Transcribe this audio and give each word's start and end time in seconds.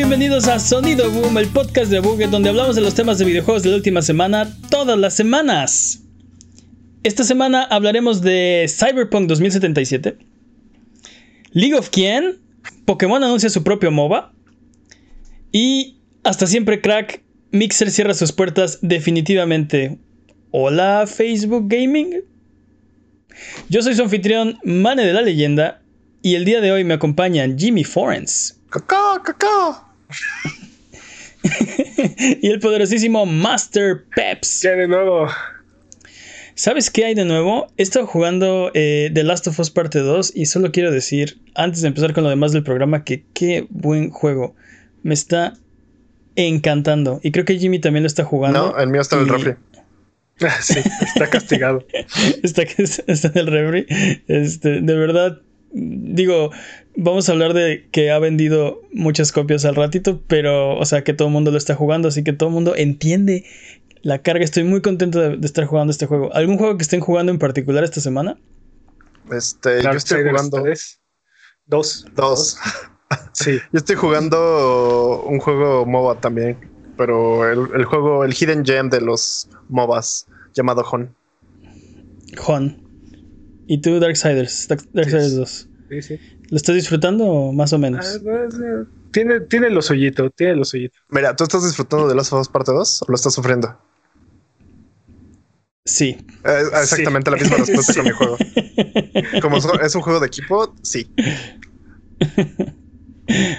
bienvenidos 0.00 0.48
a 0.48 0.58
Sonido 0.58 1.10
Boom, 1.10 1.36
el 1.36 1.48
podcast 1.48 1.90
de 1.90 2.00
Buget, 2.00 2.30
donde 2.30 2.48
hablamos 2.48 2.74
de 2.74 2.80
los 2.80 2.94
temas 2.94 3.18
de 3.18 3.26
videojuegos 3.26 3.62
de 3.62 3.68
la 3.68 3.76
última 3.76 4.00
semana, 4.00 4.50
todas 4.70 4.98
las 4.98 5.14
semanas. 5.14 6.04
Esta 7.02 7.22
semana 7.22 7.64
hablaremos 7.64 8.22
de 8.22 8.64
Cyberpunk 8.66 9.28
2077, 9.28 10.16
League 11.52 11.74
of 11.74 11.90
Ken, 11.90 12.38
Pokémon 12.86 13.22
anuncia 13.22 13.50
su 13.50 13.62
propio 13.62 13.90
MOBA 13.90 14.32
y 15.52 16.00
hasta 16.24 16.46
siempre 16.46 16.80
crack, 16.80 17.22
Mixer 17.50 17.90
cierra 17.90 18.14
sus 18.14 18.32
puertas 18.32 18.78
definitivamente. 18.80 19.98
Hola 20.50 21.04
Facebook 21.06 21.66
Gaming. 21.68 22.22
Yo 23.68 23.82
soy 23.82 23.94
su 23.94 24.02
anfitrión, 24.02 24.58
Mane 24.64 25.04
de 25.04 25.12
la 25.12 25.20
Leyenda, 25.20 25.82
y 26.22 26.36
el 26.36 26.46
día 26.46 26.62
de 26.62 26.72
hoy 26.72 26.84
me 26.84 26.94
acompañan 26.94 27.58
Jimmy 27.58 27.84
Forens. 27.84 28.62
¡Cacá, 28.70 29.20
cacá! 29.22 29.89
y 32.40 32.48
el 32.48 32.60
poderosísimo 32.60 33.26
Master 33.26 34.04
Peps. 34.14 34.60
¿Qué 34.62 34.70
de 34.70 34.88
nuevo? 34.88 35.28
¿Sabes 36.54 36.90
qué 36.90 37.06
hay 37.06 37.14
de 37.14 37.24
nuevo? 37.24 37.68
He 37.78 37.82
estado 37.82 38.06
jugando 38.06 38.70
eh, 38.74 39.10
The 39.14 39.24
Last 39.24 39.46
of 39.46 39.58
Us 39.58 39.70
Parte 39.70 40.00
2 40.00 40.32
y 40.34 40.44
solo 40.46 40.72
quiero 40.72 40.90
decir, 40.90 41.40
antes 41.54 41.80
de 41.80 41.88
empezar 41.88 42.12
con 42.12 42.22
lo 42.24 42.28
demás 42.28 42.52
del 42.52 42.62
programa, 42.62 43.02
que 43.02 43.24
qué 43.32 43.66
buen 43.70 44.10
juego. 44.10 44.54
Me 45.02 45.14
está 45.14 45.54
encantando. 46.36 47.20
Y 47.22 47.30
creo 47.30 47.46
que 47.46 47.58
Jimmy 47.58 47.78
también 47.78 48.02
lo 48.02 48.08
está 48.08 48.24
jugando. 48.24 48.72
No, 48.72 48.78
el 48.78 48.90
mío 48.90 49.00
está 49.00 49.16
en 49.16 49.22
el 49.22 49.28
refri. 49.28 49.54
Sí, 50.60 50.80
está 51.02 51.28
castigado. 51.28 51.86
está, 52.42 52.62
está 52.62 53.28
en 53.28 53.38
el 53.38 53.46
refri. 53.46 53.86
Este, 54.26 54.80
de 54.80 54.94
verdad, 54.94 55.40
digo, 55.72 56.50
vamos 56.96 57.28
a 57.28 57.32
hablar 57.32 57.54
de 57.54 57.88
que 57.90 58.10
ha 58.10 58.18
vendido 58.18 58.80
muchas 58.92 59.32
copias 59.32 59.64
al 59.64 59.74
ratito, 59.76 60.20
pero, 60.26 60.76
o 60.78 60.84
sea, 60.84 61.04
que 61.04 61.12
todo 61.14 61.28
el 61.28 61.32
mundo 61.34 61.50
lo 61.50 61.58
está 61.58 61.74
jugando, 61.74 62.08
así 62.08 62.22
que 62.24 62.32
todo 62.32 62.48
el 62.48 62.54
mundo 62.54 62.74
entiende 62.76 63.44
la 64.02 64.22
carga. 64.22 64.44
Estoy 64.44 64.64
muy 64.64 64.80
contento 64.82 65.20
de, 65.20 65.36
de 65.36 65.46
estar 65.46 65.64
jugando 65.66 65.90
este 65.90 66.06
juego. 66.06 66.32
¿Algún 66.34 66.56
juego 66.58 66.76
que 66.76 66.82
estén 66.82 67.00
jugando 67.00 67.32
en 67.32 67.38
particular 67.38 67.84
esta 67.84 68.00
semana? 68.00 68.38
Este, 69.32 69.82
yo 69.82 69.90
estoy 69.90 70.24
jugando 70.28 70.62
3. 70.62 71.00
Dos. 71.66 72.06
dos. 72.14 72.56
Sí. 73.32 73.58
Yo 73.72 73.78
estoy 73.78 73.96
jugando 73.96 75.24
un 75.26 75.40
juego 75.40 75.84
MOBA 75.84 76.20
también, 76.20 76.56
pero 76.96 77.50
el, 77.50 77.74
el 77.74 77.84
juego, 77.84 78.24
el 78.24 78.32
hidden 78.32 78.64
gem 78.64 78.88
de 78.88 79.00
los 79.00 79.48
MOBAs 79.68 80.28
llamado 80.54 80.84
Hon. 80.88 81.12
Juan. 82.38 82.80
¿Y 83.66 83.80
tú, 83.80 83.98
Darksiders? 83.98 84.68
Dark- 84.68 84.88
Darksiders 84.92 85.30
Sí. 85.30 85.36
2. 85.36 85.68
Sí, 85.88 86.02
sí. 86.02 86.20
¿Lo 86.50 86.56
estás 86.56 86.74
disfrutando 86.74 87.24
o 87.26 87.52
más 87.52 87.72
o 87.72 87.76
Ah, 87.76 87.78
menos? 87.78 88.20
pues, 88.22 88.54
eh, 88.54 88.84
tiene, 89.12 89.40
tiene 89.40 89.70
lo 89.70 89.82
suyito, 89.82 90.30
tiene 90.30 90.56
lo 90.56 90.64
suyito. 90.64 90.98
Mira, 91.08 91.34
¿tú 91.36 91.44
estás 91.44 91.64
disfrutando 91.64 92.08
de 92.08 92.14
Last 92.14 92.32
of 92.32 92.40
Us 92.40 92.48
Parte 92.48 92.72
2 92.72 93.02
o 93.02 93.06
lo 93.08 93.14
estás 93.14 93.32
sufriendo? 93.34 93.78
Sí. 95.84 96.16
Eh, 96.44 96.62
exactamente 96.82 97.30
la 97.30 97.36
misma 97.36 97.56
respuesta 97.56 97.94
con 97.94 98.04
Sí. 98.04 98.10
mi 98.10 98.14
juego. 98.16 98.36
Como 99.42 99.56
es 99.56 99.94
un 99.94 100.02
juego 100.02 100.20
de 100.20 100.26
equipo, 100.26 100.74
sí. 100.82 101.08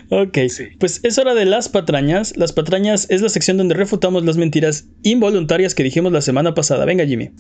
Ok, 0.09 0.37
Sí. 0.49 0.66
pues 0.79 0.99
es 1.03 1.17
hora 1.17 1.33
de 1.33 1.45
las 1.45 1.69
patrañas. 1.69 2.35
Las 2.35 2.51
patrañas 2.53 3.07
es 3.09 3.21
la 3.21 3.29
sección 3.29 3.57
donde 3.57 3.73
refutamos 3.73 4.23
las 4.25 4.35
mentiras 4.37 4.85
involuntarias 5.03 5.73
que 5.75 5.83
dijimos 5.83 6.11
la 6.11 6.21
semana 6.21 6.53
pasada. 6.53 6.85
Venga, 6.85 7.05
Jimmy. 7.05 7.31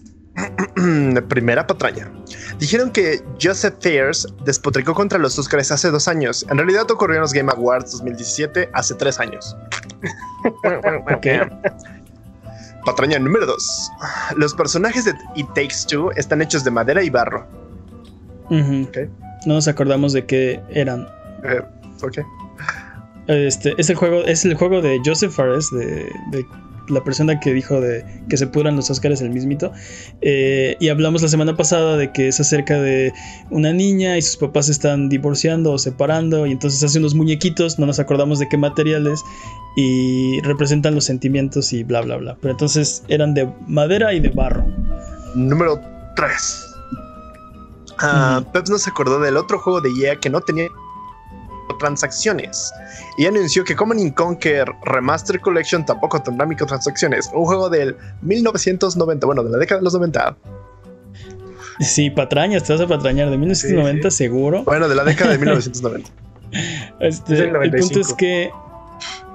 Primera 1.27 1.67
patraña. 1.67 2.09
Dijeron 2.59 2.91
que 2.91 3.21
Joseph 3.41 3.75
Fairs 3.81 4.27
despotricó 4.45 4.93
contra 4.93 5.19
los 5.19 5.37
Oscars 5.37 5.71
hace 5.71 5.89
dos 5.89 6.07
años. 6.07 6.45
En 6.49 6.57
realidad 6.57 6.89
ocurrió 6.89 7.15
en 7.15 7.21
los 7.21 7.33
Game 7.33 7.51
Awards 7.51 7.91
2017 7.91 8.69
hace 8.73 8.95
tres 8.95 9.19
años. 9.19 9.55
Ok. 11.13 11.27
Patraña 12.85 13.19
número 13.19 13.45
2. 13.45 13.91
Los 14.37 14.55
personajes 14.55 15.05
de 15.05 15.13
It 15.35 15.47
Takes 15.49 15.85
Two 15.87 16.11
están 16.15 16.41
hechos 16.41 16.63
de 16.63 16.71
madera 16.71 17.03
y 17.03 17.11
barro. 17.11 17.45
Ujú. 18.49 18.87
Ok. 18.87 18.97
No 19.45 19.55
nos 19.55 19.67
acordamos 19.67 20.13
de 20.13 20.25
qué 20.25 20.59
eran. 20.71 21.07
Eh, 21.43 21.61
ok. 22.01 22.19
Este 23.27 23.75
es 23.77 23.89
el 23.89 23.95
juego, 23.95 24.21
es 24.21 24.45
el 24.45 24.55
juego 24.55 24.81
de 24.81 24.99
Joseph 25.05 25.31
Fares, 25.31 25.69
de, 25.71 26.11
de 26.31 26.45
la 26.89 27.03
persona 27.03 27.39
que 27.39 27.53
dijo 27.53 27.79
de 27.79 28.05
que 28.29 28.37
se 28.37 28.47
pudran 28.47 28.75
los 28.75 28.89
Oscars 28.89 29.21
el 29.21 29.29
mismito. 29.29 29.71
Eh, 30.21 30.75
y 30.79 30.89
hablamos 30.89 31.21
la 31.21 31.27
semana 31.27 31.55
pasada 31.55 31.97
de 31.97 32.11
que 32.11 32.27
es 32.27 32.39
acerca 32.39 32.79
de 32.79 33.13
una 33.49 33.73
niña 33.73 34.17
y 34.17 34.21
sus 34.21 34.37
papás 34.37 34.67
se 34.67 34.73
están 34.73 35.09
divorciando 35.09 35.71
o 35.71 35.77
separando. 35.77 36.45
Y 36.45 36.51
entonces 36.51 36.83
hace 36.83 36.99
unos 36.99 37.15
muñequitos, 37.15 37.79
no 37.79 37.85
nos 37.85 37.99
acordamos 37.99 38.39
de 38.39 38.49
qué 38.49 38.57
materiales. 38.57 39.21
Y 39.77 40.41
representan 40.41 40.95
los 40.95 41.05
sentimientos 41.05 41.71
y 41.71 41.83
bla 41.83 42.01
bla 42.01 42.17
bla. 42.17 42.37
Pero 42.41 42.51
entonces 42.51 43.03
eran 43.07 43.33
de 43.33 43.49
madera 43.67 44.13
y 44.13 44.19
de 44.19 44.29
barro. 44.29 44.65
Número 45.33 45.79
3. 46.15 46.67
Ah. 47.99 48.43
Peps 48.51 48.69
no 48.69 48.77
se 48.77 48.89
acordó 48.89 49.19
del 49.19 49.37
otro 49.37 49.59
juego 49.59 49.79
de 49.79 49.89
EA 50.01 50.15
que 50.15 50.29
no 50.29 50.41
tenía 50.41 50.67
transacciones 51.77 52.71
y 53.17 53.25
anunció 53.25 53.63
que 53.63 53.75
Command 53.75 54.13
Conquer 54.13 54.67
Remaster 54.85 55.39
Collection 55.39 55.85
tampoco 55.85 56.21
tendrá 56.21 56.45
microtransacciones. 56.45 57.29
Un 57.33 57.45
juego 57.45 57.69
del 57.69 57.95
1990, 58.21 59.25
bueno, 59.25 59.43
de 59.43 59.49
la 59.51 59.57
década 59.57 59.79
de 59.79 59.83
los 59.85 59.93
90. 59.93 60.35
Sí, 61.79 62.09
patrañas, 62.11 62.63
te 62.63 62.73
vas 62.73 62.81
a 62.81 62.87
patrañar 62.87 63.29
de 63.29 63.37
1990 63.37 64.11
Sí, 64.11 64.17
sí. 64.17 64.23
seguro. 64.25 64.63
Bueno, 64.63 64.87
de 64.87 64.95
la 64.95 65.03
década 65.03 65.31
de 65.31 65.37
1990. 65.39 66.09
Este, 66.99 67.33
Es 67.33 67.39
el 67.39 67.45
el 67.47 67.53
95. 67.53 67.87
punto 67.93 67.99
es 68.07 68.13
que 68.13 68.51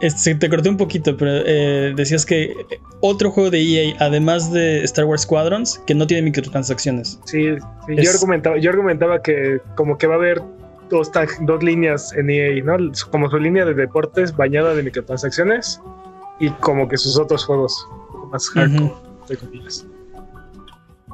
este, 0.00 0.20
se 0.20 0.34
te 0.36 0.48
corté 0.48 0.68
un 0.68 0.76
poquito, 0.76 1.16
pero 1.16 1.30
eh, 1.44 1.92
decías 1.96 2.24
que 2.26 2.54
otro 3.00 3.30
juego 3.30 3.50
de 3.50 3.60
EA, 3.62 3.96
además 3.98 4.52
de 4.52 4.84
Star 4.84 5.06
Wars 5.06 5.22
Squadrons, 5.22 5.80
que 5.86 5.94
no 5.94 6.06
tiene 6.06 6.22
microtransacciones. 6.22 7.18
Sí, 7.24 7.42
sí, 7.86 7.94
Es- 7.96 8.04
Yo, 8.04 8.10
argumentaba, 8.12 8.58
yo 8.58 8.70
argumentaba 8.70 9.22
que 9.22 9.58
como 9.74 9.98
que 9.98 10.06
va 10.06 10.14
a 10.14 10.18
haber 10.18 10.42
dos, 10.88 11.10
dos 11.40 11.62
líneas 11.62 12.12
en 12.14 12.30
EA, 12.30 12.62
¿no? 12.62 12.76
Como 13.10 13.30
su 13.30 13.38
línea 13.38 13.64
de 13.64 13.74
deportes 13.74 14.34
bañada 14.36 14.74
de 14.74 14.82
microtransacciones 14.82 15.80
y 16.40 16.50
como 16.50 16.88
que 16.88 16.96
sus 16.96 17.18
otros 17.18 17.44
juegos 17.44 17.88
más 18.30 18.48
hardcore, 18.50 19.36
comillas. 19.40 19.86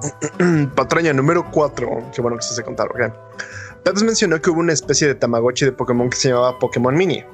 Patraña 0.75 1.13
número 1.13 1.49
4. 1.51 2.11
Qué 2.15 2.21
bueno 2.21 2.37
que 2.37 2.43
sí 2.43 2.55
se 2.55 2.63
contaron. 2.63 3.01
ok. 3.01 3.15
Peps 3.85 4.03
mencionó 4.03 4.41
que 4.41 4.51
hubo 4.51 4.61
una 4.61 4.73
especie 4.73 5.09
de 5.09 5.15
Tamagotchi 5.15 5.65
de 5.65 5.73
Pokémon 5.73 6.09
que 6.09 6.17
se 6.17 6.29
llamaba 6.29 6.59
Pokémon 6.59 6.95
Mini. 6.95 7.25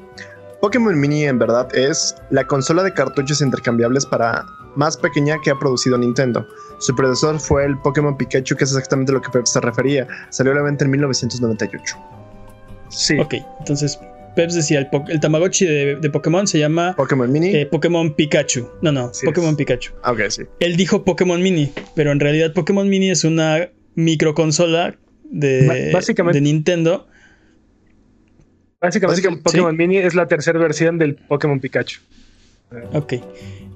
Pokémon 0.61 0.99
Mini 0.99 1.25
en 1.25 1.39
verdad 1.39 1.69
es 1.77 2.17
la 2.31 2.47
consola 2.47 2.83
de 2.83 2.93
cartuchos 2.93 3.41
intercambiables 3.43 4.07
para 4.07 4.45
más 4.75 4.97
pequeña 4.97 5.37
que 5.43 5.51
ha 5.51 5.59
producido 5.59 5.99
Nintendo. 5.99 6.47
Su 6.79 6.95
predecesor 6.95 7.39
fue 7.39 7.65
el 7.65 7.79
Pokémon 7.79 8.17
Pikachu, 8.17 8.57
que 8.57 8.65
es 8.65 8.71
exactamente 8.71 9.13
lo 9.13 9.21
que 9.21 9.31
Peps 9.31 9.51
se 9.51 9.61
refería. 9.61 10.07
Salió 10.31 10.53
a 10.53 10.57
la 10.57 10.63
venta 10.63 10.85
en 10.85 10.91
1998. 10.93 12.18
Sí. 12.89 13.19
Ok, 13.19 13.35
entonces 13.61 13.99
Peps 14.37 14.55
decía, 14.55 14.89
el, 15.09 15.21
Tamagotchi 15.21 15.67
de, 15.67 15.97
de 15.97 16.11
Pokémon 16.11 16.47
se 16.47 16.59
llama 16.59 16.95
Pokémon 16.97 17.31
Mini. 17.31 17.55
eh, 17.55 17.67
Pokémon 17.67 18.15
Pikachu. 18.15 18.69
No, 18.83 18.93
no, 18.93 19.11
Pokémon 19.25 19.51
es. 19.51 19.57
Pikachu. 19.57 19.93
Ah, 20.03 20.13
ok, 20.13 20.21
sí. 20.29 20.43
Él 20.61 20.77
dijo 20.77 21.05
Pokémon 21.05 21.43
Mini, 21.43 21.73
pero 21.95 22.13
en 22.13 22.21
realidad 22.21 22.53
Pokémon 22.53 22.89
Mini 22.89 23.11
es 23.11 23.25
una 23.25 23.69
microconsola 23.97 24.97
de, 25.25 25.91
básicamente- 25.93 26.39
de 26.39 26.43
Nintendo. 26.43 27.07
Básicamente, 28.81 29.13
Básicamente, 29.23 29.43
Pokémon 29.43 29.77
Mini 29.77 29.97
es 29.99 30.15
la 30.15 30.29
tercera 30.29 30.59
versión 30.61 30.99
del 30.99 31.17
Pokémon 31.17 31.59
Pikachu. 31.59 32.01
Ok. 32.93 33.15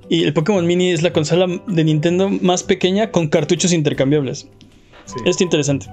Y 0.09 0.23
el 0.25 0.33
Pokémon 0.33 0.65
Mini 0.67 0.93
es 0.93 1.03
la 1.03 1.13
consola 1.13 1.47
de 1.67 1.85
Nintendo 1.85 2.29
más 2.29 2.63
pequeña 2.63 3.11
con 3.11 3.29
cartuchos 3.29 3.73
intercambiables. 3.73 4.47
Sí. 5.07 5.17
Está 5.27 5.43
interesante. 5.43 5.87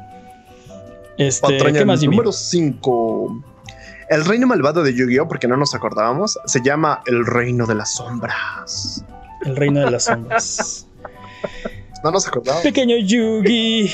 Este, 1.19 1.41
Patraña 1.41 1.79
¿qué 1.79 1.85
más, 1.85 1.99
Jimmy? 1.99 2.15
número 2.15 2.31
5. 2.31 3.43
El 4.09 4.25
reino 4.25 4.47
malvado 4.47 4.81
de 4.81 4.93
Yu-Gi-Oh, 4.95 5.27
porque 5.27 5.47
no 5.47 5.55
nos 5.57 5.75
acordábamos, 5.75 6.39
se 6.45 6.61
llama 6.63 7.01
el 7.05 7.25
reino 7.27 7.67
de 7.67 7.75
las 7.75 7.93
sombras. 7.93 9.05
El 9.45 9.55
reino 9.55 9.81
de 9.81 9.91
las 9.91 10.05
sombras. 10.05 10.87
No 12.01 12.11
nos 12.11 12.25
acordábamos. 12.25 12.63
Pequeño 12.63 12.95
Yugi, 12.97 13.91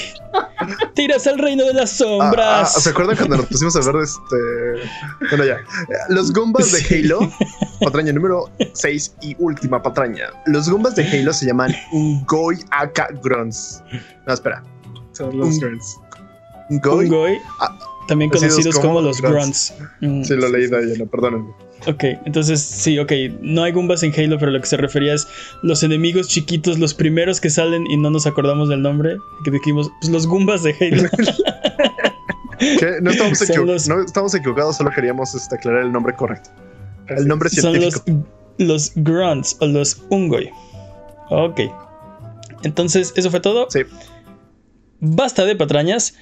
tiras 0.93 1.25
al 1.25 1.39
reino 1.39 1.63
de 1.65 1.73
las 1.73 1.93
Ah, 1.93 2.05
sombras. 2.05 2.77
ah, 2.77 2.79
¿Se 2.79 2.89
acuerdan 2.91 3.17
cuando 3.17 3.37
nos 3.37 3.47
pusimos 3.47 3.75
a 3.75 3.79
ver 3.79 3.95
este. 4.03 4.87
Bueno, 5.31 5.43
ya. 5.43 5.57
Los 6.09 6.31
Goombas 6.31 6.71
de. 6.71 6.99
Halo, 7.03 7.31
patraña 7.81 8.13
número 8.13 8.47
6 8.73 9.15
y 9.21 9.35
última 9.39 9.81
patraña. 9.81 10.25
Los 10.45 10.69
Goombas 10.69 10.95
de 10.95 11.03
Halo 11.03 11.33
se 11.33 11.47
llaman 11.47 11.73
Ungoy 11.93 12.59
Aka 12.69 13.07
Grunts. 13.23 13.83
No, 14.27 14.33
espera. 14.35 14.63
Son 15.13 15.35
los 15.35 15.47
Un- 15.55 15.59
Grunts. 15.59 15.97
Ungoy. 16.69 17.05
Ungoy, 17.05 17.37
Ah, 17.59 17.77
también 18.07 18.29
conocidos 18.31 18.75
como, 18.75 18.95
como 18.95 19.01
los 19.01 19.21
grunts. 19.21 19.73
grunts. 19.77 19.93
Mm, 20.01 20.23
Sí, 20.23 20.35
lo 20.35 20.49
leí 20.49 20.67
de 20.67 20.77
ahí, 20.77 20.97
no, 20.97 21.05
perdónenme. 21.07 21.49
Ok, 21.87 22.03
entonces 22.25 22.61
sí, 22.61 22.97
ok. 22.97 23.11
No 23.41 23.63
hay 23.63 23.71
Goombas 23.71 24.01
en 24.03 24.11
Halo, 24.17 24.39
pero 24.39 24.51
lo 24.51 24.59
que 24.59 24.65
se 24.65 24.77
refería 24.77 25.13
es 25.13 25.27
los 25.61 25.83
enemigos 25.83 26.27
chiquitos, 26.27 26.79
los 26.79 26.93
primeros 26.95 27.39
que 27.39 27.49
salen 27.49 27.85
y 27.87 27.97
no 27.97 28.09
nos 28.09 28.25
acordamos 28.25 28.69
del 28.69 28.81
nombre. 28.81 29.17
Que 29.43 29.51
dijimos, 29.51 29.91
pues 30.01 30.11
los 30.11 30.25
Goombas 30.25 30.63
de 30.63 30.73
Halo. 30.79 31.09
¿Qué? 32.59 32.99
No 33.01 33.11
estamos, 33.11 33.37
Son 33.37 33.47
equivo- 33.49 33.65
los- 33.65 33.87
no 33.87 34.01
estamos 34.01 34.33
equivocados, 34.33 34.77
solo 34.77 34.89
queríamos 34.91 35.35
este, 35.35 35.55
aclarar 35.55 35.83
el 35.83 35.91
nombre 35.91 36.15
correcto. 36.15 36.49
El 37.07 37.27
nombre 37.27 37.49
Son 37.49 37.73
los, 37.79 37.93
científico. 37.95 38.27
los 38.57 38.91
grunts 38.95 39.57
o 39.59 39.67
los 39.67 40.01
ungoi. 40.09 40.49
Ok. 41.29 41.59
Entonces, 42.63 43.13
eso 43.15 43.29
fue 43.29 43.41
todo. 43.41 43.67
Sí. 43.69 43.81
Basta 45.01 45.45
de 45.45 45.55
patrañas. 45.55 46.15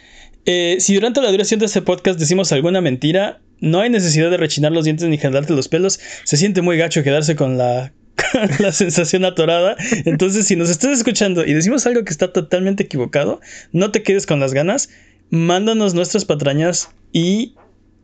Eh, 0.45 0.77
si 0.79 0.93
durante 0.95 1.21
la 1.21 1.31
duración 1.31 1.59
de 1.59 1.67
este 1.67 1.81
podcast 1.81 2.19
decimos 2.19 2.51
alguna 2.51 2.81
mentira, 2.81 3.39
no 3.59 3.79
hay 3.79 3.89
necesidad 3.89 4.29
de 4.29 4.37
rechinar 4.37 4.73
los 4.73 4.83
dientes 4.83 5.07
ni 5.07 5.17
jalarte 5.17 5.53
los 5.53 5.69
pelos. 5.69 5.99
Se 6.25 6.35
siente 6.35 6.61
muy 6.61 6.77
gacho 6.77 7.03
quedarse 7.03 7.35
con 7.35 7.57
la, 7.57 7.93
con 8.31 8.49
la 8.59 8.71
sensación 8.73 9.23
atorada. 9.23 9.77
Entonces, 10.05 10.45
si 10.45 10.55
nos 10.55 10.69
estás 10.69 10.97
escuchando 10.97 11.45
y 11.45 11.53
decimos 11.53 11.85
algo 11.85 12.03
que 12.03 12.11
está 12.11 12.33
totalmente 12.33 12.83
equivocado, 12.83 13.39
no 13.71 13.91
te 13.91 14.03
quedes 14.03 14.25
con 14.25 14.39
las 14.39 14.53
ganas. 14.53 14.89
Mándanos 15.29 15.93
nuestras 15.93 16.25
patrañas 16.25 16.89
y 17.13 17.55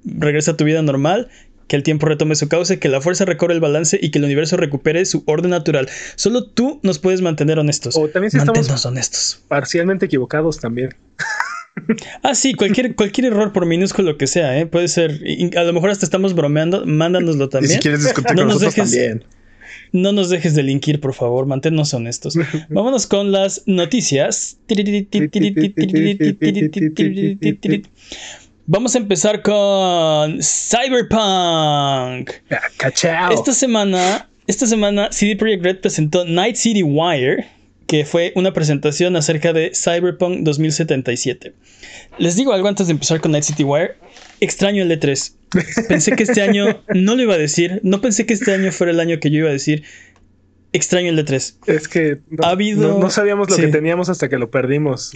regresa 0.05 0.51
a 0.51 0.57
tu 0.57 0.63
vida 0.63 0.81
normal. 0.81 1.29
Que 1.67 1.75
el 1.75 1.83
tiempo 1.83 2.07
retome 2.07 2.33
su 2.33 2.47
cauce, 2.47 2.79
que 2.79 2.89
la 2.89 2.99
fuerza 2.99 3.25
recorre 3.25 3.53
el 3.53 3.59
balance 3.59 3.99
y 4.01 4.09
que 4.09 4.17
el 4.17 4.25
universo 4.25 4.57
recupere 4.57 5.05
su 5.05 5.21
orden 5.27 5.51
natural. 5.51 5.87
Solo 6.15 6.47
tú 6.47 6.79
nos 6.81 6.97
puedes 6.97 7.21
mantener 7.21 7.59
honestos. 7.59 7.95
O 7.95 8.07
también 8.07 8.31
si 8.31 8.37
estamos 8.39 8.85
honestos. 8.87 9.43
parcialmente 9.47 10.07
equivocados 10.07 10.59
también. 10.59 10.95
Ah, 12.23 12.35
sí, 12.35 12.53
cualquier, 12.53 12.95
cualquier 12.95 13.27
error, 13.27 13.51
por 13.53 13.65
minúsculo 13.65 14.17
que 14.17 14.27
sea, 14.27 14.57
¿eh? 14.59 14.65
puede 14.65 14.87
ser. 14.87 15.21
A 15.57 15.63
lo 15.63 15.73
mejor 15.73 15.89
hasta 15.89 16.05
estamos 16.05 16.33
bromeando. 16.35 16.85
Mándanoslo 16.85 17.43
Y 17.45 17.47
si 17.47 17.49
también. 17.51 17.79
quieres 17.79 18.03
discutir 18.03 18.31
No 18.35 18.41
con 18.43 18.47
nos 18.47 18.61
nosotros 18.61 18.75
dejes- 18.75 18.91
también. 18.91 19.25
No 19.91 20.11
nos 20.11 20.29
dejes 20.29 20.53
de 20.53 20.61
linkir, 20.63 20.99
por 20.99 21.13
favor. 21.15 21.47
Manténnos 21.47 21.93
honestos. 21.95 22.35
Vámonos 22.69 23.07
con 23.07 23.31
las 23.31 23.63
noticias. 23.65 24.57
Vamos 28.67 28.93
a 28.95 28.97
empezar 28.99 29.41
con 29.41 30.39
Cyberpunk. 30.43 32.29
Ah, 32.51 32.59
Cachao. 32.77 33.33
Esta 33.33 33.51
semana, 33.53 34.29
esta 34.47 34.67
semana 34.67 35.09
CD 35.11 35.35
Projekt 35.35 35.63
Red 35.63 35.77
presentó 35.79 36.23
Night 36.25 36.55
City 36.55 36.83
Wire, 36.83 37.47
que 37.89 38.05
fue 38.05 38.31
una 38.35 38.53
presentación 38.53 39.15
acerca 39.15 39.51
de 39.51 39.71
Cyberpunk 39.73 40.41
2077. 40.43 41.53
Les 42.19 42.35
digo 42.35 42.53
algo 42.53 42.67
antes 42.67 42.85
de 42.85 42.93
empezar 42.93 43.19
con 43.19 43.31
Night 43.31 43.43
City 43.45 43.63
Wire. 43.63 43.95
Extraño 44.39 44.83
el 44.83 44.91
E3. 44.91 45.33
Pensé 45.87 46.15
que 46.15 46.21
este 46.23 46.43
año 46.43 46.83
no 46.93 47.15
lo 47.15 47.23
iba 47.23 47.33
a 47.33 47.37
decir. 47.39 47.79
No 47.83 47.99
pensé 47.99 48.27
que 48.27 48.35
este 48.35 48.53
año 48.53 48.71
fuera 48.71 48.91
el 48.93 48.99
año 48.99 49.19
que 49.19 49.31
yo 49.31 49.39
iba 49.39 49.49
a 49.49 49.53
decir. 49.53 49.83
Extraño 50.71 51.09
el 51.09 51.17
E3. 51.25 51.55
Es 51.65 51.87
que 51.87 52.19
no, 52.29 52.43
Ha 52.45 52.51
habido- 52.51 52.87
no, 52.93 52.99
no 52.99 53.09
sabíamos 53.09 53.49
lo 53.49 53.55
sí. 53.55 53.63
que 53.63 53.67
teníamos 53.69 54.07
hasta 54.09 54.29
que 54.29 54.37
lo 54.37 54.51
perdimos. 54.51 55.11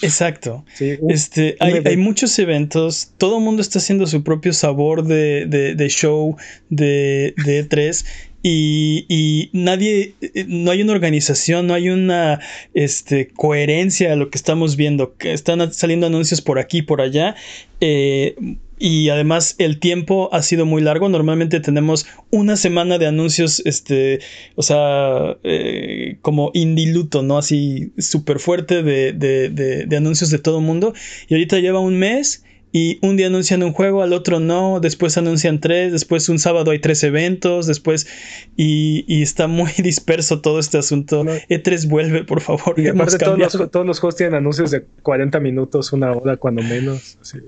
Exacto. 0.00 0.64
Sí, 0.74 0.96
un- 1.00 1.10
Este, 1.10 1.56
un 1.60 1.86
hay, 1.88 1.96
muchos 1.96 2.38
eventos, 2.38 3.12
todo 3.18 3.38
el 3.38 3.44
mundo 3.44 3.62
está 3.62 3.80
haciendo 3.80 4.06
su 4.06 4.22
propio 4.22 4.52
sabor 4.52 5.02
de, 5.04 5.46
de- 5.46 5.74
de 5.74 5.88
show 5.88 6.36
de, 6.70 7.34
de 7.44 7.68
E3 7.68 8.04
y, 8.48 9.06
y 9.08 9.50
nadie, 9.52 10.14
eh, 10.20 10.44
no 10.46 10.70
hay 10.70 10.80
una 10.82 10.92
organización, 10.92 11.66
no 11.66 11.74
hay 11.74 11.88
una 11.88 12.38
este, 12.74 13.26
coherencia 13.28 14.12
a 14.12 14.16
lo 14.16 14.30
que 14.30 14.38
estamos 14.38 14.76
viendo, 14.76 15.16
que 15.16 15.32
están 15.32 15.72
saliendo 15.72 16.06
anuncios 16.06 16.42
por 16.42 16.60
aquí, 16.60 16.82
por 16.82 17.00
allá. 17.00 17.34
eh, 17.80 18.36
y 18.78 19.08
además 19.08 19.54
el 19.58 19.80
tiempo 19.80 20.28
ha 20.32 20.42
sido 20.42 20.66
muy 20.66 20.82
largo. 20.82 21.08
Normalmente 21.08 21.60
tenemos 21.60 22.06
una 22.30 22.56
semana 22.56 22.98
de 22.98 23.06
anuncios, 23.06 23.62
este, 23.64 24.20
o 24.54 24.62
sea, 24.62 25.38
eh, 25.44 26.18
como 26.20 26.50
indiluto, 26.52 27.22
¿no? 27.22 27.38
Así 27.38 27.92
súper 27.96 28.38
fuerte 28.38 28.82
de, 28.82 29.12
de- 29.14 29.96
anuncios 29.96 30.28
de 30.30 30.38
todo 30.38 30.58
el 30.58 30.64
mundo. 30.66 30.92
Y 31.26 31.34
ahorita 31.34 31.58
lleva 31.58 31.80
un 31.80 31.98
mes 31.98 32.44
y 32.78 32.98
un 33.00 33.16
día 33.16 33.28
anuncian 33.28 33.62
un 33.62 33.72
juego, 33.72 34.02
al 34.02 34.12
otro 34.12 34.38
no, 34.38 34.80
después 34.80 35.16
anuncian 35.16 35.60
tres, 35.60 35.92
después 35.92 36.28
un 36.28 36.38
sábado 36.38 36.72
hay 36.72 36.78
tres 36.78 37.02
eventos, 37.04 37.66
después 37.66 38.06
y, 38.54 39.02
y 39.08 39.22
está 39.22 39.46
muy 39.46 39.70
disperso 39.82 40.42
todo 40.42 40.58
este 40.58 40.76
asunto. 40.76 41.24
No. 41.24 41.32
E3 41.32 41.88
vuelve, 41.88 42.24
por 42.24 42.42
favor. 42.42 42.78
y 42.78 42.88
aparte 42.88 43.16
todos 43.16 43.38
los, 43.38 43.70
todos 43.70 43.86
los 43.86 43.98
juegos 43.98 44.16
tienen 44.16 44.34
anuncios 44.34 44.72
de 44.72 44.84
40 45.02 45.40
minutos, 45.40 45.90
una 45.94 46.12
hora 46.12 46.36
cuando 46.36 46.62
menos. 46.62 47.16
así. 47.22 47.38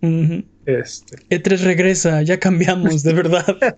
Ujú. 0.00 0.44
Este. 0.64 1.18
E3 1.28 1.64
regresa, 1.64 2.22
ya 2.22 2.38
cambiamos, 2.38 3.02
de 3.02 3.12
verdad. 3.12 3.44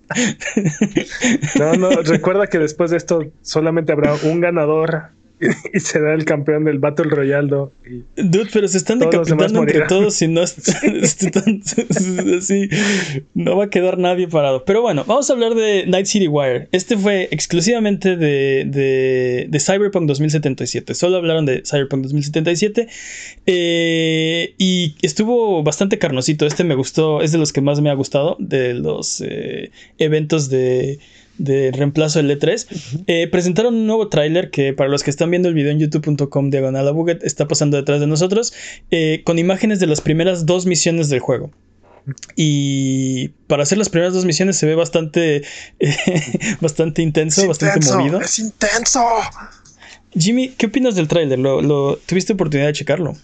No, 1.59 1.75
no, 1.75 1.91
recuerda 2.03 2.47
que 2.47 2.59
después 2.61 2.93
de 2.93 2.99
esto 2.99 3.25
solamente 3.43 3.93
habrá 3.93 4.15
un 4.15 4.41
ganador 4.41 5.09
y 5.75 5.81
será 5.81 6.15
el 6.15 6.25
campeón 6.25 6.65
del 6.65 6.79
Battle 6.79 7.11
Royale. 7.11 7.49
¿no? 7.49 7.73
Y 7.89 8.05
Dude, 8.23 8.49
pero 8.53 8.69
se 8.69 8.79
están 8.79 8.99
decapitando 8.99 9.61
entre 9.61 9.83
todos 9.83 10.21
y 10.23 10.29
no 10.29 10.43
es- 10.43 10.57
no 13.35 13.57
va 13.57 13.65
a 13.65 13.71
quedar 13.71 13.99
nadie 13.99 14.29
parado. 14.29 14.65
Pero 14.65 14.83
bueno, 14.83 15.05
vamos 15.07 15.29
a 15.31 15.33
hablar 15.33 15.55
de 15.55 15.87
Night 15.87 16.07
City 16.07 16.29
Wire. 16.29 16.69
Este 16.73 16.97
fue 16.97 17.29
exclusivamente 17.31 18.17
de, 18.17 18.65
de, 18.67 19.47
de 19.49 19.61
Cyberpunk 19.61 20.07
2077. 20.07 20.95
Solo 20.95 21.17
hablaron 21.17 21.47
de 21.47 21.63
Cyberpunk 21.65 22.03
2077 22.03 22.89
eh, 23.47 24.55
y 24.59 24.97
estuvo 25.03 25.63
bastante 25.63 25.99
carnosito. 25.99 26.47
Este 26.47 26.65
me 26.65 26.75
gustó, 26.75 27.23
es 27.23 27.33
de 27.33 27.39
los 27.39 27.53
que 27.53 27.61
más 27.61 27.81
me 27.81 27.91
ha 27.91 27.95
gustado 27.95 28.37
de 28.39 28.75
los 28.75 29.21
eh, 29.21 29.71
eventos 29.99 30.49
de 30.51 30.99
de 31.43 31.73
reemplazo 31.73 32.23
del 32.23 32.39
E3. 32.39 33.03
Eh, 33.07 33.29
presentaron 33.29 33.75
un 33.75 33.87
nuevo 33.87 34.09
tráiler 34.09 34.51
que 34.51 34.73
para 34.73 34.89
los 34.91 35.03
que 35.03 35.11
están 35.11 35.31
viendo 35.31 35.49
el 35.49 35.55
video 35.55 35.73
en 35.73 35.79
youtube.com 35.81 36.51
diagonal 36.51 36.87
a 36.87 36.91
Buget 36.93 37.25
está 37.25 37.49
pasando 37.49 37.77
detrás 37.77 38.01
de 38.01 38.07
nosotros 38.07 38.53
eh, 38.91 39.23
con 39.25 39.39
imágenes 39.39 39.81
de 39.81 39.87
las 39.87 40.01
primeras 40.01 40.47
dos 40.47 40.67
misiones 40.67 41.09
del 41.09 41.21
juego. 41.21 41.51
Y 42.37 43.29
para 43.47 43.63
hacer 43.63 43.79
las 43.79 43.89
primeras 43.89 44.15
dos 44.15 44.25
misiones 44.25 44.57
se 44.57 44.67
ve 44.67 44.75
bastante, 44.75 45.43
eh, 45.79 45.95
bastante 46.61 47.03
intenso, 47.03 47.43
Es 47.43 47.49
bastante 47.49 47.79
intenso, 47.79 47.99
movido. 47.99 48.21
Es 48.21 48.39
intenso. 48.39 49.05
Jimmy, 50.19 50.49
¿qué 50.51 50.67
opinas 50.67 50.95
del 50.97 51.09
tráiler? 51.09 51.39
¿Lo, 51.39 51.63
lo- 51.63 51.97
tuviste 52.07 52.33
oportunidad 52.33 52.69
de 52.69 52.73
checarlo? 52.73 53.17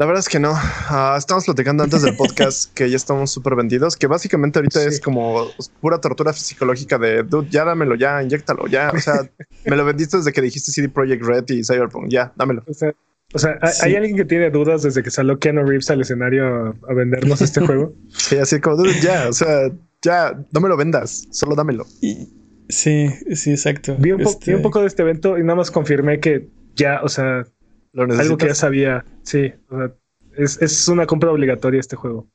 La 0.00 0.06
verdad 0.06 0.20
es 0.20 0.30
que 0.30 0.40
no. 0.40 0.52
Ah, 0.54 1.14
estamos 1.18 1.44
platicando 1.44 1.84
antes 1.84 2.00
del 2.00 2.16
podcast 2.16 2.72
que 2.74 2.88
ya 2.88 2.96
estamos 2.96 3.30
súper 3.30 3.54
vendidos, 3.54 3.96
que 3.96 4.06
básicamente 4.06 4.58
ahorita 4.58 4.80
Sí. 4.80 4.88
es 4.88 4.98
como 4.98 5.48
pura 5.82 6.00
tortura 6.00 6.32
psicológica 6.32 6.96
de, 6.96 7.22
dude, 7.22 7.50
ya 7.50 7.66
dámelo, 7.66 7.96
ya, 7.96 8.22
inyectalo, 8.22 8.66
ya. 8.66 8.92
O 8.94 8.98
sea, 8.98 9.28
me 9.66 9.76
lo 9.76 9.84
vendiste 9.84 10.16
desde 10.16 10.32
que 10.32 10.40
dijiste 10.40 10.72
CD 10.72 10.88
Projekt 10.88 11.22
Red 11.22 11.44
y 11.50 11.62
Cyberpunk, 11.64 12.08
ya, 12.08 12.32
dámelo. 12.34 12.62
o 12.66 12.72
sea, 12.72 12.94
o 13.34 13.38
sea, 13.38 13.58
¿hay- 13.60 13.72
Sí. 13.74 13.80
¿hay 13.84 13.96
alguien 13.96 14.16
que 14.16 14.24
tiene 14.24 14.48
dudas 14.48 14.82
desde 14.82 15.02
que 15.02 15.10
salió 15.10 15.38
Keanu 15.38 15.64
Reeves 15.66 15.90
al 15.90 16.00
escenario 16.00 16.46
a, 16.46 16.74
a 16.90 16.94
vendernos 16.94 17.42
este 17.42 17.60
juego? 17.60 17.92
Sí, 18.16 18.38
así 18.38 18.58
como, 18.58 18.76
dude, 18.76 18.98
ya, 19.02 19.28
o 19.28 19.34
sea, 19.34 19.70
ya, 20.00 20.34
no 20.50 20.60
me 20.62 20.70
lo 20.70 20.78
vendas, 20.78 21.28
solo 21.30 21.54
dámelo. 21.54 21.84
Y- 22.00 22.26
sí, 22.70 23.10
sí, 23.34 23.50
exacto. 23.50 23.96
Vi 23.98 24.12
un, 24.12 24.22
po- 24.22 24.30
Este, 24.30 24.50
vi 24.52 24.56
un 24.56 24.62
poco 24.62 24.80
de 24.80 24.86
este 24.86 25.02
evento 25.02 25.36
y 25.36 25.42
nada 25.42 25.56
más 25.56 25.70
confirmé 25.70 26.20
que 26.20 26.48
ya, 26.74 27.00
o 27.02 27.08
sea, 27.10 27.44
Lo 27.92 28.04
algo 28.04 28.36
que 28.36 28.46
ya 28.46 28.54
sabía. 28.54 29.04
Sí, 29.22 29.52
o 29.68 29.78
sea, 29.78 29.94
es, 30.36 30.60
es 30.62 30.88
una 30.88 31.06
compra 31.06 31.30
obligatoria 31.30 31.80
este 31.80 31.96
juego. 31.96 32.28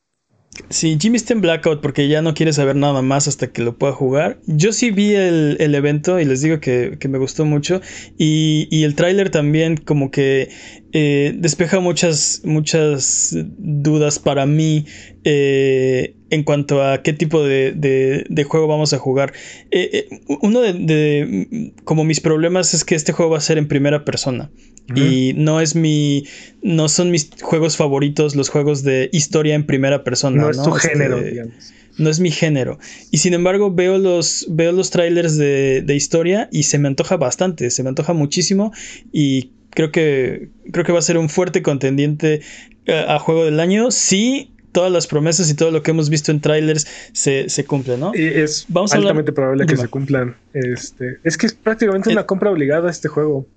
Sí, 0.70 0.98
Jimmy 1.00 1.18
está 1.18 1.34
en 1.34 1.42
blackout 1.42 1.82
porque 1.82 2.08
ya 2.08 2.22
no 2.22 2.34
quiere 2.34 2.54
saber 2.54 2.76
nada 2.76 3.02
más 3.02 3.28
hasta 3.28 3.48
que 3.52 3.62
lo 3.62 3.78
pueda 3.78 3.94
jugar. 3.94 4.40
Yo 4.48 4.72
sí 4.72 4.90
vi 4.92 5.14
el, 5.14 5.58
el 5.60 5.76
evento 5.76 6.20
y 6.20 6.26
les 6.26 6.42
digo 6.42 6.60
que, 6.60 6.98
que 7.00 7.08
me 7.08 7.18
gustó 7.18 7.46
mucho. 7.46 7.82
Y, 8.18 8.68
y 8.72 8.84
el 8.84 8.96
tráiler 8.96 9.30
también 9.30 9.78
como 9.78 10.12
que 10.12 10.50
eh, 10.94 11.34
despeja 11.38 11.80
muchas, 11.82 12.42
muchas 12.46 13.36
dudas 13.58 14.20
para 14.20 14.46
mí 14.46 14.86
eh, 15.26 16.16
en 16.36 16.44
cuanto 16.44 16.84
a 16.84 17.02
qué 17.02 17.14
tipo 17.14 17.44
de, 17.44 17.72
de- 17.72 18.26
de 18.30 18.44
juego 18.44 18.68
vamos 18.68 18.94
a 18.94 19.00
jugar. 19.00 19.34
Eh, 19.72 19.90
eh, 20.12 20.20
uno 20.42 20.62
de, 20.62 20.74
de- 20.74 21.74
como 21.84 22.04
mis 22.04 22.20
problemas 22.22 22.74
es 22.74 22.84
que 22.86 22.94
este 22.96 23.12
juego 23.12 23.32
va 23.32 23.40
a 23.40 23.42
ser 23.42 23.58
en 23.58 23.68
primera 23.68 24.06
persona. 24.06 24.52
Y 24.96 25.34
no 25.36 25.62
es 25.62 25.76
mi. 25.76 26.26
No 26.62 26.90
son 26.90 27.10
mis 27.10 27.32
juegos 27.42 27.76
favoritos 27.76 28.36
los 28.36 28.50
juegos 28.50 28.84
de 28.84 29.10
historia 29.12 29.56
en 29.56 29.66
primera 29.66 30.04
persona. 30.04 30.44
No, 30.44 30.50
es 30.52 30.62
tu 30.62 30.76
Este, 30.76 30.90
género, 30.90 31.20
digamos. 31.24 31.56
no 31.98 32.08
es 32.12 32.20
mi 32.20 32.30
género. 32.30 32.78
Y 33.10 33.18
sin 33.18 33.34
embargo, 33.34 33.74
veo 33.74 33.98
los, 33.98 34.46
veo 34.48 34.72
los 34.74 34.92
trailers 34.92 35.38
de, 35.38 35.82
de 35.82 35.96
historia 35.96 36.50
y 36.52 36.64
se 36.64 36.78
me 36.78 36.88
antoja 36.88 37.18
bastante. 37.18 37.72
Se 37.72 37.82
me 37.82 37.90
antoja 37.90 38.14
muchísimo. 38.14 38.72
Y 39.12 39.50
creo 39.72 39.92
que. 39.92 40.50
Creo 40.72 40.86
que 40.86 40.92
va 40.92 41.00
a 41.00 41.02
ser 41.02 41.18
un 41.18 41.30
fuerte 41.30 41.64
contendiente 41.64 42.42
eh, 42.86 43.06
a 43.08 43.18
juego 43.18 43.44
del 43.46 43.60
año. 43.60 43.90
Sí. 43.90 44.52
Todas 44.76 44.92
las 44.92 45.08
promesas 45.08 45.50
y 45.50 45.56
todo 45.56 45.72
lo 45.72 45.82
que 45.82 45.90
hemos 45.92 46.10
visto 46.10 46.32
en 46.32 46.42
trailers 46.42 46.86
se, 47.14 47.50
se 47.50 47.66
cumple, 47.66 47.98
¿no? 47.98 48.12
Y 48.14 48.26
es 48.28 48.66
Vamos 48.70 48.94
a 48.94 48.98
altamente 48.98 49.32
probable 49.32 49.66
que 49.66 49.74
Dime. 49.74 49.82
se 49.84 49.90
cumplan. 49.90 50.36
Este, 50.54 51.18
es 51.24 51.38
que 51.38 51.48
es 51.48 51.54
prácticamente 51.54 52.10
Eh. 52.10 52.14
una 52.14 52.26
compra 52.26 52.52
obligada 52.52 52.92
este 52.92 53.08
juego. 53.08 53.48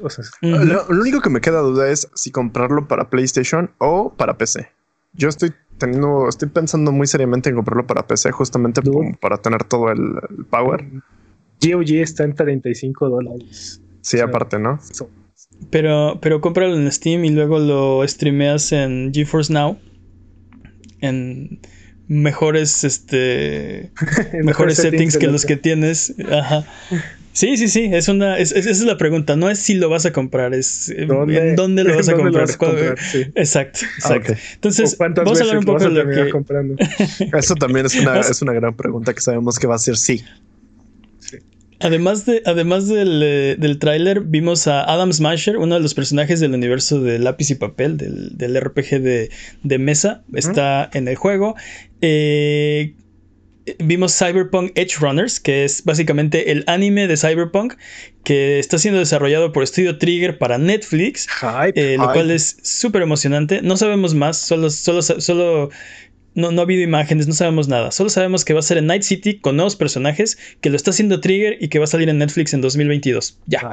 O 0.00 0.08
sea, 0.08 0.24
Ujú. 0.42 0.64
Lo, 0.64 0.86
lo 0.88 1.00
único 1.02 1.20
que 1.20 1.28
me 1.30 1.40
queda 1.40 1.58
duda 1.60 1.90
es 1.90 2.08
si 2.14 2.30
comprarlo 2.30 2.86
para 2.88 3.10
PlayStation 3.10 3.70
o 3.78 4.14
para 4.16 4.38
PC. 4.38 4.68
Yo 5.12 5.28
estoy 5.28 5.52
teniendo, 5.78 6.28
estoy 6.28 6.48
pensando 6.48 6.92
muy 6.92 7.06
seriamente 7.08 7.50
en 7.50 7.56
comprarlo 7.56 7.86
para 7.86 8.06
PC, 8.06 8.30
justamente 8.30 8.80
para 9.20 9.38
tener 9.38 9.64
todo 9.64 9.90
el, 9.90 10.00
el 10.38 10.44
power. 10.44 10.84
GOG 11.60 11.90
está 12.02 12.22
en 12.24 12.34
35 12.34 13.08
dólares. 13.08 13.80
Sí, 14.00 14.20
aparte, 14.20 14.58
¿no? 14.60 14.78
So, 14.92 15.10
Pero, 15.70 16.18
pero 16.22 16.40
cómpralo 16.40 16.76
en 16.76 16.90
Steam 16.92 17.24
y 17.24 17.30
luego 17.30 17.58
lo 17.58 18.06
streameas 18.06 18.70
en 18.72 19.10
GeForce 19.12 19.52
Now. 19.52 19.78
En, 21.00 21.60
mejores, 22.08 22.84
este, 22.84 23.90
mejores 24.42 24.78
settings 24.78 25.16
que 25.16 25.28
los 25.28 25.44
que 25.44 25.56
tienes. 25.56 26.14
Ajá. 26.30 26.64
Sí, 27.32 27.56
sí, 27.56 27.68
sí, 27.68 27.88
es 27.92 28.08
una, 28.08 28.36
es, 28.36 28.50
esa 28.50 28.68
es 28.68 28.80
la 28.80 28.96
pregunta, 28.96 29.36
no 29.36 29.48
es 29.48 29.60
si 29.60 29.74
lo 29.74 29.88
vas 29.88 30.04
a 30.06 30.12
comprar, 30.12 30.54
es 30.54 30.88
eh, 30.88 31.02
en 31.02 31.54
dónde 31.54 31.84
lo 31.84 31.94
vas 31.94 32.08
a 32.08 32.14
comprar. 32.14 32.48
Exacto, 33.36 33.80
exacto. 33.96 34.34
Entonces, 34.54 34.98
vamos 34.98 35.40
a 35.40 35.44
hablar 35.44 35.58
un 35.58 35.64
poco 35.64 35.84
de 35.84 35.90
lo 35.90 36.10
que... 36.10 36.30
Comprando? 36.30 36.74
Eso 37.38 37.54
también 37.54 37.86
es 37.86 37.94
una, 37.94 38.18
es 38.18 38.42
una 38.42 38.54
gran 38.54 38.74
pregunta 38.74 39.14
que 39.14 39.20
sabemos 39.20 39.56
que 39.60 39.68
va 39.68 39.76
a 39.76 39.78
ser 39.78 39.96
sí. 39.96 40.24
Además, 41.80 42.26
de, 42.26 42.42
además 42.44 42.88
del, 42.88 43.22
eh, 43.22 43.56
del 43.58 43.78
tráiler, 43.78 44.20
vimos 44.22 44.66
a 44.66 44.82
Adam 44.82 45.12
Smasher, 45.12 45.56
uno 45.56 45.76
de 45.76 45.80
los 45.80 45.94
personajes 45.94 46.40
del 46.40 46.54
universo 46.54 47.00
de 47.00 47.18
lápiz 47.18 47.50
y 47.50 47.54
papel, 47.54 47.96
del, 47.96 48.36
del 48.36 48.60
RPG 48.60 49.00
de, 49.00 49.30
de 49.62 49.78
mesa. 49.78 50.24
Está 50.34 50.90
en 50.92 51.06
el 51.06 51.14
juego. 51.14 51.54
Eh, 52.00 52.94
vimos 53.78 54.16
Cyberpunk 54.16 54.72
Edge 54.74 54.96
Runners, 54.98 55.40
que 55.40 55.64
es 55.64 55.84
básicamente 55.84 56.50
el 56.50 56.64
anime 56.66 57.06
de 57.06 57.16
Cyberpunk, 57.16 57.74
que 58.24 58.58
está 58.58 58.78
siendo 58.78 58.98
desarrollado 58.98 59.52
por 59.52 59.66
Studio 59.66 59.98
Trigger 59.98 60.38
para 60.38 60.58
Netflix, 60.58 61.26
eh, 61.74 61.96
lo 61.98 62.12
cual 62.12 62.30
es 62.30 62.58
súper 62.62 63.02
emocionante. 63.02 63.62
No 63.62 63.76
sabemos 63.76 64.14
más, 64.14 64.38
solo, 64.38 64.70
solo, 64.70 65.02
solo 65.02 65.70
no, 66.38 66.52
no, 66.52 66.60
ha 66.60 66.64
habido 66.64 66.82
imágenes, 66.82 67.26
no 67.26 67.34
sabemos 67.34 67.66
nada. 67.66 67.90
Solo 67.90 68.10
sabemos 68.10 68.44
que 68.44 68.54
va 68.54 68.60
a 68.60 68.62
ser 68.62 68.78
en 68.78 68.86
Night 68.86 69.02
City 69.02 69.38
con 69.38 69.56
nuevos 69.56 69.74
personajes, 69.74 70.38
que 70.60 70.70
lo 70.70 70.76
está 70.76 70.90
haciendo 70.90 71.20
Trigger 71.20 71.56
y 71.60 71.68
que 71.68 71.80
va 71.80 71.84
a 71.84 71.88
salir 71.88 72.08
en 72.08 72.18
Netflix 72.18 72.54
en 72.54 72.60
2022. 72.60 73.38
Ya. 73.46 73.72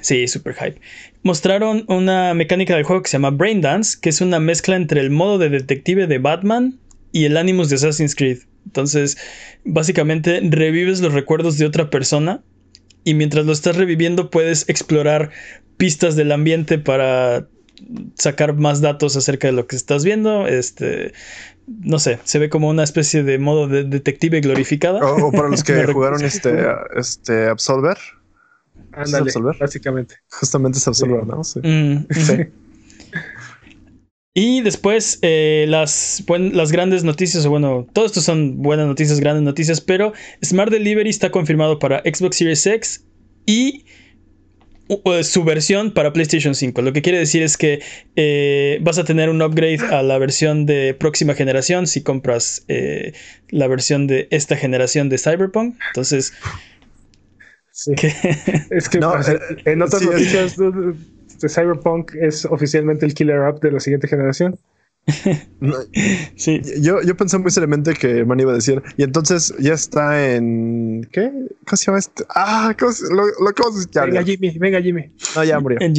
Sí, 0.00 0.28
super 0.28 0.54
hype. 0.54 0.80
Mostraron 1.24 1.84
una 1.88 2.32
mecánica 2.34 2.76
del 2.76 2.84
juego 2.84 3.02
que 3.02 3.10
se 3.10 3.16
llama 3.16 3.30
Brain 3.30 3.60
Dance, 3.60 3.98
que 4.00 4.08
es 4.08 4.20
una 4.20 4.38
mezcla 4.38 4.76
entre 4.76 5.00
el 5.00 5.10
modo 5.10 5.38
de 5.38 5.48
detective 5.48 6.06
de 6.06 6.18
Batman 6.18 6.78
y 7.10 7.24
el 7.24 7.36
Animus 7.36 7.70
de 7.70 7.74
Assassin's 7.74 8.14
Creed. 8.14 8.38
Entonces, 8.66 9.18
básicamente 9.64 10.40
revives 10.44 11.00
los 11.00 11.12
recuerdos 11.12 11.58
de 11.58 11.66
otra 11.66 11.90
persona 11.90 12.42
y 13.02 13.14
mientras 13.14 13.46
lo 13.46 13.52
estás 13.52 13.76
reviviendo 13.76 14.30
puedes 14.30 14.68
explorar 14.68 15.30
pistas 15.76 16.14
del 16.14 16.30
ambiente 16.30 16.78
para 16.78 17.48
sacar 18.14 18.54
más 18.54 18.80
datos 18.80 19.16
acerca 19.16 19.48
de 19.48 19.52
lo 19.52 19.66
que 19.66 19.76
estás 19.76 20.04
viendo. 20.04 20.46
Este, 20.46 21.12
no 21.66 21.98
sé, 21.98 22.18
se 22.24 22.38
ve 22.38 22.48
como 22.48 22.68
una 22.68 22.84
especie 22.84 23.22
de 23.22 23.38
modo 23.38 23.68
de 23.68 23.84
detective 23.84 24.40
glorificada. 24.40 25.00
O, 25.04 25.30
para 25.32 25.48
los 25.48 25.64
que 25.64 25.84
jugaron 25.86 26.24
este, 26.24 26.66
este 26.96 27.46
Absolver. 27.46 27.98
Ándale, 28.92 29.30
básicamente. 29.58 30.16
Justamente 30.28 30.78
es 30.78 30.88
Absolver, 30.88 31.26
¿no? 31.26 31.44
sí. 31.44 31.60
Mm, 31.62 32.06
y 34.34 34.62
después 34.62 35.18
eh, 35.22 35.66
las, 35.68 36.24
las 36.28 36.72
grandes 36.72 37.04
noticias, 37.04 37.44
o 37.46 37.50
bueno, 37.50 37.86
todo 37.92 38.06
esto 38.06 38.20
son 38.20 38.62
buenas 38.62 38.86
noticias, 38.86 39.20
grandes 39.20 39.42
noticias, 39.42 39.80
pero 39.80 40.12
Smart 40.44 40.72
Delivery 40.72 41.10
está 41.10 41.30
confirmado 41.30 41.78
para 41.78 42.00
Xbox 42.00 42.36
Series 42.36 42.66
X 42.66 43.04
y 43.46 43.84
su 45.22 45.44
versión 45.44 45.92
para 45.92 46.12
PlayStation 46.12 46.54
5. 46.54 46.82
Lo 46.82 46.92
que 46.92 47.02
quiere 47.02 47.18
decir 47.18 47.42
es 47.42 47.56
que 47.56 47.80
eh, 48.16 48.78
vas 48.82 48.98
a 48.98 49.04
tener 49.04 49.30
un 49.30 49.42
upgrade 49.42 49.80
a 49.90 50.02
la 50.02 50.18
versión 50.18 50.66
de 50.66 50.94
próxima 50.94 51.34
generación 51.34 51.86
si 51.86 52.02
compras 52.02 52.64
eh, 52.68 53.12
la 53.50 53.68
versión 53.68 54.06
de 54.06 54.28
esta 54.30 54.56
generación 54.56 55.08
de 55.08 55.18
Cyberpunk. 55.18 55.76
Entonces... 55.88 56.32
Es 58.70 58.88
que 58.88 58.98
en 59.64 59.80
otras 59.80 60.02
noticias 60.02 60.56
este, 61.40 61.48
Cyberpunk 61.48 62.14
es 62.14 62.44
oficialmente 62.44 63.06
el 63.06 63.14
killer 63.14 63.38
app 63.38 63.62
de 63.62 63.72
la 63.72 63.80
siguiente 63.80 64.08
generación. 64.08 64.58
sí. 66.36 66.60
Yo, 66.80 67.02
yo 67.02 67.16
pensé 67.16 67.38
muy 67.38 67.50
seriamente 67.50 67.94
que 67.94 68.24
Man 68.24 68.40
iba 68.40 68.52
a 68.52 68.54
decir, 68.54 68.82
y 68.96 69.02
entonces 69.02 69.54
ya 69.58 69.74
está 69.74 70.34
en. 70.34 71.08
¿Qué? 71.12 71.30
¿Cómo 71.66 71.76
se 71.76 71.86
llama 71.86 71.98
este? 71.98 72.24
Ah, 72.34 72.74
¿cómo 72.78 72.92
se, 72.92 73.04
lo, 73.12 73.24
lo, 73.26 74.06
Venga, 74.06 74.22
Jimmy, 74.22 74.50
venga, 74.58 74.80
Jimmy. 74.80 75.10
No, 75.34 75.44
ya 75.44 75.60
murió. 75.60 75.78
En, 75.80 75.94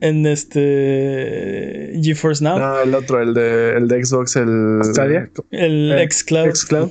en 0.00 0.26
este. 0.26 1.92
GeForce 2.02 2.44
Now. 2.44 2.58
No, 2.58 2.82
el 2.82 2.94
otro, 2.94 3.22
el 3.22 3.34
de, 3.34 3.76
el 3.76 3.88
de 3.88 4.04
Xbox, 4.04 4.36
el. 4.36 4.80
¿Stadia? 4.82 5.30
El 5.50 5.92
eh, 5.92 6.08
Xcloud. 6.10 6.54
Xcloud. 6.54 6.90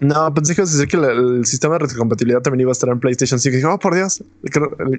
No, 0.00 0.32
pensé 0.32 0.54
que 0.54 0.62
ibas 0.62 0.70
a 0.70 0.78
decir 0.78 0.88
que 0.88 0.96
el 0.96 1.44
sistema 1.44 1.74
de 1.74 1.80
retrocompatibilidad 1.80 2.40
también 2.40 2.62
iba 2.62 2.70
a 2.70 2.72
estar 2.72 2.88
en 2.88 3.00
PlayStation 3.00 3.38
5. 3.38 3.52
Y 3.52 3.56
dije, 3.56 3.66
oh, 3.68 3.78
por 3.78 3.94
Dios. 3.94 4.22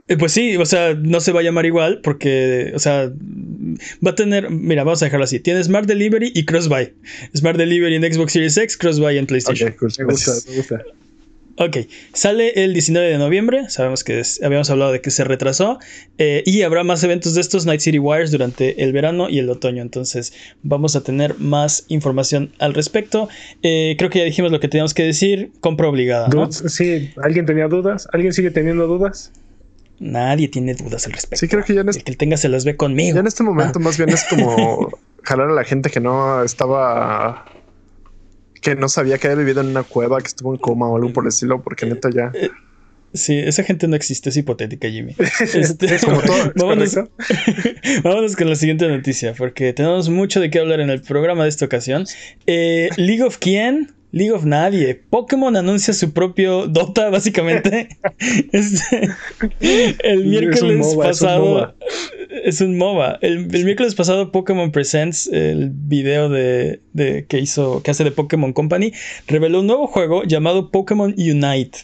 Eh, 0.07 0.17
pues 0.17 0.31
sí, 0.31 0.57
o 0.57 0.65
sea, 0.65 0.93
no 0.93 1.19
se 1.19 1.31
va 1.31 1.39
a 1.39 1.43
llamar 1.43 1.65
igual 1.65 2.01
porque, 2.03 2.71
o 2.75 2.79
sea, 2.79 3.11
va 4.05 4.11
a 4.11 4.15
tener, 4.15 4.51
mira, 4.51 4.83
vamos 4.83 5.01
a 5.01 5.05
dejarlo 5.05 5.23
así. 5.23 5.39
Tiene 5.39 5.63
Smart 5.63 5.87
Delivery 5.87 6.31
y 6.35 6.45
Crossbuy. 6.45 6.93
Smart 7.35 7.57
Delivery 7.57 7.95
en 7.95 8.13
Xbox 8.13 8.33
Series 8.33 8.57
X, 8.57 8.77
Crossbuy 8.77 9.17
en 9.17 9.25
PlayStation. 9.25 9.73
me 9.79 10.05
gusta, 10.05 10.33
me 10.49 10.57
gusta. 10.57 10.83
Ok, 11.63 11.77
sale 12.11 12.63
el 12.63 12.73
19 12.73 13.07
de 13.07 13.19
noviembre, 13.19 13.69
sabemos 13.69 14.03
que 14.03 14.23
habíamos 14.43 14.71
hablado 14.71 14.91
de 14.91 14.99
que 14.99 15.11
se 15.11 15.23
retrasó 15.23 15.77
eh, 16.17 16.41
y 16.43 16.63
habrá 16.63 16.83
más 16.83 17.03
eventos 17.03 17.35
de 17.35 17.41
estos 17.41 17.67
Night 17.67 17.81
City 17.81 17.99
Wires 17.99 18.31
durante 18.31 18.83
el 18.83 18.91
verano 18.93 19.29
y 19.29 19.37
el 19.37 19.47
otoño, 19.47 19.83
entonces 19.83 20.33
vamos 20.63 20.95
a 20.95 21.03
tener 21.03 21.37
más 21.37 21.85
información 21.87 22.51
al 22.57 22.73
respecto. 22.73 23.29
Eh, 23.61 23.93
creo 23.99 24.09
que 24.09 24.17
ya 24.17 24.25
dijimos 24.25 24.51
lo 24.51 24.59
que 24.59 24.69
teníamos 24.69 24.95
que 24.95 25.03
decir, 25.03 25.51
compra 25.59 25.87
obligada. 25.87 26.31
Sí, 26.49 27.11
¿alguien 27.21 27.45
tenía 27.45 27.67
dudas? 27.67 28.07
¿Alguien 28.11 28.33
sigue 28.33 28.49
teniendo 28.49 28.87
dudas? 28.87 29.31
Nadie 29.99 30.47
tiene 30.47 30.73
dudas 30.73 31.05
al 31.05 31.13
respecto. 31.13 31.45
Sí, 31.45 31.47
creo 31.47 31.63
que 31.63 31.75
ya 31.75 31.81
en 31.81 31.89
este... 31.89 31.99
El 31.99 32.05
que 32.05 32.15
tenga 32.15 32.37
se 32.37 32.49
las 32.49 32.65
ve 32.65 32.75
conmigo. 32.75 33.13
Ya 33.13 33.19
en 33.19 33.27
este 33.27 33.43
momento 33.43 33.77
ah. 33.77 33.83
más 33.83 33.97
bien 33.97 34.09
es 34.09 34.23
como 34.23 34.89
jalar 35.21 35.49
a 35.49 35.53
la 35.53 35.63
gente 35.63 35.91
que 35.91 35.99
no 35.99 36.43
estaba 36.43 37.45
que 38.61 38.75
no 38.75 38.87
sabía 38.87 39.17
que 39.17 39.27
había 39.27 39.39
vivido 39.39 39.61
en 39.61 39.67
una 39.67 39.83
cueva, 39.83 40.19
que 40.21 40.27
estuvo 40.27 40.53
en 40.53 40.59
coma 40.59 40.87
o 40.87 40.95
algo 40.95 41.11
por 41.11 41.23
el 41.23 41.29
estilo, 41.29 41.61
porque 41.61 41.85
neta 41.85 42.09
ya. 42.09 42.31
Eh, 42.33 42.51
sí, 43.13 43.37
esa 43.39 43.63
gente 43.63 43.87
no 43.87 43.95
existe, 43.95 44.29
es 44.29 44.37
hipotética, 44.37 44.87
Jimmy. 44.87 45.15
Este, 45.39 45.99
como 45.99 46.21
todo. 46.21 46.53
vámonos, 46.55 46.95
vámonos, 48.03 48.35
con 48.35 48.49
la 48.49 48.55
siguiente 48.55 48.87
noticia, 48.87 49.33
porque 49.33 49.73
tenemos 49.73 50.09
mucho 50.09 50.39
de 50.39 50.49
qué 50.49 50.59
hablar 50.59 50.79
en 50.79 50.91
el 50.91 51.01
programa 51.01 51.43
de 51.43 51.49
esta 51.49 51.65
ocasión. 51.65 52.05
Eh, 52.45 52.89
League 52.97 53.23
of 53.23 53.37
quién? 53.39 53.91
League 54.11 54.31
of 54.31 54.45
Nadie. 54.45 54.95
Pokémon 55.09 55.55
anuncia 55.55 55.93
su 55.93 56.11
propio 56.11 56.67
Dota, 56.67 57.09
básicamente. 57.11 57.89
Este, 58.51 59.15
el 60.03 60.25
miércoles 60.25 60.95
pasado. 60.95 61.73
Es 62.43 62.61
un 62.61 62.77
MOBA. 62.77 63.17
El, 63.21 63.47
miércoles 63.47 63.95
pasado, 63.95 64.31
Pokémon 64.31 64.71
Presents, 64.71 65.27
el 65.27 65.69
video 65.71 66.29
de, 66.29 66.81
que 67.27 67.39
hizo, 67.39 67.81
que 67.81 67.91
hace 67.91 68.03
de 68.03 68.11
Pokémon 68.11 68.53
Company, 68.53 68.91
reveló 69.27 69.61
un 69.61 69.67
nuevo 69.67 69.87
juego 69.87 70.23
llamado 70.23 70.69
Pokémon 70.69 71.13
Unite. 71.17 71.79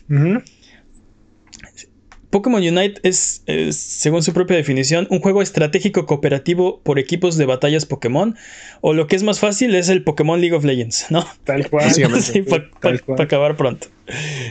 Pokémon 2.30 2.62
Unite 2.62 3.00
es, 3.04 3.44
según 3.72 4.22
su 4.22 4.34
propia 4.34 4.58
definición, 4.58 5.08
un 5.10 5.20
juego 5.20 5.42
estratégico 5.42 6.06
cooperativo 6.06 6.82
por 6.82 7.00
equipos 7.00 7.38
de 7.38 7.46
batallas 7.46 7.86
Pokémon, 7.86 8.36
o 8.82 8.94
lo 8.94 9.08
que 9.08 9.16
es 9.16 9.24
más 9.24 9.40
fácil 9.40 9.74
es 9.76 9.88
el 9.90 10.04
Pokémon 10.04 10.40
League 10.42 10.56
of 10.56 10.66
Legends, 10.66 11.06
¿no? 11.10 11.26
Tal 11.46 11.70
cual. 11.70 11.90
para 12.82 13.24
acabar 13.24 13.56
pronto. 13.56 13.88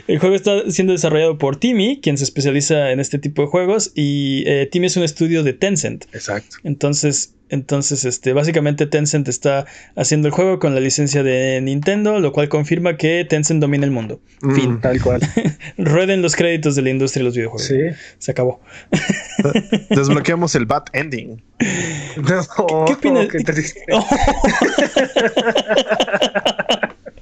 El 0.06 0.18
juego 0.18 0.34
está 0.34 0.70
siendo 0.70 0.92
desarrollado 0.92 1.38
por 1.38 1.56
Timmy, 1.56 2.00
quien 2.00 2.18
se 2.18 2.24
especializa 2.24 2.92
en 2.92 3.00
este 3.00 3.18
tipo 3.18 3.42
de 3.42 3.48
juegos, 3.48 3.92
y 3.94 4.44
eh, 4.46 4.68
Timmy 4.70 4.86
es 4.86 4.96
un 4.96 5.02
estudio 5.02 5.42
de 5.42 5.52
Tencent. 5.52 6.06
Exacto. 6.12 6.56
Entonces, 6.64 7.35
entonces, 7.48 8.04
este, 8.04 8.32
básicamente 8.32 8.86
Tencent 8.86 9.28
está 9.28 9.66
haciendo 9.94 10.28
el 10.28 10.34
juego 10.34 10.58
con 10.58 10.74
la 10.74 10.80
licencia 10.80 11.22
de 11.22 11.60
Nintendo, 11.60 12.18
lo 12.18 12.32
cual 12.32 12.48
confirma 12.48 12.96
que 12.96 13.24
Tencent 13.24 13.60
domina 13.60 13.84
el 13.84 13.92
mundo. 13.92 14.20
Mm, 14.42 14.54
fin. 14.54 14.80
Tal 14.82 15.00
cual. 15.00 15.20
Rueden 15.78 16.22
los 16.22 16.34
créditos 16.34 16.74
de 16.74 16.82
la 16.82 16.90
industria 16.90 17.20
de 17.20 17.24
los 17.24 17.36
videojuegos. 17.36 17.66
Sí. 17.66 17.80
Se 18.18 18.32
acabó. 18.32 18.60
Desbloqueamos 19.90 20.54
el 20.56 20.66
bad 20.66 20.84
ending. 20.92 21.42
¿Qué, 21.58 22.92
opinas? 22.92 23.28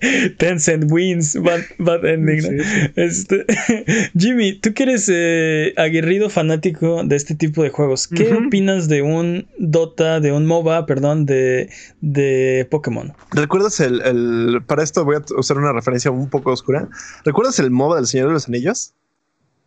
Tencent 0.39 0.91
wins, 0.91 1.37
bad, 1.79 2.05
ending. 2.05 2.61
Este, 2.97 3.45
Jimmy, 4.19 4.59
tú 4.59 4.75
que 4.75 4.85
eres 4.85 5.11
eh, 5.13 5.73
aguerrido 5.77 6.31
fanático 6.31 7.03
de 7.05 7.17
este 7.17 7.35
tipo 7.35 7.63
de 7.63 7.71
juegos, 7.71 8.09
¿qué 8.09 8.33
opinas 8.35 8.89
de 8.89 9.03
un 9.03 9.47
Dota, 9.59 10.21
de 10.21 10.33
un 10.33 10.47
MOBA, 10.47 10.87
perdón, 10.87 11.27
de, 11.27 11.71
de 12.01 12.67
Pokémon? 12.71 13.13
¿Recuerdas 13.33 13.81
el, 13.81 14.63
Para 14.67 14.83
esto 14.83 15.05
voy 15.05 15.17
a 15.17 15.23
usar 15.37 15.59
una 15.59 15.73
referencia 15.73 16.11
un 16.11 16.29
poco 16.29 16.53
oscura. 16.53 16.89
¿Recuerdas 17.25 17.59
el 17.59 17.71
MOBA 17.71 17.97
del 17.97 18.07
Señor 18.07 18.29
de 18.29 18.33
los 18.35 18.49
Anillos? 18.49 18.95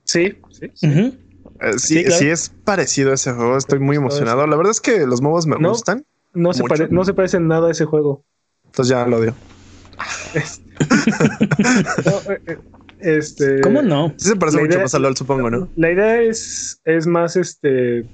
Sí, 0.03 0.37
sí. 0.49 0.71
Eh, 1.59 1.79
sí. 1.79 2.05
sí, 2.11 2.27
es 2.27 2.49
parecido 2.63 3.11
a 3.11 3.15
ese 3.15 3.31
juego. 3.33 3.57
Estoy 3.57 3.79
muy 3.79 3.97
emocionado. 3.97 4.45
La 4.45 4.55
verdad 4.55 4.71
es 4.71 4.81
que 4.81 5.05
los 5.05 5.21
MOBAs 5.21 5.47
me 5.47 5.57
gustan. 5.57 6.05
No 6.33 6.53
se, 6.53 6.63
no 6.89 7.03
se 7.03 7.13
parecen 7.13 7.47
nada 7.47 7.69
a 7.69 7.71
ese 7.71 7.85
juego. 7.85 8.23
Entonces 8.65 8.89
ya 8.89 9.07
lo 9.07 9.17
odio. 9.17 9.33
Este, 12.99 13.61
¿Cómo 13.61 13.81
no? 13.83 14.15
Sí 14.17 14.29
se 14.29 14.35
parece 14.35 14.57
mucho 14.59 14.79
más 14.79 14.95
a 14.95 14.99
LOL, 14.99 15.15
supongo, 15.15 15.49
¿no? 15.51 15.69
La 15.75 15.91
idea 15.91 16.19
es, 16.21 16.81
es 16.83 17.05
más 17.05 17.35
este 17.35 18.07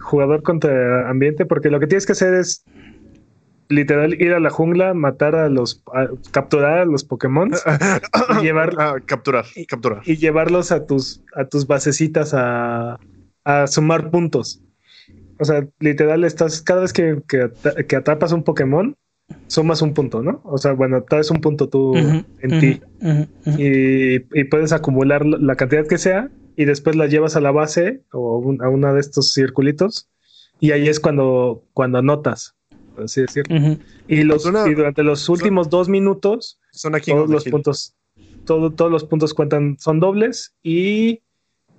jugador 0.00 0.42
contra 0.42 1.10
ambiente, 1.10 1.44
porque 1.44 1.68
lo 1.68 1.78
que 1.80 1.86
tienes 1.86 2.06
que 2.06 2.12
hacer 2.12 2.32
es 2.34 2.64
literal 3.68 4.14
ir 4.20 4.32
a 4.32 4.40
la 4.40 4.48
jungla, 4.48 4.94
matar 4.94 5.34
a 5.34 5.48
los, 5.50 5.82
a- 5.92 6.08
capturar 6.30 6.78
a 6.78 6.84
los 6.86 7.04
Pokémon 7.04 7.50
y 8.38 8.42
llevar 8.42 8.74
Ah, 8.78 8.96
capturar, 9.04 9.44
y- 9.54 9.66
capturar. 9.66 10.00
y 10.06 10.16
llevarlos 10.16 10.72
a 10.72 10.86
tus 10.86 11.22
a 11.36 11.44
tus 11.46 11.66
basecitas 11.66 12.32
a, 12.34 12.98
a 13.44 13.66
sumar 13.66 14.10
puntos. 14.10 14.62
O 15.38 15.44
sea, 15.44 15.66
literal 15.78 16.24
estás 16.24 16.62
cada 16.62 16.82
vez 16.82 16.92
que, 16.94 17.18
que, 17.28 17.50
que 17.86 17.96
atrapas 17.96 18.32
un 18.32 18.44
Pokémon, 18.44 18.96
sumas 19.46 19.82
un 19.82 19.94
punto, 19.94 20.22
¿no? 20.22 20.40
O 20.44 20.58
sea, 20.58 20.72
bueno, 20.72 21.02
traes 21.04 21.30
un 21.30 21.40
punto 21.40 21.68
tú 21.68 21.96
en 22.40 22.50
ti 22.60 22.80
y, 23.58 24.14
y 24.40 24.44
puedes 24.44 24.72
acumular 24.72 25.24
la 25.26 25.56
cantidad 25.56 25.86
que 25.86 25.98
sea 25.98 26.30
y 26.56 26.64
después 26.64 26.96
la 26.96 27.06
llevas 27.06 27.36
a 27.36 27.40
la 27.40 27.50
base 27.50 28.02
o 28.12 28.38
un- 28.38 28.62
a 28.62 28.68
una 28.68 28.92
de 28.92 29.00
estos 29.00 29.32
circulitos 29.32 30.08
y 30.60 30.70
ahí 30.70 30.88
es 30.88 31.00
cuando, 31.00 31.64
cuando 31.72 31.98
anotas, 31.98 32.54
por 32.94 33.04
así 33.04 33.20
decirlo. 33.22 33.54
Y, 34.06 34.22
los, 34.24 34.42
Suena- 34.42 34.68
y 34.68 34.74
durante 34.74 35.02
los 35.02 35.28
últimos 35.28 35.68
dos 35.70 35.88
minutos, 35.88 36.60
Son 36.72 36.94
aquí 36.94 37.10
todos 37.10 37.28
los 37.30 37.44
puntos, 37.52 37.94
todo- 38.44 38.70
todos 38.72 38.90
los 38.90 39.04
puntos 39.04 39.34
cuentan, 39.34 39.76
son 39.78 39.98
dobles 40.00 40.54
y 40.62 41.22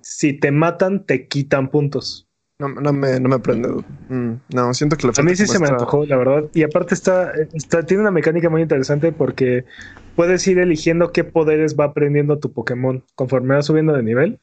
si 0.00 0.32
te 0.34 0.50
matan, 0.50 1.04
te 1.06 1.28
quitan 1.28 1.70
puntos. 1.70 2.28
No, 2.58 2.68
no 2.68 2.92
me, 2.92 3.18
no 3.18 3.28
me 3.28 3.38
prende. 3.40 3.68
Mm, 4.08 4.34
no, 4.54 4.74
siento 4.74 4.96
que 4.96 5.08
le 5.08 5.12
A 5.16 5.22
mí 5.22 5.34
sí 5.34 5.46
se 5.46 5.58
me 5.58 5.66
antojó, 5.66 6.06
la 6.06 6.16
verdad. 6.16 6.44
Y 6.54 6.62
aparte 6.62 6.94
está, 6.94 7.32
está, 7.52 7.84
tiene 7.84 8.02
una 8.02 8.12
mecánica 8.12 8.48
muy 8.48 8.62
interesante 8.62 9.10
porque 9.10 9.64
puedes 10.14 10.46
ir 10.46 10.58
eligiendo 10.58 11.10
qué 11.10 11.24
poderes 11.24 11.76
va 11.78 11.86
aprendiendo 11.86 12.38
tu 12.38 12.52
Pokémon 12.52 13.02
conforme 13.16 13.56
va 13.56 13.62
subiendo 13.62 13.92
de 13.92 14.04
nivel. 14.04 14.38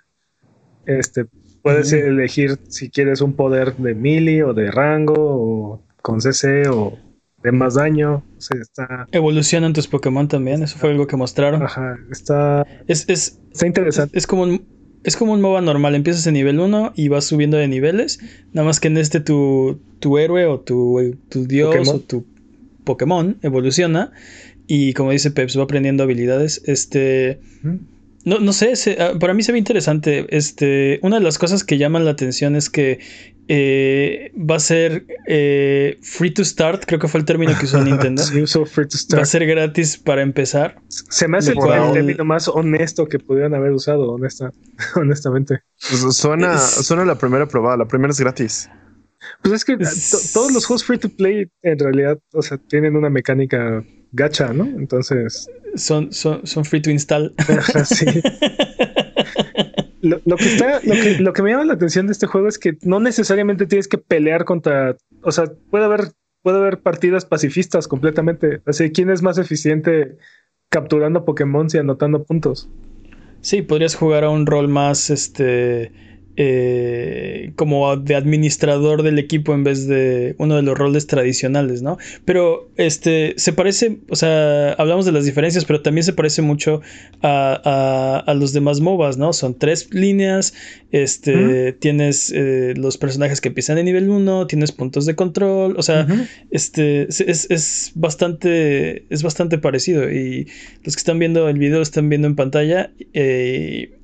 Este, 0.86 1.26
puedes 1.62 1.94
elegir 1.94 2.60
si 2.68 2.90
quieres 2.90 3.22
un 3.22 3.34
poder 3.34 3.78
de 3.78 3.96
melee 3.96 4.44
o 4.44 4.54
de 4.54 4.72
rango 4.72 5.16
o 5.18 5.84
con 6.02 6.20
CC 6.20 6.68
o 6.70 6.98
de 7.44 7.52
más 7.54 7.76
daño. 7.76 8.24
O 8.38 8.42
sea, 8.42 8.60
está, 8.60 9.08
Evolucionan 9.12 9.72
tus 9.72 9.88
Pokémon 9.88 10.28
también, 10.28 10.64
eso 10.64 10.78
fue 10.78 10.92
algo 10.92 11.08
que 11.08 11.16
mostraron. 11.16 11.64
ajá, 11.64 11.98
está, 12.12 12.66
Es, 12.88 13.08
es, 13.08 13.40
está 13.52 13.68
interesante. 13.68 14.18
es 14.18 14.28
como 14.28 14.44
un, 14.44 14.81
es 15.04 15.18
como 15.18 15.34
un 15.34 15.42
MOBA 15.42 15.62
normal, 15.62 15.96
empiezas 15.96 16.28
en 16.28 16.36
nivel 16.36 16.60
1 16.60 16.94
y 16.96 17.08
vas 17.08 17.26
subiendo 17.26 17.58
de 17.58 17.68
niveles, 17.68 18.20
nada 18.54 18.66
más 18.66 18.80
que 18.80 18.88
en 18.88 18.98
este 18.98 19.20
tu, 19.20 19.80
tu 20.00 20.18
héroe 20.18 20.46
o 20.46 20.60
tu, 20.60 21.18
tu 21.30 21.46
dios 21.48 21.76
Pokémon. 21.76 21.96
o 21.96 22.00
tu 22.00 22.26
Pokémon 22.84 23.38
evoluciona 23.42 24.12
y 24.68 24.94
como 24.94 25.12
dice 25.12 25.32
Peps 25.32 25.58
va 25.58 25.64
aprendiendo 25.64 26.04
habilidades, 26.04 26.62
este... 26.66 27.40
No, 28.24 28.40
no 28.40 28.54
sé, 28.54 28.76
se- 28.76 29.02
ah, 29.02 29.14
para 29.20 29.34
mí 29.34 29.42
se 29.44 29.52
ve 29.52 29.58
interesante. 29.58 30.28
Este, 30.36 31.00
una 31.02 31.18
de 31.18 31.24
las 31.24 31.38
cosas 31.40 31.64
que 31.64 31.78
llaman 31.78 32.06
la 32.06 32.12
atención 32.12 32.56
es 32.56 32.70
que 32.70 33.00
eh, 33.48 34.32
va 34.38 34.56
a 34.56 34.60
ser 34.60 35.06
eh, 35.28 35.98
free 36.02 36.32
to 36.32 36.46
start, 36.46 36.84
creo 36.86 37.00
que 37.00 37.08
fue 37.08 37.20
el 37.20 37.26
término 37.26 37.54
que 37.60 37.66
usó 37.66 37.82
Nintendo. 37.84 38.22
Sí, 38.24 38.40
uso 38.42 38.66
Free 38.66 38.88
to 38.88 38.98
Va 39.18 39.24
a 39.24 39.26
ser 39.26 39.46
gratis 39.46 39.98
para 39.98 40.22
empezar. 40.22 40.78
Se 40.88 41.28
me 41.28 41.40
hace 41.40 41.54
cual- 41.56 41.88
el 41.88 41.94
término 41.94 42.24
más 42.24 42.48
honesto 42.48 43.08
que 43.08 43.20
pudieran 43.20 43.54
haber 43.56 43.72
usado, 43.72 44.10
honesta, 44.12 44.52
honestamente. 44.96 45.62
Pues 45.90 46.16
suena, 46.16 46.56
Es- 46.56 46.86
suena 46.86 47.04
la 47.06 47.16
primera 47.18 47.48
probada. 47.48 47.78
La 47.78 47.88
primera 47.88 48.12
es 48.12 48.20
gratis. 48.20 48.70
Pues 49.42 49.56
es 49.56 49.66
que 49.66 49.74
Es- 49.80 50.32
todos 50.34 50.52
los 50.54 50.66
juegos 50.66 50.84
free 50.86 50.98
to 51.00 51.10
play 51.10 51.50
en 51.64 51.80
realidad, 51.80 52.20
o 52.34 52.42
sea, 52.42 52.58
tienen 52.58 52.96
una 52.96 53.10
mecánica 53.10 53.84
gacha, 54.12 54.54
¿no? 54.54 54.66
Entonces, 54.66 55.50
Son, 55.76 56.12
son, 56.12 56.46
son 56.46 56.66
free 56.66 56.82
to 56.82 56.90
install. 56.90 57.34
sí. 57.86 58.06
Lo, 60.02 60.20
lo 60.26 60.36
que 60.36 60.46
está, 60.46 60.82
lo 60.84 60.96
que, 60.96 61.18
lo 61.20 61.34
que 61.34 61.44
me 61.44 61.52
llama 61.52 61.66
la 61.66 61.74
atención 61.74 62.08
de 62.08 62.14
este 62.14 62.28
juego 62.28 62.48
es 62.48 62.58
que 62.58 62.78
no 62.82 63.00
necesariamente 63.00 63.68
tienes 63.68 63.88
que 63.88 64.00
pelear 64.00 64.46
contra, 64.46 64.98
o 65.22 65.32
sea, 65.32 65.46
puede 65.70 65.86
haber, 65.86 66.12
puede 66.42 66.58
haber 66.58 66.80
partidas 66.80 67.26
pacifistas 67.26 67.88
completamente. 67.88 68.62
Así, 68.66 68.92
¿quién 68.92 69.12
es 69.12 69.22
más 69.22 69.38
eficiente 69.38 70.18
capturando 70.70 71.24
Pokémon 71.24 71.68
y 71.72 71.78
anotando 71.78 72.24
puntos? 72.24 72.68
Sí, 73.42 73.62
podrías 73.62 73.96
jugar 73.96 74.24
a 74.24 74.30
un 74.30 74.46
rol 74.46 74.68
más 74.68 75.10
este 75.10 75.92
eh, 76.38 77.52
como 77.56 77.96
de 77.98 78.16
administrador 78.16 79.04
del 79.04 79.20
equipo 79.20 79.54
en 79.54 79.64
vez 79.64 79.88
de 79.88 80.36
uno 80.38 80.56
de 80.56 80.62
los 80.62 80.78
roles 80.78 81.08
tradicionales, 81.08 81.82
¿no? 81.82 81.98
Pero 82.26 82.70
este 82.78 83.34
se 83.38 83.54
parece, 83.54 84.00
o 84.10 84.16
sea, 84.16 84.74
hablamos 84.74 85.06
de 85.06 85.12
las 85.12 85.26
diferencias, 85.26 85.66
pero 85.66 85.82
también 85.82 86.04
se 86.04 86.14
parece 86.14 86.42
mucho 86.42 86.82
a, 87.22 87.62
a- 87.64 88.20
a 88.32 88.34
los 88.34 88.54
demás 88.54 88.80
MOBAs, 88.82 89.18
¿no? 89.18 89.34
Son 89.34 89.58
tres 89.58 89.94
líneas, 89.94 90.54
este, 90.92 91.74
tienes 91.74 92.32
eh, 92.36 92.74
los 92.78 92.98
personajes 92.98 93.42
que 93.42 93.50
empiezan 93.50 93.78
en 93.78 93.86
nivel 93.86 94.10
1, 94.10 94.48
tienes 94.48 94.72
puntos 94.72 95.06
de 95.06 95.16
control, 95.16 95.76
o 95.78 95.84
sea, 95.84 96.06
este 96.50 97.04
es, 97.10 97.20
es- 97.22 97.92
bastante 97.96 99.06
es 99.10 99.24
bastante 99.24 99.58
parecido 99.58 100.10
y 100.12 100.48
los 100.84 100.96
que 100.96 101.00
están 101.00 101.20
viendo 101.20 101.48
el 101.50 101.58
video 101.58 101.82
están 101.82 102.10
viendo 102.10 102.28
en 102.28 102.36
pantalla 102.36 102.92
eh, 103.14 103.98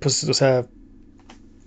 pues 0.00 0.24
o 0.24 0.34
sea 0.34 0.66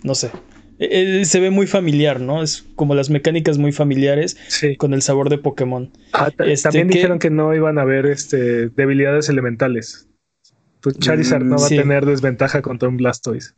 no 0.06 0.14
sé 0.14 0.30
Eh, 0.78 1.20
eh, 1.20 1.24
se 1.24 1.40
ve 1.40 1.50
muy 1.50 1.66
familiar 1.66 2.20
no 2.20 2.42
es 2.42 2.64
como 2.74 2.94
las 2.94 3.08
mecánicas 3.10 3.56
muy 3.58 3.72
familiares 3.72 4.36
Sí. 4.48 4.76
con 4.76 4.92
el 4.94 5.00
sabor 5.02 5.28
de 5.30 5.38
Pokémon 5.38 5.90
Ah, 6.12 6.30
ta- 6.30 6.44
Este, 6.46 6.64
también 6.68 6.88
¿qué? 6.88 6.94
dijeron 6.94 7.18
que 7.18 7.30
no 7.30 7.54
iban 7.54 7.78
a 7.78 7.82
haber 7.82 8.04
este, 8.06 8.68
debilidades 8.68 9.28
elementales. 9.28 10.08
Tu 10.80 10.92
Charizard 10.92 11.42
no 11.44 11.56
va 11.56 11.66
sí. 11.68 11.76
a 11.78 11.82
tener 11.82 12.04
desventaja 12.06 12.60
contra 12.62 12.88
un 12.88 12.96
Blastoise. 12.98 13.54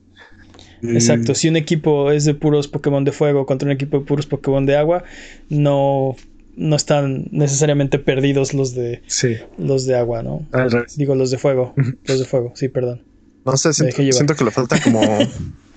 exacto 0.82 1.34
si 1.34 1.48
un 1.48 1.56
equipo 1.56 2.12
es 2.12 2.24
de 2.24 2.34
puros 2.34 2.68
Pokémon 2.68 3.02
de 3.04 3.10
fuego 3.12 3.44
contra 3.46 3.66
un 3.66 3.72
equipo 3.72 3.98
de 3.98 4.04
puros 4.06 4.26
Pokémon 4.26 4.64
de 4.64 4.76
agua 4.76 5.02
no 5.48 6.14
no 6.56 6.76
están 6.76 7.26
necesariamente 7.32 7.98
perdidos 7.98 8.54
los 8.54 8.74
de 8.76 9.02
Sí, 9.08 9.36
los 9.58 9.86
de 9.86 9.96
agua 9.96 10.22
no 10.22 10.46
al 10.52 10.70
revés. 10.70 10.96
digo 10.96 11.14
los 11.16 11.30
de 11.32 11.38
fuego 11.38 11.74
los 12.06 12.18
de 12.20 12.24
fuego 12.24 12.52
sí 12.54 12.68
perdón 12.68 13.02
No 13.44 13.56
sé, 13.56 13.72
siento, 13.72 13.96
siento 14.12 14.34
que 14.36 14.44
le 14.44 14.50
falta 14.52 14.80
como. 14.80 15.00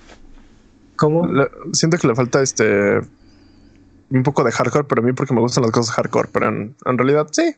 ¿Cómo? 1.02 1.26
le- 1.26 1.50
siento 1.72 1.98
que 1.98 2.06
le 2.06 2.14
falta 2.14 2.40
este. 2.42 3.00
Un 4.10 4.22
poco 4.22 4.44
de 4.44 4.52
hardcore, 4.52 4.84
pero 4.88 5.02
a 5.02 5.04
mí 5.04 5.12
porque 5.12 5.34
me 5.34 5.40
gustan 5.40 5.62
las 5.62 5.72
cosas 5.72 5.94
hardcore, 5.96 6.28
pero 6.32 6.48
en, 6.48 6.76
en 6.84 6.98
realidad 6.98 7.26
sí. 7.32 7.56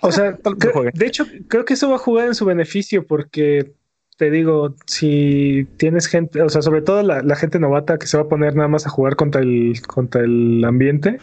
O 0.00 0.10
sea, 0.10 0.36
creo- 0.58 0.84
de 0.92 1.06
hecho, 1.06 1.26
creo 1.48 1.64
que 1.64 1.74
eso 1.74 1.90
va 1.90 1.96
a 1.96 1.98
jugar 1.98 2.28
en 2.28 2.34
su 2.34 2.44
beneficio 2.46 3.06
porque 3.06 3.74
te 4.16 4.30
digo, 4.30 4.74
si 4.86 5.66
tienes 5.76 6.06
gente, 6.06 6.40
o 6.42 6.48
sea, 6.48 6.62
sobre 6.62 6.80
todo 6.82 7.02
la, 7.02 7.22
la 7.22 7.34
gente 7.36 7.58
novata 7.58 7.98
que 7.98 8.06
se 8.06 8.16
va 8.16 8.22
a 8.24 8.28
poner 8.28 8.54
nada 8.56 8.68
más 8.68 8.86
a 8.86 8.90
jugar 8.90 9.16
contra 9.16 9.42
el, 9.42 9.74
contra 9.86 10.22
el 10.22 10.64
ambiente, 10.64 11.18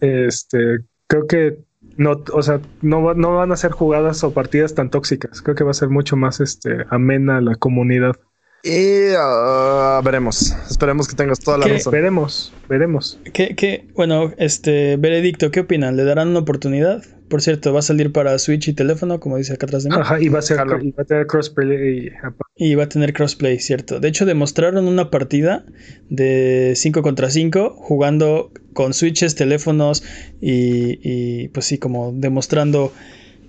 este, 0.00 0.80
creo 1.06 1.26
que 1.26 1.58
no, 1.96 2.22
o 2.32 2.42
sea, 2.42 2.60
no, 2.82 3.14
no 3.14 3.36
van 3.36 3.52
a 3.52 3.56
ser 3.56 3.72
jugadas 3.72 4.22
o 4.24 4.32
partidas 4.32 4.74
tan 4.74 4.90
tóxicas. 4.90 5.42
Creo 5.42 5.54
que 5.56 5.64
va 5.64 5.70
a 5.70 5.74
ser 5.74 5.88
mucho 5.88 6.16
más 6.16 6.40
este, 6.40 6.84
amena 6.90 7.40
la 7.40 7.54
comunidad. 7.56 8.16
Y 8.64 9.14
ah, 9.16 10.00
veremos. 10.04 10.54
Esperemos 10.68 11.06
que 11.06 11.14
tengas 11.14 11.38
toda 11.38 11.58
la 11.58 11.66
¿Qué? 11.66 11.74
razón. 11.74 11.92
Veremos, 11.92 12.52
veremos. 12.68 13.20
¿Qué, 13.32 13.54
qué? 13.54 13.86
Bueno, 13.94 14.32
este, 14.36 14.96
veredicto, 14.96 15.50
¿qué 15.50 15.60
opinan? 15.60 15.96
¿Le 15.96 16.04
darán 16.04 16.28
una 16.28 16.40
oportunidad? 16.40 17.02
Por 17.28 17.42
cierto, 17.42 17.72
va 17.72 17.80
a 17.80 17.82
salir 17.82 18.10
para 18.10 18.38
Switch 18.38 18.68
y 18.68 18.72
teléfono, 18.72 19.20
como 19.20 19.36
dice 19.36 19.52
acá 19.52 19.66
atrás 19.66 19.84
de 19.84 19.90
mí. 19.90 19.96
Ajá, 19.98 20.20
y 20.20 20.28
va 20.28 20.38
a 20.38 20.42
ser, 20.42 20.58
y 20.82 20.90
va 20.90 21.02
a 21.02 21.04
tener 21.04 21.26
crossplay. 21.26 22.10
Y 22.56 22.74
va 22.74 22.84
a 22.84 22.88
tener 22.88 23.12
crossplay, 23.12 23.58
cierto. 23.60 24.00
De 24.00 24.08
hecho, 24.08 24.24
demostraron 24.24 24.88
una 24.88 25.10
partida 25.10 25.64
de 26.08 26.72
5 26.74 27.02
contra 27.02 27.30
5 27.30 27.76
jugando 27.78 28.50
con 28.72 28.94
switches, 28.94 29.34
teléfonos 29.34 30.02
y, 30.40 30.98
y, 31.02 31.48
pues 31.48 31.66
sí, 31.66 31.78
como 31.78 32.12
demostrando. 32.12 32.92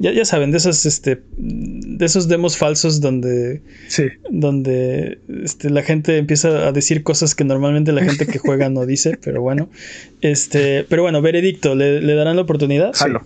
Ya, 0.02 0.14
ya 0.14 0.24
saben, 0.24 0.52
de 0.52 0.58
esos, 0.58 0.86
este, 0.86 1.22
de 1.38 2.06
esos 2.06 2.30
demos 2.30 2.56
falsos 2.58 3.02
donde, 3.02 3.62
Sí, 3.90 4.04
donde 4.32 5.20
este, 5.44 5.70
la 5.70 5.84
gente 5.84 6.18
empieza 6.18 6.68
a 6.68 6.72
decir 6.72 7.04
cosas 7.04 7.36
que 7.36 7.44
normalmente 7.44 7.92
la 7.92 8.04
gente 8.04 8.26
que 8.26 8.40
juega 8.40 8.70
no 8.70 8.86
dice, 8.86 9.18
pero 9.24 9.42
bueno. 9.42 9.70
Este, 10.22 10.86
pero 10.86 11.02
bueno, 11.04 11.22
veredicto, 11.22 11.76
¿le, 11.76 12.02
le 12.02 12.14
darán 12.16 12.38
la 12.38 12.44
oportunidad? 12.44 12.94
Jalo. 12.94 13.24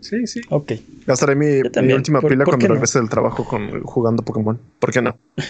sí, 0.00 0.26
sí. 0.26 0.40
Ok. 0.50 0.72
Gastaré 1.06 1.34
mi, 1.34 1.46
mi 1.82 1.92
última 1.94 2.20
¿Por- 2.20 2.30
pila 2.30 2.44
por 2.44 2.52
cuando 2.52 2.68
no? 2.68 2.74
regrese 2.74 2.98
del 3.00 3.08
trabajo 3.08 3.44
con 3.44 3.82
jugando 3.82 4.22
Pokémon. 4.22 4.58
¿Por 4.78 4.92
qué 4.92 5.02
no? 5.02 5.16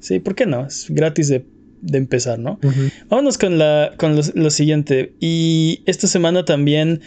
Sí, 0.00 0.18
¿por 0.18 0.34
qué 0.34 0.46
no? 0.46 0.66
Es 0.66 0.86
gratis 0.88 1.28
de, 1.28 1.44
de 1.80 1.98
empezar, 1.98 2.36
¿no? 2.36 2.58
Ujú. 2.60 2.88
Vámonos 3.08 3.38
con, 3.38 3.56
la, 3.56 3.92
con 3.98 4.16
lo, 4.16 4.22
lo 4.34 4.50
siguiente. 4.50 5.12
Y 5.20 5.82
esta 5.86 6.08
semana 6.08 6.44
también 6.44 7.02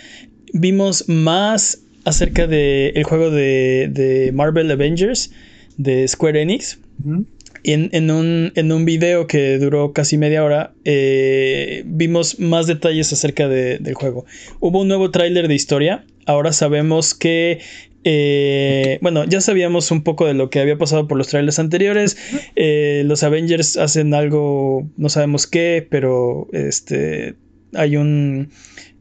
vimos 0.53 1.09
más 1.09 1.79
acerca 2.05 2.47
del 2.47 3.03
juego 3.03 3.29
de, 3.31 3.89
de 3.91 4.31
Marvel 4.33 4.71
Avengers 4.71 5.31
de 5.77 6.07
Square 6.07 6.41
Enix. 6.41 6.79
Ujú. 7.03 7.25
En, 7.67 7.89
en 7.93 8.11
un, 8.11 8.51
en 8.55 8.71
un 8.71 8.85
video 8.85 9.25
que 9.25 9.57
duró 9.57 9.91
casi 9.91 10.17
media 10.19 10.43
hora, 10.43 10.73
eh, 10.85 11.81
vimos 11.87 12.39
más 12.39 12.67
detalles 12.67 13.11
acerca 13.11 13.47
de- 13.47 13.79
del 13.79 13.95
juego. 13.95 14.25
Hubo 14.59 14.81
un 14.81 14.87
nuevo 14.87 15.09
tráiler 15.09 15.47
de 15.47 15.55
historia. 15.55 16.05
Ahora 16.27 16.53
sabemos 16.53 17.15
que. 17.15 17.59
eh, 18.03 18.99
bueno, 19.01 19.25
ya 19.25 19.41
sabíamos 19.41 19.89
un 19.89 20.03
poco 20.03 20.27
de 20.27 20.35
lo 20.35 20.51
que 20.51 20.59
había 20.59 20.77
pasado 20.77 21.07
por 21.07 21.17
los 21.17 21.27
trailers 21.29 21.57
anteriores. 21.57 22.17
Eh, 22.55 23.01
los 23.07 23.23
Avengers 23.23 23.77
hacen 23.77 24.13
algo, 24.13 24.87
no 24.95 25.09
sabemos 25.09 25.47
qué, 25.47 25.87
pero 25.89 26.47
este 26.53 27.33
hay 27.73 27.97
un 27.97 28.49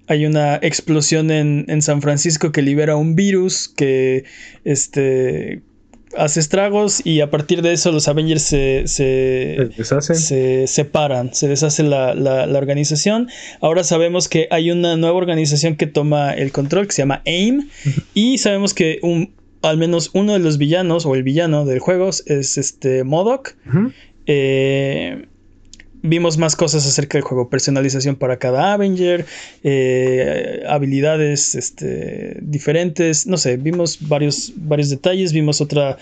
hay 0.06 0.26
una 0.26 0.56
explosión 0.56 1.30
en, 1.30 1.64
en, 1.68 1.82
San 1.82 2.02
Francisco 2.02 2.52
que 2.52 2.62
libera 2.62 2.96
un 2.96 3.14
virus 3.14 3.68
que 3.68 4.24
este, 4.64 5.62
hace 6.16 6.40
estragos 6.40 7.04
y 7.04 7.20
a 7.20 7.30
partir 7.30 7.62
de 7.62 7.72
eso 7.72 7.92
los 7.92 8.08
Avengers 8.08 8.42
se, 8.42 8.84
se, 8.86 9.70
se 10.14 10.66
separan, 10.66 11.34
se 11.34 11.48
deshace 11.48 11.82
la, 11.82 12.14
la, 12.14 12.58
organización. 12.58 13.28
Ahora 13.60 13.84
sabemos 13.84 14.28
que 14.28 14.48
hay 14.50 14.70
una 14.70 14.96
nueva 14.96 15.16
organización 15.16 15.76
que 15.76 15.86
toma 15.86 16.32
el 16.32 16.52
control 16.52 16.86
que 16.86 16.92
se 16.92 17.02
llama 17.02 17.22
AIM 17.26 17.68
y 18.14 18.38
sabemos 18.38 18.74
que 18.74 18.98
un, 19.02 19.34
al 19.62 19.78
menos 19.78 20.10
uno 20.14 20.34
de 20.34 20.38
los 20.38 20.58
villanos 20.58 21.06
o 21.06 21.14
el 21.14 21.22
villano 21.22 21.64
del 21.64 21.78
juego 21.78 22.10
es 22.10 22.58
este 22.58 23.04
Modoc. 23.04 23.56
eh, 24.26 25.26
vimos 26.04 26.36
más 26.36 26.54
cosas 26.54 26.86
acerca 26.86 27.16
del 27.16 27.22
juego, 27.22 27.48
personalización 27.48 28.16
para 28.16 28.38
cada 28.38 28.74
Avenger, 28.74 29.24
eh, 29.62 30.62
habilidades 30.68 31.54
este, 31.54 32.36
diferentes, 32.42 33.26
no 33.26 33.38
sé, 33.38 33.56
vimos 33.56 34.06
varios, 34.06 34.52
varios 34.54 34.90
detalles, 34.90 35.32
vimos 35.32 35.62
otra, 35.62 35.96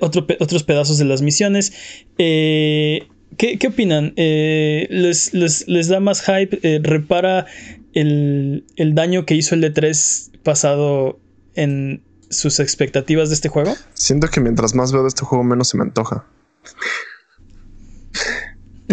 otros 0.00 0.62
pedazos 0.64 0.96
de 0.96 1.04
las 1.04 1.20
misiones. 1.20 1.74
Eh, 2.16 3.06
¿qué, 3.36 3.58
opinan? 3.68 4.14
Eh, 4.16 4.88
les, 4.90 5.88
da 5.88 6.00
más 6.00 6.22
hype? 6.22 6.80
¿Repara 6.82 7.44
el, 7.92 8.64
el 8.76 8.94
daño 8.94 9.26
que 9.26 9.34
hizo 9.34 9.54
el 9.54 9.62
D3 9.62 10.30
pasado 10.42 11.20
en 11.54 12.02
sus 12.30 12.58
expectativas 12.58 13.28
de 13.28 13.34
este 13.34 13.50
juego? 13.50 13.74
Siento 13.92 14.28
que 14.28 14.40
mientras 14.40 14.74
más 14.74 14.92
veo 14.92 15.02
de 15.02 15.08
este 15.08 15.26
juego, 15.26 15.44
menos 15.44 15.68
se 15.68 15.76
me 15.76 15.82
antoja. 15.82 16.24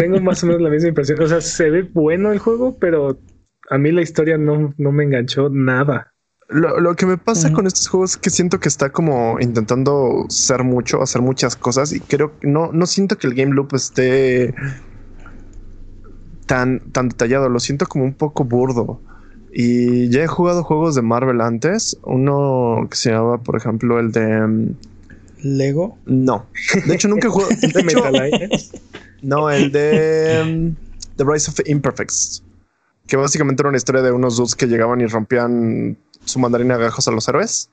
Tengo 0.00 0.20
más 0.20 0.42
o 0.42 0.46
menos 0.46 0.62
la 0.62 0.70
misma 0.70 0.88
impresión. 0.88 1.22
O 1.22 1.28
sea, 1.28 1.40
se 1.40 1.70
ve 1.70 1.82
bueno 1.82 2.32
el 2.32 2.38
juego, 2.38 2.78
pero 2.78 3.18
a 3.68 3.78
mí 3.78 3.92
la 3.92 4.02
historia 4.02 4.38
no, 4.38 4.74
no 4.78 4.92
me 4.92 5.04
enganchó 5.04 5.48
nada. 5.50 6.12
Lo, 6.48 6.96
que 6.96 7.06
me 7.06 7.16
pasa 7.16 7.52
con 7.52 7.68
estos 7.68 7.86
juegos 7.86 8.12
es 8.12 8.16
que 8.16 8.28
siento 8.28 8.58
que 8.58 8.68
está 8.68 8.90
como 8.90 9.38
intentando 9.38 10.26
ser 10.28 10.64
mucho, 10.64 11.00
hacer 11.00 11.22
muchas 11.22 11.54
cosas 11.54 11.92
y 11.92 12.00
creo 12.00 12.40
que 12.40 12.48
no, 12.48 12.72
no 12.72 12.86
siento 12.86 13.16
que 13.18 13.28
el 13.28 13.34
game 13.34 13.54
loop 13.54 13.72
esté 13.74 14.52
tan, 16.46 16.80
tan 16.90 17.10
detallado. 17.10 17.48
Lo 17.48 17.60
siento 17.60 17.86
como 17.86 18.04
un 18.04 18.14
poco 18.14 18.44
burdo. 18.44 19.00
Y 19.52 20.08
ya 20.08 20.24
he 20.24 20.26
jugado 20.26 20.64
juegos 20.64 20.96
de 20.96 21.02
Marvel 21.02 21.40
antes. 21.40 21.96
Uno 22.02 22.88
que 22.90 22.96
se 22.96 23.12
llama, 23.12 23.42
por 23.42 23.56
ejemplo, 23.56 24.00
el 24.00 24.10
de 24.10 24.40
mm, 24.46 24.74
Lego. 25.42 25.98
No, 26.06 26.46
de 26.86 26.94
hecho 26.94 27.06
nunca 27.06 27.28
he 27.28 27.30
jugado. 27.30 27.50
De 27.60 27.66
hecho, 27.68 27.80
no, 29.22 29.50
el 29.50 29.72
de 29.72 30.40
um, 30.42 30.74
The 31.16 31.24
Rise 31.24 31.50
of 31.50 31.60
Imperfects. 31.66 32.42
Que 33.06 33.16
básicamente 33.16 33.62
era 33.62 33.68
una 33.68 33.78
historia 33.78 34.02
de 34.02 34.12
unos 34.12 34.36
dudes 34.36 34.54
que 34.54 34.66
llegaban 34.66 35.00
y 35.00 35.06
rompían 35.06 35.96
su 36.24 36.38
mandarina 36.38 36.76
de 36.76 36.84
gajos 36.84 37.08
a 37.08 37.10
los 37.10 37.28
héroes. 37.28 37.70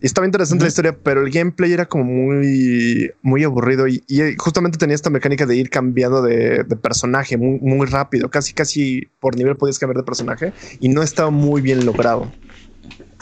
Y 0.00 0.06
estaba 0.06 0.26
interesante 0.26 0.64
la 0.64 0.68
historia, 0.68 0.96
pero 1.00 1.24
el 1.24 1.30
gameplay 1.30 1.72
era 1.72 1.86
como 1.86 2.04
muy, 2.04 3.12
muy 3.22 3.44
aburrido 3.44 3.86
y, 3.86 4.02
justamente 4.36 4.78
tenía 4.78 4.96
esta 4.96 5.10
mecánica 5.10 5.46
de 5.46 5.56
ir 5.56 5.70
cambiando 5.70 6.22
de, 6.22 6.64
personaje 6.82 7.36
muy, 7.36 7.58
muy, 7.60 7.86
rápido. 7.86 8.30
Casi, 8.30 8.52
casi 8.52 9.08
por 9.20 9.36
nivel 9.36 9.56
podías 9.56 9.78
cambiar 9.78 9.98
de 9.98 10.02
personaje 10.02 10.52
y 10.80 10.88
no 10.88 11.02
estaba 11.02 11.30
muy 11.30 11.60
bien 11.60 11.86
logrado. 11.86 12.32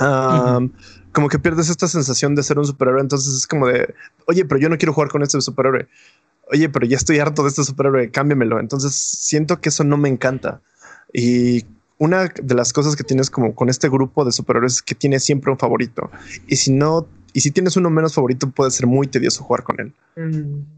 Um, 0.00 0.70
como 1.12 1.28
que 1.28 1.38
pierdes 1.38 1.68
esta 1.68 1.88
sensación 1.88 2.34
de 2.34 2.42
ser 2.42 2.58
un 2.58 2.64
superhéroe. 2.64 3.02
Entonces 3.02 3.34
es 3.34 3.46
como 3.46 3.66
de, 3.66 3.94
oye, 4.26 4.44
pero 4.44 4.60
yo 4.60 4.68
no 4.68 4.78
quiero 4.78 4.94
jugar 4.94 5.10
con 5.10 5.22
este 5.22 5.40
superhéroe 5.40 5.86
oye, 6.50 6.68
pero 6.68 6.86
ya 6.86 6.96
estoy 6.96 7.18
harto 7.18 7.42
de 7.42 7.48
este 7.48 7.64
superhéroe, 7.64 8.10
cámbiamelo. 8.10 8.60
Entonces 8.60 8.94
siento 8.94 9.60
que 9.60 9.68
eso 9.68 9.84
no 9.84 9.96
me 9.96 10.08
encanta. 10.08 10.60
Y 11.12 11.64
una 11.98 12.28
de 12.28 12.54
las 12.54 12.72
cosas 12.72 12.96
que 12.96 13.04
tienes 13.04 13.30
como 13.30 13.54
con 13.54 13.68
este 13.68 13.88
grupo 13.88 14.24
de 14.24 14.32
superhéroes 14.32 14.74
es 14.74 14.82
que 14.82 14.94
tienes 14.94 15.24
siempre 15.24 15.50
un 15.50 15.58
favorito. 15.58 16.10
Y 16.46 16.56
si 16.56 16.72
no, 16.72 17.06
y 17.32 17.40
si 17.40 17.50
tienes 17.50 17.76
uno 17.76 17.90
menos 17.90 18.14
favorito, 18.14 18.50
puede 18.50 18.70
ser 18.70 18.86
muy 18.86 19.06
tedioso 19.06 19.42
jugar 19.42 19.62
con 19.64 19.80
él. 19.80 19.92
Mm. 20.16 20.77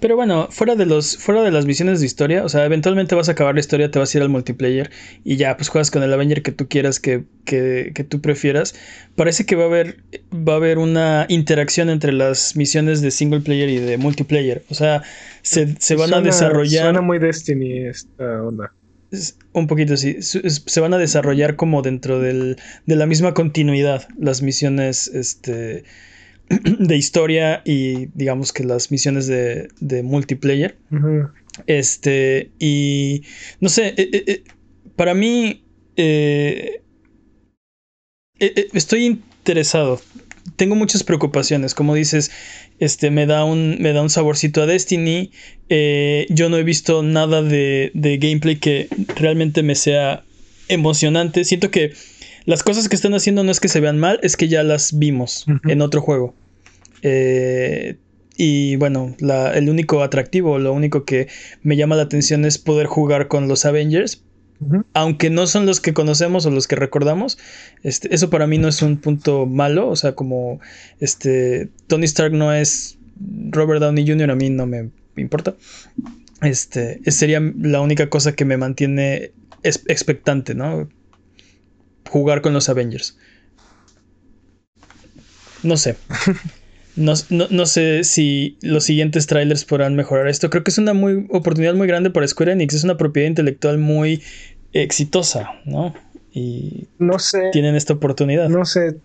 Pero 0.00 0.16
bueno, 0.16 0.48
fuera 0.50 0.76
de 0.76 0.86
los, 0.86 1.16
fuera 1.18 1.42
de 1.42 1.50
las 1.50 1.66
misiones 1.66 2.00
de 2.00 2.06
historia, 2.06 2.44
o 2.44 2.48
sea, 2.48 2.64
eventualmente 2.64 3.14
vas 3.14 3.28
a 3.28 3.32
acabar 3.32 3.54
la 3.54 3.60
historia, 3.60 3.90
te 3.90 3.98
vas 3.98 4.14
a 4.14 4.18
ir 4.18 4.22
al 4.22 4.28
multiplayer 4.28 4.90
y 5.24 5.36
ya, 5.36 5.56
pues 5.56 5.68
juegas 5.68 5.90
con 5.90 6.02
el 6.02 6.12
Avenger 6.12 6.42
que 6.42 6.52
tú 6.52 6.68
quieras, 6.68 7.00
que, 7.00 7.24
que, 7.44 7.92
que 7.94 8.04
tú 8.04 8.20
prefieras. 8.20 8.74
Parece 9.16 9.46
que 9.46 9.56
va 9.56 9.64
a 9.64 9.66
haber, 9.66 10.02
va 10.32 10.54
a 10.54 10.56
haber 10.56 10.78
una 10.78 11.26
interacción 11.28 11.90
entre 11.90 12.12
las 12.12 12.56
misiones 12.56 13.00
de 13.00 13.10
single 13.10 13.40
player 13.40 13.68
y 13.68 13.78
de 13.78 13.96
multiplayer. 13.98 14.64
O 14.70 14.74
sea, 14.74 15.02
se, 15.42 15.76
se 15.78 15.96
van 15.96 16.14
a 16.14 16.20
desarrollar. 16.20 16.84
Suena 16.84 17.00
muy 17.00 17.18
Destiny 17.18 17.86
esta 17.86 18.42
onda. 18.42 18.72
Un 19.52 19.66
poquito 19.66 19.96
sí. 19.96 20.18
Se 20.20 20.80
van 20.80 20.94
a 20.94 20.98
desarrollar 20.98 21.56
como 21.56 21.82
dentro 21.82 22.20
del, 22.20 22.58
de 22.86 22.96
la 22.96 23.06
misma 23.06 23.34
continuidad 23.34 24.06
las 24.18 24.40
misiones 24.40 25.08
este, 25.08 25.82
de 26.78 26.96
historia 26.96 27.62
y 27.64 28.06
digamos 28.14 28.52
que 28.52 28.64
las 28.64 28.90
misiones 28.90 29.26
de, 29.26 30.02
multiplayer. 30.02 30.76
Este, 31.66 32.50
y 32.58 33.22
no 33.60 33.68
sé, 33.68 33.88
eh, 33.96 34.08
eh, 34.12 34.24
eh, 34.26 34.44
para 34.96 35.14
mí 35.14 35.64
estoy 38.72 39.04
interesado. 39.04 40.00
Tengo 40.56 40.74
muchas 40.74 41.04
preocupaciones, 41.04 41.74
como 41.74 41.94
dices, 41.94 42.30
este 42.78 43.10
me 43.10 43.26
da 43.26 43.44
un, 43.44 43.76
me 43.80 43.92
da 43.92 44.02
un 44.02 44.10
saborcito 44.10 44.62
a 44.62 44.66
Destiny. 44.66 45.30
yo 45.68 46.48
no 46.48 46.56
he 46.56 46.64
visto 46.64 47.02
nada 47.02 47.42
de, 47.42 47.92
gameplay 48.20 48.56
que 48.56 48.88
realmente 49.16 49.62
me 49.62 49.74
sea 49.76 50.24
emocionante. 50.68 51.44
Siento 51.44 51.70
que 51.70 51.92
las 52.44 52.62
cosas 52.62 52.88
que 52.88 52.96
están 52.96 53.14
haciendo 53.14 53.44
no 53.44 53.50
es 53.50 53.60
que 53.60 53.68
se 53.68 53.80
vean 53.80 53.98
mal, 53.98 54.18
es 54.22 54.36
que 54.36 54.48
ya 54.48 54.62
las 54.62 54.98
vimos 54.98 55.46
en 55.64 55.82
otro 55.82 56.00
juego. 56.00 56.34
Eh, 57.02 57.96
y 58.36 58.76
bueno, 58.76 59.14
el 59.54 59.68
único 59.68 60.02
atractivo, 60.02 60.58
lo 60.58 60.72
único 60.72 61.04
que 61.04 61.28
me 61.62 61.76
llama 61.76 61.96
la 61.96 62.02
atención 62.02 62.44
es 62.44 62.58
poder 62.58 62.86
jugar 62.86 63.28
con 63.28 63.48
los 63.48 63.64
Avengers. 63.64 64.22
Aunque 64.92 65.30
no 65.30 65.46
son 65.46 65.64
los 65.64 65.80
que 65.80 65.94
conocemos 65.94 66.44
o 66.44 66.50
los 66.50 66.68
que 66.68 66.76
recordamos, 66.76 67.38
este, 67.82 68.14
eso 68.14 68.28
para 68.28 68.46
mí 68.46 68.58
no 68.58 68.68
es 68.68 68.82
un 68.82 68.98
punto 68.98 69.46
malo. 69.46 69.88
O 69.88 69.96
sea, 69.96 70.14
como 70.14 70.60
este 71.00 71.70
Tony 71.86 72.04
Stark 72.04 72.32
no 72.32 72.52
es 72.52 72.98
Robert 73.50 73.80
Downey 73.80 74.06
Jr., 74.06 74.30
a 74.30 74.34
mí 74.34 74.50
no 74.50 74.66
me 74.66 74.90
importa. 75.16 75.54
Este 76.42 77.00
sería 77.10 77.40
la 77.58 77.80
única 77.80 78.08
cosa 78.08 78.32
que 78.32 78.44
me 78.44 78.56
mantiene 78.56 79.32
expectante, 79.62 80.54
¿no? 80.54 80.88
Jugar 82.08 82.40
con 82.42 82.52
los 82.52 82.68
Avengers. 82.68 83.18
No 85.62 85.76
sé. 85.76 85.96
No, 86.96 87.16
sé 87.66 88.04
si 88.04 88.58
los 88.62 88.84
siguientes 88.84 89.26
trailers 89.26 89.64
podrán 89.64 89.96
mejorar 89.96 90.28
esto. 90.28 90.50
Creo 90.50 90.64
que 90.64 90.70
es 90.70 90.76
una 90.76 90.92
muy, 90.92 91.26
oportunidad 91.30 91.74
muy 91.74 91.86
grande 91.86 92.10
para 92.10 92.26
Square 92.26 92.52
Enix. 92.52 92.74
Es 92.74 92.84
una 92.84 92.98
propiedad 92.98 93.28
intelectual 93.28 93.78
muy 93.78 94.22
exitosa, 94.72 95.50
¿no? 95.64 95.94
Y 96.32 96.88
no 96.98 97.18
sé, 97.18 97.50
tienen 97.52 97.74
esta 97.74 97.94
oportunidad. 97.94 98.48
No 98.48 98.64
sé, 98.64 98.98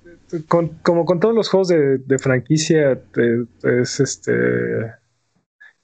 como 0.48 1.06
con 1.06 1.20
todos 1.20 1.34
los 1.34 1.48
juegos 1.48 1.70
de, 1.70 2.20
franquicia, 2.20 3.00
es 3.64 4.00
este. 4.00 4.32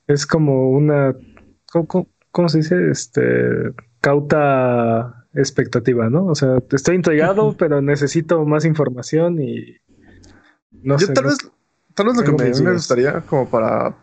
Es 0.07 0.25
como 0.25 0.71
una. 0.71 1.15
¿cómo, 1.87 2.49
se 2.49 2.57
dice? 2.57 2.91
Este. 2.91 3.21
Cauta 4.01 5.20
expectativa, 5.33 6.09
¿no? 6.09 6.25
O 6.25 6.35
sea, 6.35 6.57
estoy 6.71 6.95
intrigado, 6.95 7.55
pero 7.57 7.81
necesito 7.81 8.45
más 8.45 8.65
información 8.65 9.41
y. 9.41 9.77
No 10.71 10.97
Yo 10.97 11.13
tal 11.13 11.25
vez 11.25 11.37
Tal 11.93 12.05
vez 12.07 12.15
lo 12.15 12.23
que 12.23 12.31
me, 12.31 12.61
me, 12.61 12.73
gustaría 12.73 13.21
como 13.21 13.49
para 13.49 13.95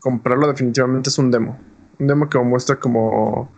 comprarlo 0.00 0.48
definitivamente 0.48 1.10
es 1.10 1.18
un 1.18 1.30
demo. 1.30 1.58
Un 1.98 2.06
demo 2.06 2.28
que 2.28 2.38
muestra 2.38 2.76
como 2.76 3.52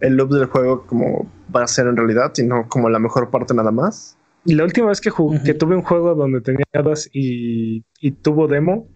el 0.00 0.16
loop 0.16 0.30
del 0.32 0.46
juego 0.46 0.86
como 0.86 1.30
va 1.54 1.64
a 1.64 1.66
ser 1.66 1.88
en 1.88 1.96
realidad 1.96 2.32
y 2.36 2.44
no 2.44 2.68
como 2.68 2.88
la 2.88 2.98
mejor 2.98 3.30
parte 3.30 3.52
nada 3.54 3.70
más. 3.70 4.16
Y 4.44 4.54
la 4.54 4.64
última 4.64 4.88
vez 4.88 5.00
que, 5.00 5.10
que 5.44 5.54
tuve 5.54 5.76
un 5.76 5.82
juego 5.82 6.14
donde 6.14 6.40
tenía 6.40 6.64
hadas 6.72 7.10
y, 7.12 7.84
y, 8.00 8.12
tuvo 8.12 8.46
demo, 8.46 8.88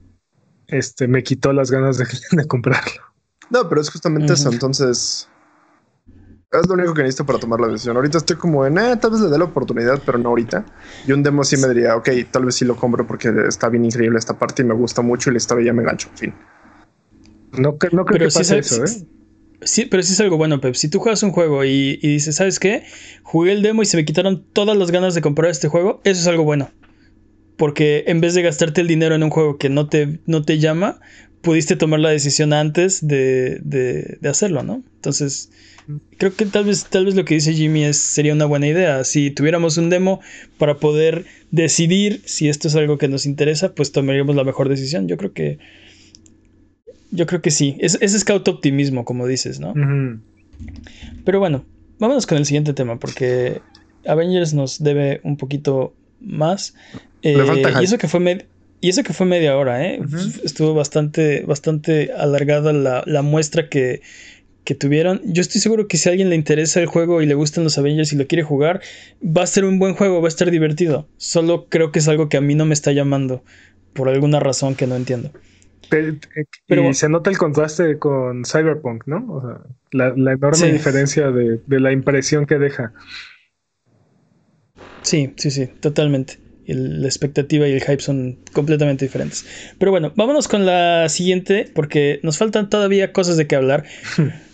este, 0.68 1.08
me 1.08 1.22
quitó 1.22 1.52
las 1.52 1.70
ganas 1.70 1.98
de, 1.98 2.06
de 2.30 2.46
comprarlo. 2.46 3.02
No, 3.50 3.68
pero 3.68 3.80
es 3.80 3.90
justamente 3.90 4.32
eso. 4.32 4.50
Entonces, 4.50 5.28
es 6.60 6.68
lo 6.68 6.74
único 6.74 6.92
que 6.92 7.02
necesito 7.02 7.24
para 7.24 7.38
tomar 7.38 7.60
la 7.60 7.68
decisión. 7.68 7.96
Ahorita 7.96 8.18
estoy 8.18 8.36
como 8.36 8.66
en, 8.66 8.76
eh, 8.76 8.96
tal 9.00 9.12
vez 9.12 9.20
le 9.20 9.30
dé 9.30 9.38
la 9.38 9.44
oportunidad, 9.44 10.02
pero 10.04 10.18
no 10.18 10.30
ahorita. 10.30 10.64
Y 11.06 11.12
un 11.12 11.22
demo 11.22 11.44
sí 11.44 11.56
me 11.56 11.68
diría, 11.68 11.96
ok, 11.96 12.10
tal 12.30 12.44
vez 12.44 12.56
sí 12.56 12.64
lo 12.64 12.76
compro 12.76 13.06
porque 13.06 13.32
está 13.48 13.68
bien 13.68 13.84
increíble 13.84 14.18
esta 14.18 14.38
parte 14.38 14.62
y 14.62 14.64
me 14.66 14.74
gusta 14.74 15.00
mucho 15.00 15.30
y 15.30 15.32
la 15.32 15.38
historia 15.38 15.66
ya 15.66 15.72
me 15.72 15.82
engancho. 15.82 16.08
Fin. 16.14 16.34
No, 17.52 17.72
no 17.72 17.78
creo 17.78 18.04
pero 18.04 18.28
que 18.28 18.32
pase 18.32 18.58
eso, 18.58 18.84
¿eh? 18.84 19.06
Sí, 19.62 19.86
pero 19.86 20.02
sí 20.02 20.12
es 20.12 20.20
algo 20.20 20.36
bueno, 20.36 20.60
Pep. 20.60 20.74
Si 20.74 20.88
tú 20.88 20.98
juegas 20.98 21.22
un 21.22 21.30
juego 21.30 21.64
y, 21.64 21.98
y, 22.02 22.08
dices, 22.08 22.36
¿sabes 22.36 22.58
qué? 22.58 22.82
Jugué 23.22 23.52
el 23.52 23.62
demo 23.62 23.82
y 23.82 23.86
se 23.86 23.96
me 23.96 24.04
quitaron 24.04 24.44
todas 24.52 24.76
las 24.76 24.90
ganas 24.90 25.14
de 25.14 25.20
comprar 25.20 25.50
este 25.50 25.68
juego, 25.68 26.00
eso 26.04 26.20
es 26.20 26.26
algo 26.26 26.42
bueno. 26.44 26.70
Porque 27.56 28.04
en 28.08 28.20
vez 28.20 28.34
de 28.34 28.42
gastarte 28.42 28.80
el 28.80 28.88
dinero 28.88 29.14
en 29.14 29.22
un 29.22 29.30
juego 29.30 29.56
que 29.58 29.68
no 29.68 29.88
te, 29.88 30.20
no 30.26 30.42
te 30.42 30.58
llama, 30.58 31.00
pudiste 31.42 31.76
tomar 31.76 32.00
la 32.00 32.10
decisión 32.10 32.52
antes 32.52 33.06
de, 33.06 33.60
de, 33.62 34.18
de 34.20 34.28
hacerlo, 34.28 34.64
¿no? 34.64 34.82
Entonces, 34.96 35.50
creo 36.18 36.34
que 36.34 36.46
tal 36.46 36.64
vez, 36.64 36.86
tal 36.86 37.04
vez 37.06 37.14
lo 37.14 37.24
que 37.24 37.34
dice 37.34 37.52
Jimmy 37.52 37.84
es, 37.84 37.96
sería 37.96 38.32
una 38.32 38.46
buena 38.46 38.66
idea. 38.66 39.04
Si 39.04 39.30
tuviéramos 39.30 39.76
un 39.78 39.90
demo 39.90 40.20
para 40.58 40.76
poder 40.76 41.24
decidir 41.50 42.22
si 42.24 42.48
esto 42.48 42.68
es 42.68 42.76
algo 42.76 42.98
que 42.98 43.08
nos 43.08 43.26
interesa, 43.26 43.74
pues 43.74 43.92
tomaríamos 43.92 44.36
la 44.36 44.44
mejor 44.44 44.68
decisión. 44.68 45.08
Yo 45.08 45.16
creo 45.16 45.32
que. 45.32 45.58
Yo 47.10 47.26
creo 47.26 47.42
que 47.42 47.50
sí. 47.50 47.76
Es, 47.80 47.98
es 48.00 48.18
scout 48.18 48.46
optimismo, 48.48 49.04
como 49.04 49.26
dices, 49.26 49.60
¿no? 49.60 49.74
Pero 51.24 51.38
bueno, 51.40 51.64
vámonos 51.98 52.26
con 52.26 52.38
el 52.38 52.46
siguiente 52.46 52.72
tema, 52.72 52.98
porque 52.98 53.60
Avengers 54.06 54.54
nos 54.54 54.82
debe 54.82 55.20
un 55.24 55.36
poquito 55.36 55.94
más. 56.20 56.74
Eh, 57.22 57.36
y 57.80 57.84
eso 57.84 57.98
que 57.98 58.08
fue 58.08 58.46
y 58.80 58.88
eso 58.88 59.04
que 59.04 59.12
fue 59.12 59.26
media 59.26 59.56
hora, 59.56 59.86
¿eh? 59.86 60.00
Estuvo 60.42 60.74
bastante, 60.74 61.42
bastante 61.42 62.10
alargada 62.12 62.72
la, 62.72 63.04
la 63.06 63.22
muestra 63.22 63.68
que, 63.68 64.02
que 64.64 64.74
tuvieron. 64.74 65.20
Yo 65.24 65.40
estoy 65.40 65.60
seguro 65.60 65.88
que 65.88 65.96
si 65.96 66.08
a 66.08 66.12
alguien 66.12 66.30
le 66.30 66.36
interesa 66.36 66.80
el 66.80 66.86
juego 66.86 67.22
y 67.22 67.26
le 67.26 67.34
gustan 67.34 67.64
los 67.64 67.78
Avengers 67.78 68.12
y 68.12 68.16
lo 68.16 68.26
quiere 68.26 68.42
jugar, 68.42 68.80
va 69.24 69.42
a 69.42 69.46
ser 69.46 69.64
un 69.64 69.78
buen 69.78 69.94
juego, 69.94 70.20
va 70.20 70.26
a 70.26 70.28
estar 70.28 70.50
divertido. 70.50 71.08
Solo 71.16 71.66
creo 71.68 71.92
que 71.92 71.98
es 71.98 72.08
algo 72.08 72.28
que 72.28 72.36
a 72.36 72.40
mí 72.40 72.54
no 72.54 72.64
me 72.64 72.74
está 72.74 72.92
llamando 72.92 73.42
por 73.92 74.08
alguna 74.08 74.40
razón 74.40 74.74
que 74.74 74.86
no 74.86 74.96
entiendo. 74.96 75.32
Pero, 76.66 76.88
y 76.88 76.94
se 76.94 77.08
nota 77.10 77.28
el 77.28 77.36
contraste 77.36 77.98
con 77.98 78.44
Cyberpunk, 78.46 79.06
¿no? 79.06 79.26
O 79.28 79.40
sea, 79.42 79.60
la, 79.90 80.32
enorme 80.32 80.72
diferencia 80.72 81.30
de, 81.30 81.60
la 81.68 81.92
impresión 81.92 82.46
que 82.46 82.58
deja. 82.58 82.94
Sí, 85.02 85.34
sí, 85.36 85.50
sí, 85.50 85.66
totalmente. 85.66 86.38
la 86.66 87.06
expectativa 87.06 87.68
y 87.68 87.72
el 87.72 87.82
hype 87.82 88.00
son 88.00 88.38
completamente 88.54 89.04
diferentes. 89.04 89.74
Pero 89.78 89.90
bueno, 89.90 90.14
vámonos 90.16 90.48
con 90.48 90.64
la 90.64 91.10
siguiente 91.10 91.70
porque 91.74 92.20
nos 92.22 92.38
faltan 92.38 92.70
todavía 92.70 93.12
cosas 93.12 93.36
de 93.36 93.46
qué 93.46 93.56
hablar. 93.56 93.84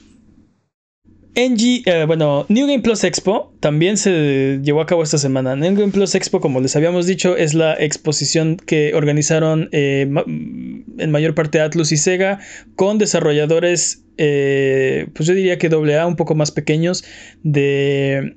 NG, 1.34 1.82
eh, 1.86 2.04
bueno, 2.06 2.46
New 2.48 2.66
Game 2.66 2.80
Plus 2.80 3.04
Expo 3.04 3.52
también 3.60 3.96
se 3.96 4.60
llevó 4.62 4.80
a 4.80 4.86
cabo 4.86 5.02
esta 5.02 5.18
semana. 5.18 5.54
New 5.54 5.74
Game 5.74 5.92
Plus 5.92 6.14
Expo, 6.14 6.40
como 6.40 6.60
les 6.60 6.74
habíamos 6.74 7.06
dicho, 7.06 7.36
es 7.36 7.54
la 7.54 7.74
exposición 7.74 8.56
que 8.56 8.94
organizaron 8.94 9.68
eh, 9.72 10.02
en 10.02 11.10
mayor 11.10 11.34
parte 11.34 11.60
Atlus 11.60 11.92
y 11.92 11.96
Sega 11.96 12.40
con 12.74 12.98
desarrolladores, 12.98 14.04
eh, 14.16 15.08
pues 15.14 15.28
yo 15.28 15.34
diría 15.34 15.58
que 15.58 15.68
AA, 15.68 16.06
un 16.06 16.16
poco 16.16 16.34
más 16.34 16.50
pequeños, 16.50 17.04
de 17.42 18.36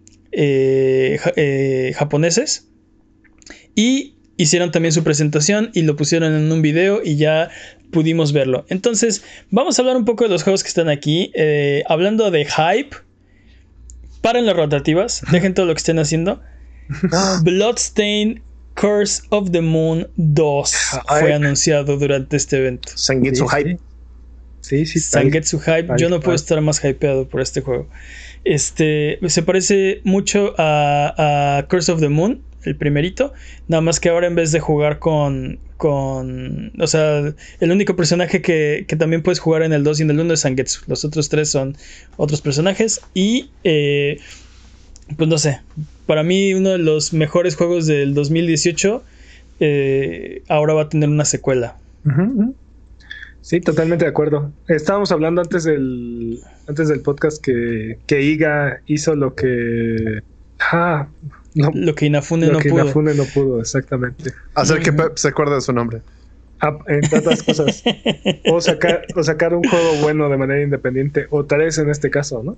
japoneses. 1.95 2.67
Y 3.73 4.15
hicieron 4.37 4.71
también 4.71 4.91
su 4.91 5.03
presentación 5.03 5.71
y 5.73 5.83
lo 5.83 5.95
pusieron 5.95 6.33
en 6.33 6.51
un 6.51 6.61
video 6.61 7.01
y 7.03 7.15
ya 7.15 7.49
pudimos 7.91 8.33
verlo. 8.33 8.65
Entonces, 8.69 9.23
vamos 9.49 9.77
a 9.77 9.81
hablar 9.81 9.97
un 9.97 10.05
poco 10.05 10.23
de 10.23 10.29
los 10.29 10.43
juegos 10.43 10.63
que 10.63 10.69
están 10.69 10.89
aquí. 10.89 11.31
Eh, 11.35 11.83
hablando 11.87 12.31
de 12.31 12.45
hype, 12.45 12.95
paren 14.21 14.45
las 14.45 14.55
rotativas, 14.55 15.21
dejen 15.31 15.53
todo 15.53 15.65
lo 15.65 15.73
que 15.73 15.79
estén 15.79 15.99
haciendo. 15.99 16.41
Bloodstain 17.43 18.41
Curse 18.75 19.23
of 19.29 19.51
the 19.51 19.61
Moon 19.61 20.07
2 20.15 20.75
fue 21.19 21.33
anunciado 21.33 21.97
durante 21.97 22.37
este 22.37 22.57
evento. 22.57 22.89
Sangetsu 22.95 23.47
Hype. 23.47 23.79
Sí, 24.61 24.85
sí. 24.85 24.99
Sangetsu 24.99 25.59
Hype. 25.59 25.87
Yo 25.97 26.09
no 26.09 26.19
puedo 26.19 26.35
estar 26.35 26.59
más 26.61 26.83
hypeado 26.83 27.27
por 27.27 27.41
este 27.41 27.61
juego. 27.61 27.87
Este 28.43 29.19
se 29.27 29.43
parece 29.43 30.01
mucho 30.03 30.55
a 30.57 31.65
Curse 31.69 31.91
of 31.91 31.99
the 31.99 32.09
Moon 32.09 32.41
el 32.63 32.75
primerito. 32.75 33.33
Nada 33.67 33.81
más 33.81 33.99
que 33.99 34.09
ahora 34.09 34.27
en 34.27 34.35
vez 34.35 34.51
de 34.51 34.59
jugar 34.59 34.99
con. 34.99 35.59
con 35.77 36.71
o 36.79 36.87
sea, 36.87 37.33
el 37.59 37.71
único 37.71 37.95
personaje 37.95 38.41
que, 38.41 38.85
también 38.97 39.23
puedes 39.23 39.39
jugar 39.39 39.63
en 39.63 39.73
el 39.73 39.83
2 39.83 39.99
y 39.99 40.03
en 40.03 40.11
el 40.11 40.19
1 40.19 40.33
es 40.33 40.39
Sangetsu. 40.41 40.81
Los 40.87 41.05
otros 41.05 41.29
tres 41.29 41.49
son 41.49 41.75
otros 42.17 42.41
personajes. 42.41 43.01
Y. 43.13 43.49
Eh, 43.63 44.19
pues 45.17 45.29
no 45.29 45.37
sé. 45.37 45.59
Para 46.05 46.23
mí, 46.23 46.53
uno 46.53 46.69
de 46.69 46.77
los 46.77 47.13
mejores 47.13 47.55
juegos 47.55 47.87
del 47.87 48.13
2018. 48.13 49.03
Eh, 49.63 50.41
ahora 50.47 50.73
va 50.73 50.83
a 50.83 50.89
tener 50.89 51.07
una 51.07 51.25
secuela. 51.25 51.77
Sí, 53.41 53.59
totalmente 53.59 54.05
de 54.05 54.09
acuerdo. 54.09 54.51
Estábamos 54.67 55.11
hablando 55.11 55.41
antes 55.41 55.63
del, 55.63 56.39
antes 56.67 56.87
del 56.87 57.01
podcast 57.01 57.43
que, 57.43 57.97
que 58.07 58.21
Iga 58.21 58.81
hizo 58.85 59.15
lo 59.15 59.35
que. 59.35 60.21
Ah, 60.71 61.07
lo 61.53 61.95
que 61.95 62.05
Inafune 62.05 62.47
no 62.47 62.59
que 62.59 62.69
pudo. 62.69 62.83
Inafune 62.83 63.13
no 63.13 63.25
pudo, 63.25 63.59
exactamente. 63.59 64.33
Hacer 64.55 64.79
que 64.79 64.93
Pep 64.93 65.17
se 65.17 65.29
acuerde 65.29 65.55
de 65.55 65.61
su 65.61 65.73
nombre. 65.73 66.01
Ah, 66.61 66.77
entre 66.87 67.19
otras 67.19 67.43
cosas. 67.43 67.83
o, 68.45 68.61
sacar, 68.61 69.05
o 69.15 69.23
sacar 69.23 69.53
un 69.53 69.63
juego 69.63 69.95
bueno 70.01 70.29
de 70.29 70.37
manera 70.37 70.61
independiente, 70.61 71.27
o 71.29 71.43
tal 71.45 71.59
vez 71.59 71.77
en 71.77 71.89
este 71.89 72.09
caso, 72.09 72.43
¿no? 72.43 72.57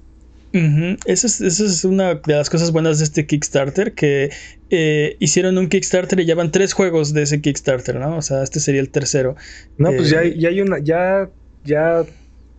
Esa 1.06 1.26
es, 1.26 1.42
es, 1.42 1.84
una 1.84 2.14
de 2.14 2.36
las 2.36 2.48
cosas 2.52 2.72
buenas 2.72 3.00
de 3.00 3.06
este 3.06 3.26
Kickstarter, 3.26 3.94
que 3.94 4.30
eh, 4.70 5.16
hicieron 5.18 5.58
un 5.58 5.68
Kickstarter 5.68 6.20
y 6.20 6.26
llevan 6.26 6.52
tres 6.52 6.74
juegos 6.74 7.12
de 7.14 7.24
ese 7.24 7.42
Kickstarter, 7.42 7.96
¿no? 7.96 8.18
O 8.18 8.22
sea, 8.22 8.44
este 8.44 8.60
sería 8.60 8.82
el 8.82 8.90
tercero. 8.90 9.36
No, 9.80 9.90
pues 9.90 10.12
ya, 10.12 10.22
eh, 10.22 10.38
ya 10.38 10.50
hay 10.50 10.62
una, 10.62 10.78
ya, 10.78 11.28
ya 11.66 12.06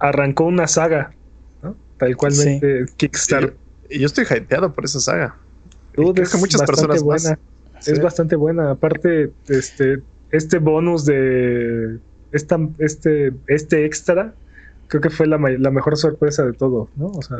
arrancó 0.00 0.42
una 0.44 0.66
saga, 0.66 1.12
¿no? 1.62 1.76
Tal 1.98 2.16
cual 2.16 2.32
Kickstarter. 2.96 3.54
Y 3.88 4.00
yo 4.00 4.06
estoy 4.06 4.24
hypeado 4.24 4.72
por 4.72 4.86
esa 4.86 4.98
saga 4.98 5.36
es 5.96 6.40
muchas 6.40 6.62
personas 6.62 7.02
buena. 7.02 7.38
Es 7.86 8.00
bastante 8.00 8.36
buena. 8.36 8.70
Aparte, 8.70 9.32
este, 9.48 10.02
este 10.30 10.58
bonus 10.58 11.04
de 11.04 11.98
esta, 12.32 12.58
este, 12.78 13.32
este 13.46 13.84
extra, 13.84 14.34
creo 14.88 15.00
que 15.00 15.10
fue 15.10 15.26
la, 15.26 15.38
mejor 15.38 15.96
sorpresa 15.96 16.44
de 16.44 16.52
todo, 16.52 16.88
¿no? 16.96 17.06
O 17.06 17.22
sea, 17.22 17.38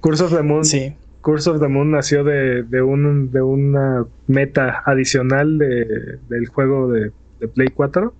Curse 0.00 0.24
of 0.24 0.34
the 0.34 0.42
Moon. 0.42 0.64
Sí. 0.64 0.94
Curse 1.20 1.50
of 1.50 1.60
the 1.60 1.68
Moon 1.68 1.90
nació 1.90 2.24
de, 2.24 2.62
de, 2.62 2.82
un, 2.82 3.30
de 3.30 3.42
una 3.42 4.06
meta 4.26 4.82
adicional 4.86 5.58
de, 5.58 6.18
del 6.28 6.46
juego 6.46 6.90
de, 6.90 7.12
Play 7.54 7.68
4. 7.68 8.14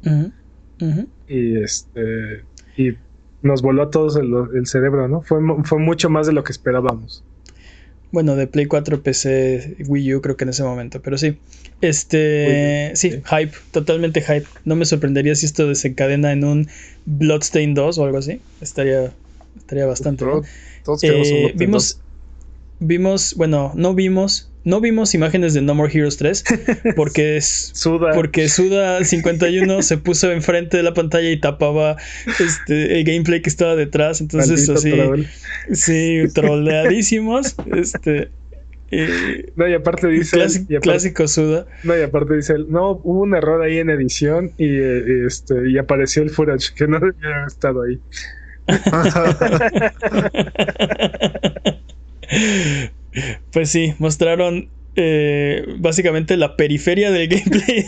Y 1.29 1.61
este. 1.61 2.44
Y 2.77 2.97
nos 3.42 3.62
voló 3.62 3.83
a 3.85 3.90
todos 3.90 4.16
el, 4.16 4.33
el 4.55 4.66
cerebro, 4.66 5.09
¿no? 5.09 5.23
Fue, 5.23 5.38
fue 5.64 5.79
mucho 5.79 6.11
más 6.11 6.27
de 6.27 6.33
lo 6.33 6.44
que 6.44 6.53
esperábamos. 6.53 7.25
Bueno, 8.11 8.37
de 8.37 8.47
Play 8.47 8.66
4, 8.66 9.03
PC, 9.03 9.77
Wii 9.87 10.14
U, 10.14 10.23
creo 10.23 10.37
que 10.37 10.44
en 10.44 10.51
ese 10.51 10.62
momento, 10.62 11.03
pero 11.03 11.18
sí. 11.18 11.38
Este, 11.81 12.90
sí, 12.94 13.11
hype, 13.11 13.53
totalmente 13.71 14.21
hype. 14.23 14.47
No 14.64 14.77
me 14.77 14.85
sorprendería 14.85 15.35
si 15.35 15.47
esto 15.47 15.68
desencadena 15.68 16.33
en 16.33 16.44
un 16.44 16.68
Bloodstain 17.07 17.75
2 17.75 17.99
o 17.99 18.05
algo 18.05 18.18
así. 18.18 18.40
Estaría, 18.61 19.12
estaría 19.57 19.87
bastante 19.87 20.25
bien. 20.25 20.42
Eh, 21.03 21.53
vimos, 21.55 22.01
vimos, 22.81 23.35
bueno, 23.37 23.73
no 23.77 23.94
vimos, 23.94 24.48
no 24.68 24.81
vimos 24.81 25.14
imágenes 25.14 25.54
de 25.54 25.62
No 25.62 25.74
More 25.74 25.92
Heroes 25.92 26.18
3 26.18 26.44
porque 26.96 27.40
Suda. 27.40 28.12
porque 28.14 28.48
Suda 28.48 29.02
51 29.02 29.83
se 29.83 29.96
puso 29.96 30.31
enfrente 30.31 30.76
de 30.76 30.83
la 30.83 30.94
pantalla 30.94 31.31
y 31.31 31.40
tapaba 31.40 31.96
este 32.38 32.98
el 32.98 33.04
gameplay 33.04 33.42
que 33.42 33.48
estaba 33.48 33.76
detrás, 33.76 34.20
entonces 34.20 34.68
así 34.68 34.92
sí, 35.72 36.24
troleadísimos, 36.35 37.57
este 37.74 38.31
no, 39.57 39.68
y 39.68 39.74
aparte 39.74 40.09
dice. 40.09 40.38
clásico 40.81 41.28
Suda. 41.28 41.66
No, 41.85 41.96
y 41.96 42.00
aparte 42.00 42.37
dice: 42.37 42.54
No, 42.68 42.92
hubo 42.92 43.20
un 43.20 43.35
error 43.35 43.61
ahí 43.61 43.78
en 43.78 43.90
edición 43.90 44.52
y, 44.57 44.78
este, 45.26 45.70
y 45.70 45.76
apareció 45.76 46.22
el 46.22 46.31
footage 46.31 46.72
que 46.74 46.87
no 46.87 46.98
debía 46.98 47.35
haber 47.35 47.48
estado 47.48 47.83
ahí. 47.83 48.00
Pues 53.51 53.71
sí, 53.71 53.94
mostraron 53.99 54.68
eh, 55.01 55.77
básicamente 55.79 56.37
la 56.37 56.57
periferia 56.57 57.12
del 57.12 57.29
gameplay. 57.29 57.85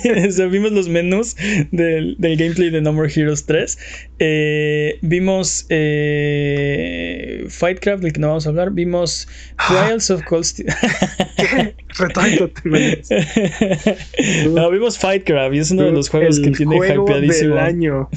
vimos 0.48 0.70
los 0.70 0.88
menús 0.88 1.34
del, 1.72 2.14
gameplay 2.20 2.70
de 2.70 2.80
No 2.80 2.92
More 2.92 3.12
Heroes 3.12 3.46
3. 3.46 3.78
Eh, 4.20 4.96
vimos 5.02 5.66
eh, 5.70 7.46
Fightcraft, 7.48 8.04
del 8.04 8.12
que 8.12 8.20
no 8.20 8.28
vamos 8.28 8.46
a 8.46 8.50
hablar. 8.50 8.70
Vimos 8.70 9.26
Trials 9.66 10.08
of 10.10 10.22
Cold 10.22 10.44
Steel. 10.44 10.68
no, 14.52 14.70
vimos 14.70 14.96
Fightcraft 14.96 15.54
y 15.54 15.58
es 15.58 15.72
uno 15.72 15.86
de 15.86 15.90
los 15.90 16.08
juegos 16.08 16.38
que 16.38 16.52
tiene 16.52 16.76
juego 16.76 17.08
hypeadísimo. 17.08 17.56
Del 17.56 17.64
año. 17.64 18.08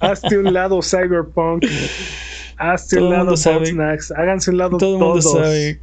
Hazte 0.00 0.36
un 0.36 0.52
lado 0.52 0.82
Cyberpunk. 0.82 1.64
Hazte 2.58 2.98
un 2.98 3.08
lado 3.08 3.30
Boxnax. 3.30 4.10
Háganse 4.10 4.50
un 4.50 4.58
lado 4.58 4.76
Todo 4.76 4.96
el 4.96 5.02
mundo 5.02 5.22
sabe 5.22 5.80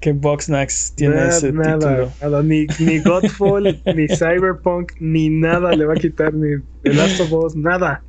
que 0.00 0.12
Boxnax 0.12 0.92
tiene 0.94 1.28
ese 1.28 1.48
título. 1.52 2.12
Nada, 2.20 2.42
ni, 2.42 2.66
ni 2.78 2.98
Godfall, 3.02 3.80
ni 3.94 4.06
Cyberpunk, 4.08 4.92
ni 5.00 5.28
nada 5.28 5.74
le 5.74 5.84
va 5.86 5.94
a 5.94 5.96
quitar, 5.96 6.32
ni 6.34 6.62
The 6.82 6.94
Last 6.94 7.20
of 7.20 7.32
Us, 7.32 7.56
nada. 7.56 8.04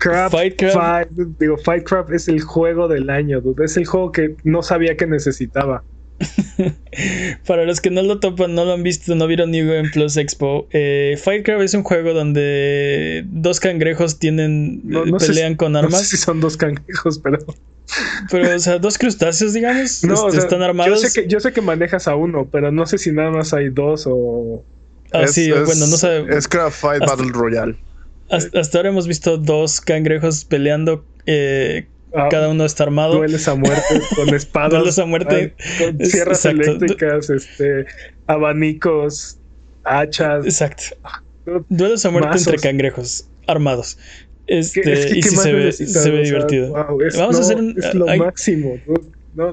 Fightcraft. 0.00 1.10
digo, 1.38 1.56
Fightcraft 1.58 2.12
es 2.12 2.28
el 2.28 2.40
juego 2.40 2.88
del 2.88 3.10
año, 3.10 3.40
dude. 3.40 3.64
Es 3.64 3.76
el 3.76 3.84
juego 3.86 4.12
que 4.12 4.36
no 4.44 4.62
sabía 4.62 4.96
que 4.96 5.06
necesitaba. 5.06 5.84
Para 7.46 7.64
los 7.64 7.80
que 7.80 7.90
no 7.90 8.02
lo 8.02 8.18
topan, 8.20 8.54
no 8.54 8.64
lo 8.64 8.72
han 8.72 8.82
visto, 8.82 9.14
no 9.14 9.26
vieron 9.26 9.50
New 9.50 9.66
Game 9.70 9.90
Plus 9.92 10.16
Expo, 10.16 10.66
eh, 10.72 11.16
Fightcraft 11.22 11.62
es 11.62 11.74
un 11.74 11.82
juego 11.84 12.12
donde 12.12 13.24
dos 13.28 13.60
cangrejos 13.60 14.18
tienen 14.18 14.80
No- 14.84 15.04
eh, 15.04 15.10
no 15.10 15.16
pelean 15.18 15.52
si- 15.52 15.56
con 15.56 15.72
No 15.72 15.78
armas, 15.80 16.02
sé 16.08 16.16
si 16.16 16.22
son 16.22 16.40
dos 16.40 16.56
cangrejos, 16.56 17.18
pero. 17.20 17.38
Pero 18.30 18.54
o 18.54 18.58
sea, 18.58 18.78
dos 18.78 18.98
crustáceos, 18.98 19.52
digamos, 19.54 20.04
No, 20.04 20.14
este, 20.14 20.26
o 20.26 20.30
sea, 20.30 20.40
están 20.40 20.62
armados. 20.62 21.02
Yo 21.02 21.08
sé, 21.08 21.22
que, 21.22 21.28
yo 21.28 21.40
sé 21.40 21.52
que 21.52 21.60
manejas 21.60 22.08
a 22.08 22.14
uno, 22.16 22.48
pero 22.50 22.70
no 22.72 22.86
sé 22.86 22.98
si 22.98 23.12
nada 23.12 23.30
más 23.30 23.52
hay 23.54 23.68
dos 23.70 24.04
o. 24.08 24.64
Ah, 25.12 25.22
Es- 25.22 25.32
sí, 25.34 25.50
es- 25.50 25.64
bueno, 25.64 25.86
no 25.86 25.96
sabe. 25.96 26.26
Es 26.36 26.46
Craft 26.48 26.80
Fight 26.80 27.02
hasta- 27.02 27.16
Battle 27.16 27.32
Royale. 27.32 27.76
Hasta, 28.30 28.60
hasta 28.60 28.78
ahora 28.78 28.90
hemos 28.90 29.06
visto 29.08 29.38
dos 29.38 29.80
cangrejos 29.80 30.44
peleando. 30.44 31.04
eh, 31.26 31.86
ah, 32.14 32.28
cada 32.30 32.48
uno 32.48 32.64
está 32.64 32.84
armado. 32.84 33.16
dueles 33.16 33.48
a 33.48 33.54
muerte 33.54 33.82
con 34.16 34.34
espadas. 34.34 34.70
Duelos 34.70 34.98
a 34.98 35.04
muerte. 35.06 35.54
ah, 35.58 35.64
con 35.78 36.06
sierras 36.06 36.44
exacto. 36.44 36.62
eléctricas, 36.72 37.30
este, 37.30 37.86
abanicos, 38.26 39.38
hachas. 39.84 40.44
Exacto. 40.44 40.82
¿no? 41.46 41.64
Duelos 41.68 42.04
a 42.04 42.10
muerte 42.10 42.30
Mazos. 42.30 42.46
entre 42.48 42.60
cangrejos 42.62 43.28
armados. 43.46 43.98
Este, 44.48 44.92
es 44.92 45.06
que, 45.06 45.18
y 45.18 45.20
¿qué 45.20 45.28
sí 45.28 45.36
más 45.36 45.44
se 45.44 45.52
ve, 45.52 45.64
necesitas? 45.66 46.02
se 46.02 46.10
ve 46.10 46.20
O 46.20 46.24
sea, 46.24 46.32
divertido. 46.34 46.68
wow, 46.72 47.00
es 47.02 47.16
Vamos 47.16 47.36
a 47.36 47.38
lo- 47.38 47.44
hacer 47.44 47.56
un- 47.58 47.74
Es 47.78 47.94
lo 47.94 48.08
hay- 48.08 48.18
máximo. 48.18 48.78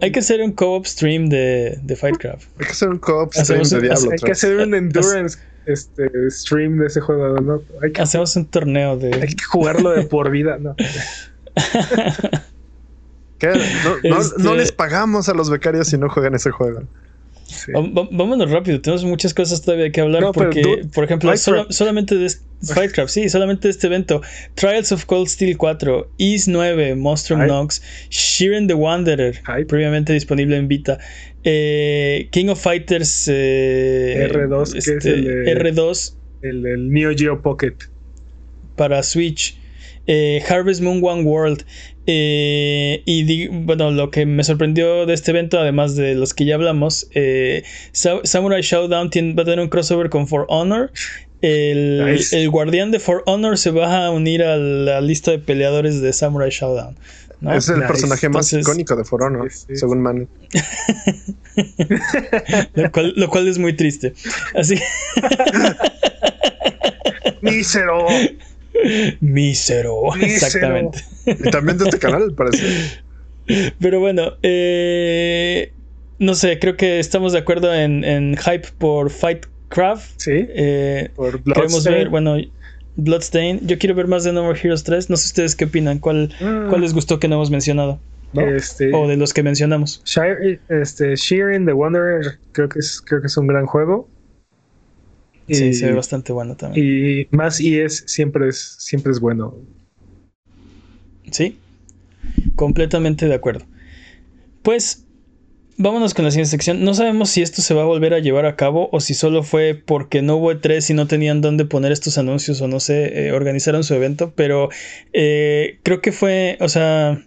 Hay 0.01 0.11
que 0.11 0.19
hacer 0.19 0.41
un 0.41 0.51
co-op 0.53 0.85
stream 0.87 1.27
de, 1.27 1.77
de 1.83 1.95
Fightcraft. 1.95 2.47
Hay 2.59 2.65
que 2.65 2.71
hacer 2.71 2.89
un 2.89 2.97
co-op 2.97 3.31
stream 3.33 3.43
Hacemos 3.43 3.69
de 3.69 3.75
un- 3.75 3.81
Diablo. 3.83 4.03
hay 4.11 4.17
que 4.17 4.25
3. 4.25 4.31
hacer 4.37 4.57
un 4.57 4.73
endurance 4.73 5.37
este, 5.67 6.09
stream 6.31 6.77
de 6.79 6.87
ese 6.87 7.01
juego. 7.01 7.39
¿no? 7.41 7.61
Hay, 7.83 7.91
que, 7.91 8.01
Hacemos 8.01 8.35
un 8.35 8.45
torneo 8.45 8.97
de. 8.97 9.13
hay 9.13 9.33
que 9.35 9.43
jugarlo 9.43 9.91
de 9.91 10.03
por 10.03 10.31
vida. 10.31 10.57
¿no? 10.59 10.75
¿Qué? 13.39 13.47
No, 13.47 14.09
no- 14.09 14.21
Este- 14.21 14.41
no 14.43 14.55
les 14.55 14.71
pagamos 14.71 15.27
a 15.29 15.33
los 15.33 15.49
becarios 15.49 15.87
si 15.89 15.97
no 15.97 16.09
juegan 16.09 16.35
ese 16.35 16.51
juego. 16.51 16.83
Sí. 17.55 17.71
Vámonos 17.73 18.51
rápido, 18.51 18.81
tenemos 18.81 19.03
muchas 19.05 19.33
cosas 19.33 19.61
todavía 19.61 19.91
que 19.91 20.01
hablar 20.01 20.21
No, 20.21 20.31
porque, 20.31 20.85
por 20.93 21.03
ejemplo, 21.05 21.31
solamente 21.69 22.15
de 22.15 22.25
este- 22.27 22.45
Fightcraft, 22.73 23.09
sí, 23.11 23.29
solamente 23.29 23.67
de 23.67 23.71
este 23.73 23.87
evento, 23.87 24.21
Trials 24.55 24.91
of 24.91 25.05
Cold 25.05 25.27
Steel 25.27 25.57
4, 25.57 26.09
Ease 26.17 26.49
9, 26.49 26.95
Monstrum 26.95 27.41
Ay. 27.41 27.47
Nox, 27.47 27.81
Sheeran 28.09 28.67
the 28.67 28.73
Wanderer, 28.73 29.41
Ay. 29.45 29.65
previamente 29.65 30.13
disponible 30.13 30.55
en 30.57 30.67
Vita, 30.67 30.97
eh, 31.43 32.27
King 32.31 32.47
of 32.47 32.59
Fighters 32.61 33.27
eh, 33.31 34.29
R2, 34.31 34.71
que 34.71 34.79
es 34.79 35.05
el 35.05 35.45
R2 35.59 36.15
El, 36.41 36.65
el 36.65 36.89
Neo 36.89 37.11
Geo 37.15 37.41
Pocket. 37.41 37.75
para 38.75 39.03
Switch, 39.03 39.57
eh, 40.07 40.41
Harvest 40.49 40.81
Moon 40.81 41.01
One 41.03 41.23
World. 41.23 41.65
Eh, 42.07 43.01
y 43.05 43.23
di- 43.23 43.47
bueno, 43.47 43.91
lo 43.91 44.11
que 44.11 44.25
me 44.25 44.43
sorprendió 44.43 45.05
de 45.05 45.13
este 45.13 45.31
evento, 45.31 45.59
además 45.59 45.95
de 45.95 46.15
los 46.15 46.33
que 46.33 46.45
ya 46.45 46.55
hablamos, 46.55 47.07
eh, 47.13 47.63
Sa- 47.91 48.21
Samurai 48.23 48.61
Showdown 48.61 49.09
tiene- 49.09 49.33
va 49.33 49.43
a 49.43 49.45
tener 49.45 49.59
un 49.59 49.69
crossover 49.69 50.09
con 50.09 50.27
For 50.27 50.45
Honor. 50.49 50.91
El, 51.41 52.05
Nice. 52.13 52.41
el 52.41 52.49
guardián 52.49 52.91
de 52.91 52.99
For 52.99 53.21
Honor 53.27 53.57
se 53.57 53.69
va 53.71 54.05
a 54.05 54.11
unir 54.11 54.41
a 54.43 54.57
la 54.57 55.01
lista 55.01 55.31
de 55.31 55.39
peleadores 55.39 56.01
de 56.01 56.11
Samurai 56.13 56.49
Showdown. 56.49 56.97
¿no? 57.41 57.53
es 57.53 57.67
el 57.69 57.75
Nice. 57.75 57.87
personaje 57.87 58.29
más 58.29 58.51
Entonces- 58.53 58.61
icónico 58.61 58.95
de 58.95 59.03
For 59.03 59.21
Honor, 59.21 59.51
Sí, 59.51 59.65
sí. 59.67 59.75
según 59.75 60.01
Manu. 60.01 60.27
Lo, 62.73 62.91
cual, 62.91 63.13
lo 63.17 63.29
cual 63.29 63.47
es 63.47 63.59
muy 63.59 63.73
triste. 63.73 64.13
Así, 64.55 64.75
¡Mísero! 67.41 68.07
Mísero. 69.19 70.15
Exactamente. 70.21 70.99
Y 71.25 71.49
también 71.49 71.77
de 71.77 71.85
este 71.85 71.99
canal, 71.99 72.23
al 72.23 72.33
parecer. 72.33 72.69
Pero 73.79 73.99
bueno, 73.99 74.33
eh, 74.43 75.71
no 76.19 76.33
sé, 76.35 76.59
creo 76.59 76.75
que 76.77 76.99
estamos 76.99 77.33
de 77.33 77.39
acuerdo 77.39 77.73
en, 77.73 78.03
en 78.03 78.37
hype 78.37 78.67
por 78.77 79.09
Fightcraft. 79.11 80.11
Sí, 80.17 80.31
Eh, 80.33 81.09
por 81.15 81.41
queremos 81.43 81.71
Bloodstain. 81.83 81.95
ver, 81.95 82.09
bueno, 82.09 82.37
Bloodstain. 82.95 83.59
Yo 83.67 83.77
quiero 83.77 83.95
ver 83.95 84.07
más 84.07 84.23
de 84.23 84.31
No 84.33 84.43
More 84.43 84.59
Heroes 84.59 84.83
3. 84.83 85.09
No 85.09 85.17
sé 85.17 85.27
ustedes 85.27 85.55
qué 85.55 85.65
opinan. 85.65 85.99
¿Cuál, 85.99 86.33
Mm, 86.39 86.69
cuál 86.69 86.81
les 86.81 86.93
gustó 86.93 87.19
que 87.19 87.27
no 87.27 87.35
hemos 87.35 87.51
mencionado? 87.51 87.99
¿No? 88.33 88.41
Este, 88.47 88.93
O 88.93 89.07
de 89.07 89.15
los 89.17 89.33
que 89.33 89.43
mencionamos. 89.43 90.01
Shire- 90.05 90.59
este, 90.69 91.15
Sheeran 91.15 91.65
the 91.65 91.73
Wanderer 91.73 92.37
creo 92.51 92.67
que 92.67 92.79
es, 92.79 93.01
creo 93.01 93.21
que 93.21 93.27
es 93.27 93.37
un 93.37 93.47
gran 93.47 93.65
juego. 93.65 94.09
Sí, 95.47 95.73
se 95.73 95.87
ve 95.87 95.93
bastante 95.93 96.33
bueno 96.33 96.55
también. 96.55 97.27
Y 97.31 97.35
más 97.35 97.59
ES 97.59 98.03
siempre 98.07 98.49
es, 98.49 98.77
siempre 98.79 99.11
es 99.11 99.19
bueno. 99.19 99.55
Sí, 101.31 101.57
completamente 102.55 103.27
de 103.27 103.35
acuerdo. 103.35 103.65
Pues 104.63 105.05
vámonos 105.77 106.13
con 106.13 106.25
la 106.25 106.31
siguiente 106.31 106.49
sección. 106.49 106.83
No 106.83 106.93
sabemos 106.93 107.29
si 107.29 107.41
esto 107.41 107.61
se 107.61 107.73
va 107.73 107.83
a 107.83 107.85
volver 107.85 108.13
a 108.13 108.19
llevar 108.19 108.45
a 108.45 108.55
cabo 108.55 108.89
o 108.91 108.99
si 108.99 109.13
solo 109.13 109.43
fue 109.43 109.75
porque 109.75 110.21
no 110.21 110.37
hubo 110.37 110.51
E3 110.51 110.89
y 110.89 110.93
no 110.93 111.07
tenían 111.07 111.41
dónde 111.41 111.65
poner 111.65 111.91
estos 111.91 112.17
anuncios 112.17 112.61
o 112.61 112.67
no 112.67 112.79
sé, 112.79 113.27
eh, 113.27 113.31
organizaron 113.31 113.83
su 113.83 113.93
evento, 113.93 114.33
pero 114.35 114.69
eh, 115.13 115.79
creo 115.83 116.01
que 116.01 116.11
fue, 116.11 116.57
o 116.59 116.69
sea, 116.69 117.21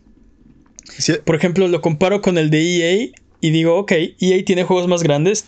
Sí, 0.97 1.13
por 1.25 1.37
ejemplo, 1.37 1.69
lo 1.69 1.81
comparo 1.81 2.21
con 2.21 2.39
el 2.39 2.51
de 2.51 2.61
EA 2.61 3.09
y 3.41 3.51
digo, 3.51 3.77
ok, 3.77 3.93
EA 4.21 4.45
tiene 4.45 4.65
juegos 4.65 4.89
más 4.89 5.03
grandes, 5.03 5.47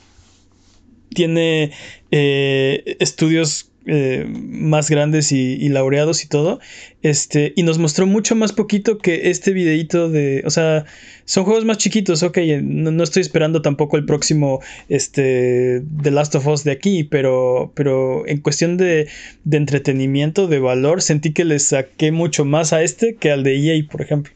tiene 1.15 1.73
eh, 2.11 2.97
estudios 3.01 3.71
eh, 3.87 4.27
más 4.29 4.91
grandes 4.91 5.33
y, 5.33 5.55
y 5.55 5.69
laureados 5.71 6.23
y 6.23 6.29
todo, 6.29 6.61
este, 7.03 7.55
y 7.57 7.63
nos 7.63 7.79
mostró 7.79 8.07
mucho 8.07 8.37
más 8.37 8.53
poquito 8.53 8.99
que 8.99 9.31
este 9.31 9.53
videíto 9.53 10.11
de, 10.11 10.43
o 10.45 10.51
sea, 10.51 10.85
son 11.25 11.45
juegos 11.45 11.65
más 11.65 11.79
chiquitos, 11.79 12.23
ok, 12.23 12.39
no, 12.63 12.91
no 12.91 13.03
estoy 13.03 13.23
esperando 13.23 13.63
tampoco 13.63 13.97
el 13.97 14.05
próximo, 14.05 14.61
este, 14.91 15.83
The 16.03 16.11
Last 16.11 16.35
of 16.35 16.47
Us 16.47 16.63
de 16.63 16.73
aquí, 16.73 17.05
pero, 17.05 17.73
pero 17.75 18.27
en 18.29 18.43
cuestión 18.43 18.77
de, 18.77 19.09
de 19.45 19.57
entretenimiento, 19.57 20.47
de 20.47 20.59
valor, 20.59 21.01
sentí 21.01 21.33
que 21.33 21.45
le 21.45 21.59
saqué 21.59 22.13
mucho 22.13 22.45
más 22.45 22.73
a 22.73 22.83
este 22.83 23.15
que 23.15 23.31
al 23.31 23.45
de 23.45 23.57
EA, 23.57 23.83
por 23.91 24.03
ejemplo. 24.03 24.33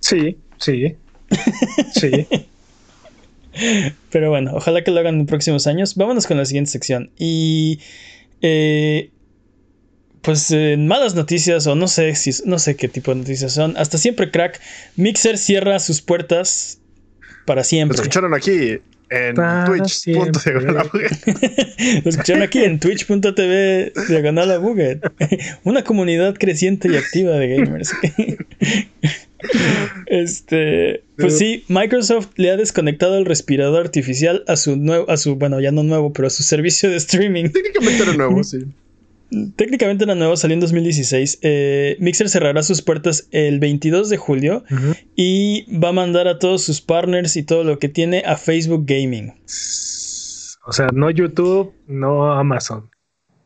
Sí, 0.00 0.36
sí. 0.58 0.94
Sí. 1.94 2.26
Pero 4.10 4.30
bueno, 4.30 4.52
ojalá 4.54 4.82
que 4.84 4.90
lo 4.90 5.00
hagan 5.00 5.20
en 5.20 5.26
próximos 5.26 5.66
años. 5.66 5.94
Vámonos 5.96 6.26
con 6.26 6.36
la 6.36 6.44
siguiente 6.44 6.70
sección. 6.70 7.10
Y. 7.18 7.80
eh, 8.42 9.10
pues 10.20 10.50
eh, 10.50 10.76
malas 10.76 11.14
noticias, 11.14 11.66
o 11.68 11.74
no 11.76 11.86
sé 11.88 12.14
si 12.16 12.32
no 12.44 12.58
sé 12.58 12.76
qué 12.76 12.88
tipo 12.88 13.12
de 13.12 13.20
noticias 13.20 13.52
son. 13.52 13.76
Hasta 13.76 13.98
siempre, 13.98 14.30
crack. 14.30 14.60
Mixer 14.96 15.38
cierra 15.38 15.78
sus 15.78 16.02
puertas 16.02 16.80
para 17.46 17.60
Lo 17.60 17.64
siempre. 17.64 17.96
escucharon 17.96 18.34
aquí 18.34 18.78
en 19.10 19.34
Para 19.36 19.64
Twitch. 19.64 19.88
siempre. 19.88 20.24
punto 20.32 20.40
diagonal 20.44 20.78
abuget. 20.78 21.12
Lo 22.04 22.10
escucharon 22.10 22.42
aquí 22.42 22.58
en 22.64 22.78
twitch.tv 22.80 23.92
diagonal 24.08 24.50
a 24.50 24.58
Buget. 24.58 25.00
Una 25.64 25.82
comunidad 25.84 26.34
creciente 26.34 26.88
y 26.92 26.96
activa 26.96 27.32
de 27.36 27.48
gamers. 27.56 27.92
Este, 30.06 31.04
pues 31.18 31.38
sí, 31.38 31.64
Microsoft 31.68 32.28
le 32.36 32.50
ha 32.50 32.56
desconectado 32.56 33.18
el 33.18 33.24
respirador 33.24 33.80
artificial 33.80 34.44
a 34.46 34.56
su 34.56 34.76
nuevo, 34.76 35.10
a 35.10 35.16
su, 35.16 35.36
bueno, 35.36 35.60
ya 35.60 35.72
no 35.72 35.82
nuevo, 35.82 36.12
pero 36.12 36.28
a 36.28 36.30
su 36.30 36.42
servicio 36.42 36.90
de 36.90 36.96
streaming. 36.96 37.50
Técnicamente 37.50 38.02
era 38.02 38.14
nuevo, 38.14 38.44
sí. 38.44 38.58
Técnicamente 39.56 40.04
era 40.04 40.14
nuevo, 40.14 40.36
salió 40.36 40.54
en 40.54 40.60
2016. 40.60 41.40
Eh, 41.42 41.96
Mixer 42.00 42.30
cerrará 42.30 42.62
sus 42.62 42.80
puertas 42.80 43.28
el 43.30 43.58
22 43.58 44.08
de 44.08 44.16
julio 44.16 44.64
y 45.16 45.66
va 45.76 45.90
a 45.90 45.92
mandar 45.92 46.28
a 46.28 46.38
todos 46.38 46.62
sus 46.62 46.80
partners 46.80 47.36
y 47.36 47.42
todo 47.42 47.62
lo 47.62 47.78
que 47.78 47.88
tiene 47.88 48.22
a 48.24 48.36
Facebook 48.36 48.84
Gaming. 48.86 49.34
O 50.66 50.72
sea, 50.72 50.86
no 50.94 51.10
YouTube, 51.10 51.72
no 51.86 52.32
Amazon. 52.32 52.90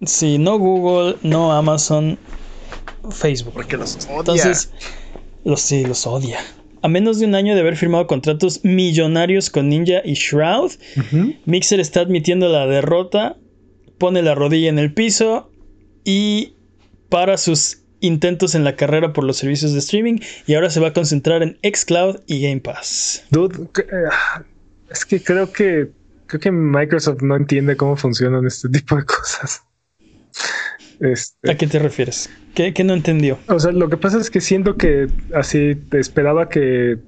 Sí, 0.05 0.39
no 0.39 0.59
Google, 0.59 1.17
no 1.23 1.53
Amazon, 1.53 2.19
Facebook. 3.11 3.55
Porque 3.55 3.77
los 3.77 3.97
odia. 4.07 4.19
Entonces, 4.19 4.71
los, 5.45 5.61
sí, 5.61 5.85
los 5.85 6.07
odia. 6.07 6.39
A 6.83 6.89
menos 6.89 7.19
de 7.19 7.27
un 7.27 7.35
año 7.35 7.55
de 7.55 7.61
haber 7.61 7.77
firmado 7.77 8.07
contratos 8.07 8.65
millonarios 8.65 9.51
con 9.51 9.69
Ninja 9.69 10.03
y 10.05 10.15
Shroud. 10.15 10.73
Mixer 11.45 11.81
está 11.81 12.01
admitiendo 12.01 12.49
la 12.49 12.67
derrota, 12.67 13.37
pone 13.99 14.23
la 14.23 14.35
rodilla 14.35 14.69
en 14.69 14.79
el 14.79 14.93
piso 14.93 15.51
y 16.05 16.55
para 17.09 17.39
sus 17.39 17.83
intentos 18.01 18.55
en 18.55 18.65
la 18.65 18.75
carrera 18.75 19.13
por 19.13 19.25
los 19.25 19.37
servicios 19.39 19.73
de 19.73 19.79
streaming 19.79 20.19
y 20.47 20.55
ahora 20.55 20.71
se 20.71 20.81
va 20.81 20.89
a 20.89 20.93
concentrar 20.93 21.43
en 21.43 21.57
xCloud 21.63 22.21
y 22.27 22.43
Game 22.43 22.61
Pass. 22.61 23.25
Dude, 23.31 23.69
eh, 23.79 24.09
es 24.91 25.05
que 25.05 25.23
creo 25.23 25.51
que 25.53 25.91
creo 26.27 26.41
que 26.41 26.51
Microsoft 26.51 27.23
no 27.23 27.37
entiende 27.37 27.77
cómo 27.77 27.97
funcionan 27.97 28.47
este 28.47 28.69
tipo 28.69 28.97
de 28.97 29.05
cosas. 29.05 29.63
Este, 31.03 31.51
¿A 31.51 31.57
qué 31.57 31.67
te 31.67 31.81
refieres? 31.81 32.31
¿Qué, 32.55 32.73
qué 32.73 32.85
no 32.85 32.95
entendió? 32.95 33.37
o 33.49 33.59
sea, 33.59 33.73
lo 33.73 33.89
que 33.89 33.97
pasa 33.97 34.19
es 34.19 34.31
que 34.31 34.41
siento 34.41 34.77
que 34.77 35.09
así 35.35 35.75
te 35.75 35.99
esperaba 35.99 36.49
que, 36.49 36.99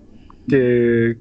que, 0.48 1.16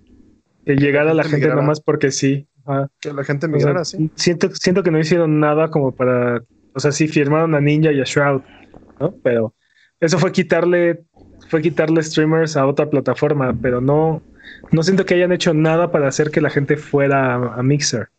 que 0.65 0.75
llegara 0.75 1.13
la 1.13 1.23
gente 1.23 1.47
nomás 1.49 1.81
porque 1.81 2.09
sí. 2.11 2.47
Ajá. 2.65 2.89
Que 2.99 3.13
la 3.13 3.23
gente 3.23 3.45
O 3.45 3.49
sea, 3.49 3.57
migrara, 3.57 3.85
sí. 3.85 4.09
siento, 4.15 4.49
siento 4.55 4.81
que 4.81 4.89
no 4.89 4.99
hicieron 4.99 5.39
nada 5.39 5.69
como 5.69 5.91
para. 5.91 6.41
O 6.73 6.79
sea, 6.79 6.91
sí 6.91 7.07
firmaron 7.07 7.53
a 7.53 7.61
Ninja 7.61 7.91
y 7.91 8.01
a 8.01 8.05
Shroud, 8.05 8.41
¿no? 8.99 9.13
Pero 9.23 9.53
eso 9.99 10.17
fue 10.17 10.31
quitarle. 10.31 11.03
Fue 11.49 11.61
quitarle 11.61 12.01
streamers 12.01 12.57
a 12.57 12.65
otra 12.65 12.89
plataforma, 12.89 13.55
pero 13.61 13.81
no. 13.81 14.23
no 14.71 14.81
siento 14.81 15.05
que 15.05 15.13
hayan 15.13 15.31
hecho 15.31 15.53
nada 15.53 15.91
para 15.91 16.07
hacer 16.07 16.31
que 16.31 16.41
la 16.41 16.49
gente 16.49 16.75
fuera 16.75 17.35
a, 17.35 17.61
Mixer. 17.61 18.09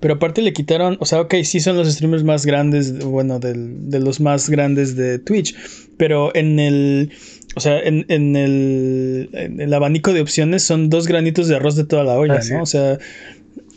Pero 0.00 0.14
aparte 0.14 0.42
le 0.42 0.52
quitaron, 0.52 0.96
o 1.00 1.06
sea, 1.06 1.20
ok, 1.20 1.34
sí 1.42 1.60
son 1.60 1.76
los 1.76 1.92
streamers 1.92 2.22
más 2.22 2.46
grandes, 2.46 3.04
bueno, 3.04 3.40
de 3.40 4.00
los 4.00 4.20
más 4.20 4.48
grandes 4.48 4.94
de 4.94 5.18
Twitch, 5.18 5.56
pero 5.96 6.34
en 6.36 6.60
el, 6.60 7.10
o 7.56 7.60
sea, 7.60 7.80
en, 7.80 8.04
el, 8.36 9.30
el, 9.32 9.74
abanico 9.74 10.12
de 10.12 10.20
opciones 10.20 10.62
son 10.62 10.90
dos 10.90 11.08
granitos 11.08 11.48
de 11.48 11.56
arroz 11.56 11.74
de 11.74 11.84
toda 11.84 12.04
la 12.04 12.16
olla, 12.16 12.40
¿no? 12.50 12.62
O 12.62 12.66
sea, 12.66 12.98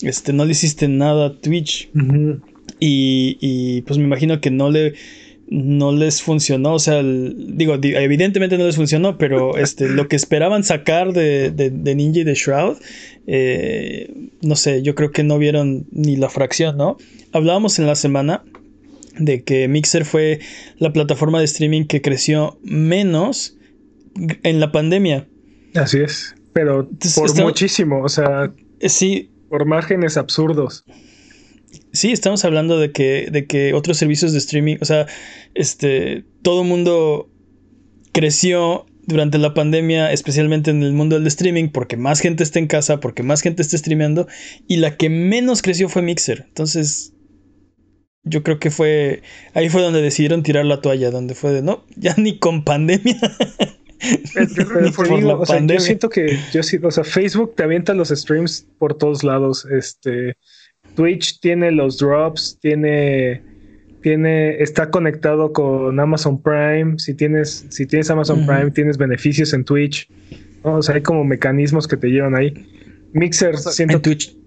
este, 0.03 0.33
no 0.33 0.45
le 0.45 0.51
hiciste 0.51 0.87
nada 0.87 1.27
a 1.27 1.33
Twitch. 1.39 1.89
y, 2.79 3.37
y, 3.39 3.81
pues 3.81 3.97
me 3.97 4.05
imagino 4.05 4.39
que 4.39 4.51
no 4.51 4.69
le 4.69 4.93
no 5.51 5.91
les 5.91 6.21
funcionó. 6.23 6.73
O 6.73 6.79
sea, 6.79 7.03
digo, 7.03 7.75
evidentemente 7.75 8.57
no 8.57 8.65
les 8.65 8.77
funcionó, 8.77 9.17
pero 9.17 9.57
este, 9.59 9.89
lo 9.89 10.07
que 10.07 10.15
esperaban 10.15 10.63
sacar 10.63 11.13
de, 11.13 11.51
de, 11.51 11.95
Ninja 11.95 12.21
y 12.21 12.23
de 12.23 12.33
Shroud, 12.33 12.77
eh, 13.27 14.29
no 14.41 14.55
sé, 14.55 14.81
yo 14.81 14.95
creo 14.95 15.11
que 15.11 15.23
no 15.23 15.37
vieron 15.37 15.85
ni 15.91 16.15
la 16.15 16.29
fracción, 16.29 16.77
¿no? 16.77 16.97
Hablábamos 17.33 17.77
en 17.77 17.85
la 17.85 17.95
semana 17.95 18.43
de 19.19 19.43
que 19.43 19.67
Mixer 19.67 20.05
fue 20.05 20.39
la 20.77 20.93
plataforma 20.93 21.39
de 21.39 21.45
streaming 21.45 21.83
que 21.83 22.01
creció 22.01 22.57
menos 22.63 23.57
en 24.43 24.59
la 24.61 24.71
pandemia. 24.71 25.27
Así 25.75 25.99
es, 25.99 26.33
pero 26.53 26.89
por 27.15 27.43
muchísimo, 27.43 28.01
o 28.01 28.09
sea, 28.09 28.53
sí. 28.79 29.29
Por 29.49 29.65
márgenes 29.65 30.15
absurdos. 30.15 30.85
Sí, 31.93 32.11
estamos 32.11 32.45
hablando 32.45 32.79
de 32.79 32.91
que, 32.91 33.27
de 33.31 33.45
que 33.45 33.73
otros 33.73 33.97
servicios 33.97 34.31
de 34.31 34.39
streaming, 34.39 34.77
o 34.81 34.85
sea, 34.85 35.07
este, 35.53 36.25
todo 36.41 36.63
mundo 36.63 37.29
creció 38.13 38.85
durante 39.05 39.37
la 39.37 39.53
pandemia, 39.53 40.11
especialmente 40.11 40.71
en 40.71 40.83
el 40.83 40.93
mundo 40.93 41.17
del 41.17 41.27
streaming, 41.27 41.69
porque 41.69 41.97
más 41.97 42.19
gente 42.19 42.43
está 42.43 42.59
en 42.59 42.67
casa, 42.67 42.99
porque 42.99 43.23
más 43.23 43.41
gente 43.41 43.61
está 43.61 43.77
streameando, 43.77 44.27
y 44.67 44.77
la 44.77 44.97
que 44.97 45.09
menos 45.09 45.61
creció 45.61 45.89
fue 45.89 46.01
Mixer. 46.01 46.45
Entonces, 46.47 47.13
yo 48.23 48.43
creo 48.43 48.59
que 48.59 48.69
fue, 48.69 49.21
ahí 49.53 49.69
fue 49.69 49.81
donde 49.81 50.01
decidieron 50.01 50.43
tirar 50.43 50.65
la 50.65 50.81
toalla, 50.81 51.11
donde 51.11 51.35
fue 51.35 51.51
de, 51.51 51.61
no, 51.61 51.85
ya 51.95 52.15
ni 52.17 52.37
con 52.37 52.63
pandemia. 52.63 53.19
o 55.39 55.45
sea, 55.45 55.59
yo 55.65 55.79
siento 55.79 56.09
que, 56.09 56.37
yo 56.53 56.61
o 56.83 56.91
sea, 56.91 57.03
Facebook 57.03 57.55
te 57.55 57.63
avienta 57.63 57.93
los 57.93 58.09
streams 58.09 58.67
por 58.77 58.97
todos 58.97 59.23
lados, 59.23 59.65
este 59.65 60.37
Twitch 60.95 61.39
tiene 61.39 61.71
los 61.71 61.97
drops, 61.97 62.57
tiene, 62.61 63.41
tiene, 64.01 64.61
está 64.61 64.89
conectado 64.89 65.53
con 65.53 65.99
Amazon 65.99 66.41
Prime. 66.41 66.97
Si 66.97 67.13
tienes, 67.13 67.65
si 67.69 67.85
tienes 67.85 68.09
Amazon 68.09 68.45
Prime, 68.45 68.71
tienes 68.71 68.97
beneficios 68.97 69.53
en 69.53 69.63
Twitch. 69.63 70.09
O 70.63 70.81
sea, 70.81 70.95
hay 70.95 71.01
como 71.01 71.23
mecanismos 71.23 71.87
que 71.87 71.97
te 71.97 72.07
llevan 72.07 72.35
ahí. 72.35 72.53
Mixer, 73.13 73.57
siento 73.57 73.97
en 73.97 74.01
Twitch. 74.01 74.37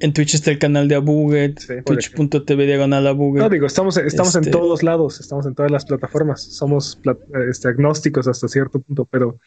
En 0.00 0.12
Twitch 0.12 0.34
está 0.34 0.50
el 0.50 0.58
canal 0.58 0.88
de 0.88 0.96
Abuget, 0.96 1.60
twitch.tv 1.84 2.66
diagonal 2.66 3.06
Abuget. 3.06 3.40
No, 3.40 3.48
digo, 3.48 3.66
estamos, 3.66 3.96
estamos 3.96 4.34
en 4.34 4.40
este 4.40 4.50
todos 4.50 4.82
lados, 4.82 5.20
estamos 5.20 5.46
en 5.46 5.54
todas 5.54 5.70
las 5.70 5.84
plataformas. 5.84 6.42
Somos 6.42 7.00
este, 7.48 7.68
agnósticos 7.68 8.26
hasta 8.26 8.48
cierto 8.48 8.80
punto, 8.80 9.04
pero. 9.08 9.38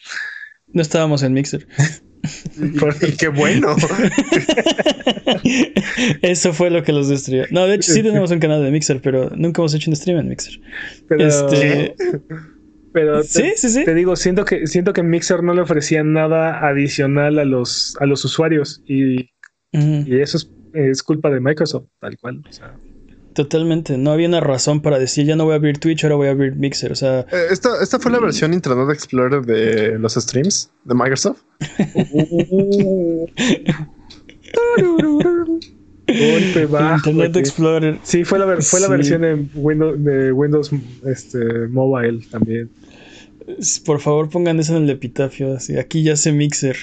No 0.67 0.81
estábamos 0.81 1.23
en 1.23 1.33
Mixer. 1.33 1.67
y 3.01 3.17
qué 3.17 3.27
bueno. 3.27 3.75
Eso 6.21 6.53
fue 6.53 6.69
lo 6.69 6.83
que 6.83 6.91
los 6.91 7.09
destruyó. 7.09 7.45
No, 7.51 7.67
de 7.67 7.75
hecho 7.75 7.91
sí 7.91 8.03
tenemos 8.03 8.31
un 8.31 8.39
canal 8.39 8.63
de 8.63 8.71
Mixer, 8.71 9.01
pero 9.01 9.29
nunca 9.35 9.61
hemos 9.61 9.73
hecho 9.73 9.89
un 9.89 9.95
stream 9.95 10.19
en 10.19 10.29
Mixer. 10.29 10.59
Pero, 11.07 11.27
este... 11.27 11.95
pero 12.93 13.23
sí, 13.23 13.51
sí, 13.55 13.69
sí. 13.69 13.85
Te 13.85 13.93
digo, 13.93 14.15
siento 14.15 14.45
que, 14.45 14.67
siento 14.67 14.93
que 14.93 15.03
Mixer 15.03 15.43
no 15.43 15.53
le 15.53 15.61
ofrecía 15.61 16.03
nada 16.03 16.67
adicional 16.67 17.39
a 17.39 17.45
los, 17.45 17.95
a 17.99 18.05
los 18.05 18.23
usuarios 18.25 18.81
y, 18.85 19.31
y 19.71 20.19
eso 20.19 20.37
es, 20.37 20.51
es, 20.73 21.03
culpa 21.03 21.29
de 21.29 21.39
Microsoft, 21.39 21.87
tal 21.99 22.17
cual. 22.17 22.41
O 22.47 22.51
sea. 22.51 22.75
Totalmente, 23.35 23.97
no 23.97 24.11
había 24.11 24.29
una 24.29 24.39
razón 24.39 24.81
para 24.81 24.97
decir 24.97 25.25
ya 25.25 25.35
no 25.35 25.43
voy 25.43 25.51
a 25.51 25.55
abrir 25.57 25.77
Twitch, 25.77 26.05
ahora 26.05 26.15
voy 26.15 26.27
a 26.29 26.31
abrir 26.31 26.55
Mixer, 26.55 26.93
o 26.93 26.95
sea... 26.95 27.19
Eh, 27.19 27.47
esta, 27.51 27.83
esta 27.83 27.99
fue 27.99 28.09
la 28.09 28.21
versión 28.21 28.53
Internet 28.53 28.87
Explorer 28.89 29.45
de 29.45 29.99
los 29.99 30.13
streams 30.13 30.71
de 30.85 30.95
Microsoft. 30.95 31.41
Internet 36.07 37.35
Explorer. 37.35 37.99
Sí, 38.03 38.23
fue 38.23 38.39
la, 38.39 38.61
fue 38.61 38.79
la 38.79 38.87
versión 38.87 39.21
de 39.21 39.45
Windows, 39.53 40.01
de 40.01 40.31
Windows 40.31 40.71
este, 41.05 41.67
Mobile 41.67 42.25
también. 42.31 42.69
Por 43.85 43.99
favor, 43.99 44.29
pongan 44.29 44.61
eso 44.61 44.77
en 44.77 44.83
el 44.83 44.89
epitafio. 44.91 45.55
Así. 45.55 45.77
Aquí 45.77 46.03
ya 46.03 46.15
se 46.15 46.31
Mixer. 46.31 46.77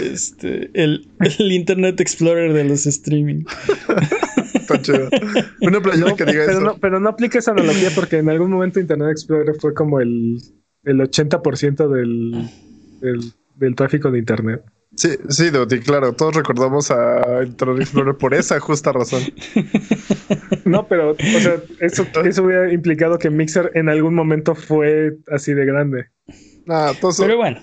Este, 0.00 0.70
el, 0.74 1.08
el 1.20 1.52
Internet 1.52 2.00
Explorer 2.00 2.52
de 2.52 2.62
los 2.62 2.86
streaming. 2.86 3.42
Una 5.60 5.80
playera 5.80 6.14
que 6.14 6.24
diga 6.24 6.44
pero 6.46 6.52
eso. 6.52 6.60
No, 6.60 6.76
pero 6.78 7.00
no 7.00 7.08
aplica 7.08 7.38
esa 7.38 7.52
analogía 7.52 7.90
porque 7.94 8.18
en 8.18 8.28
algún 8.28 8.50
momento 8.50 8.80
Internet 8.80 9.10
Explorer 9.10 9.54
fue 9.60 9.74
como 9.74 10.00
el, 10.00 10.38
el 10.84 11.00
80% 11.00 11.88
del, 11.88 12.50
del, 13.00 13.32
del, 13.56 13.74
tráfico 13.74 14.10
de 14.10 14.18
Internet. 14.18 14.62
Sí, 14.94 15.10
sí, 15.28 15.50
Doti, 15.50 15.80
claro, 15.80 16.12
todos 16.12 16.34
recordamos 16.34 16.90
a 16.90 17.42
Internet 17.44 17.82
Explorer 17.82 18.16
por 18.16 18.34
esa 18.34 18.58
justa 18.60 18.92
razón. 18.92 19.22
No, 20.64 20.86
pero, 20.86 21.12
o 21.12 21.40
sea, 21.40 21.56
eso, 21.80 22.06
eso 22.24 22.42
hubiera 22.42 22.70
implicado 22.70 23.18
que 23.18 23.30
Mixer 23.30 23.70
en 23.74 23.88
algún 23.88 24.14
momento 24.14 24.54
fue 24.54 25.16
así 25.30 25.54
de 25.54 25.64
grande. 25.64 26.08
Ah, 26.68 26.92
Pero 27.18 27.36
bueno, 27.38 27.60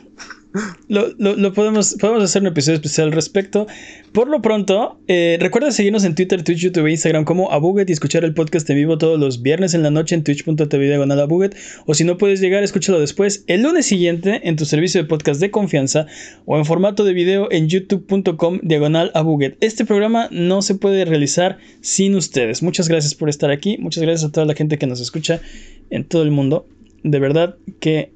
lo, 0.88 1.54
podemos, 1.54 1.96
podemos 2.00 2.24
hacer 2.24 2.42
un 2.42 2.48
episodio 2.48 2.76
especial 2.76 3.08
al 3.08 3.14
respecto. 3.14 3.68
Por 4.12 4.30
lo 4.30 4.42
pronto, 4.42 5.00
eh, 5.08 5.38
recuerda 5.40 5.72
seguirnos 5.72 6.04
en 6.06 6.16
Twitter, 6.16 6.44
Twitch, 6.44 6.60
YouTube 6.60 6.88
e 6.88 6.92
Instagram 6.92 7.26
como 7.26 7.52
Abuget 7.52 7.90
y 7.90 7.94
escuchar 7.94 8.24
el 8.24 8.34
podcast 8.34 8.70
en 8.70 8.78
vivo 8.78 8.98
todos 8.98 9.20
los 9.20 9.42
viernes 9.42 9.74
en 9.74 9.84
la 9.84 9.92
noche 9.92 10.16
en 10.16 10.24
twitch.tv 10.24 10.88
diagonal 10.88 11.20
Abuget. 11.20 11.56
O 11.86 11.94
si 11.94 12.04
no 12.04 12.18
puedes 12.18 12.40
llegar, 12.40 12.64
escúchalo 12.64 13.00
después 13.00 13.44
el 13.48 13.64
lunes 13.64 13.86
siguiente 13.86 14.42
en 14.48 14.56
tu 14.56 14.66
servicio 14.66 15.02
de 15.02 15.08
podcast 15.08 15.42
de 15.42 15.52
confianza 15.52 16.08
o 16.46 16.58
en 16.58 16.66
formato 16.66 17.04
de 17.04 17.14
video 17.14 17.52
en 17.52 17.68
youtube.com 17.68 18.60
diagonal 18.62 19.12
Abuget. 19.14 19.58
Este 19.62 19.86
programa 19.86 20.30
no 20.32 20.62
se 20.62 20.76
puede 20.76 21.06
realizar 21.06 21.58
sin 21.82 22.16
ustedes. 22.16 22.64
Muchas 22.64 22.88
gracias 22.88 23.16
por 23.16 23.30
estar 23.30 23.52
aquí. 23.52 23.78
Muchas 23.80 24.04
gracias 24.04 24.30
a 24.30 24.32
toda 24.32 24.46
la 24.46 24.54
gente 24.54 24.78
que 24.78 24.88
nos 24.88 25.02
escucha 25.02 25.42
en 25.90 26.06
todo 26.06 26.24
el 26.24 26.32
mundo. 26.32 26.68
De 27.04 27.20
verdad 27.20 27.58
que 27.80 28.12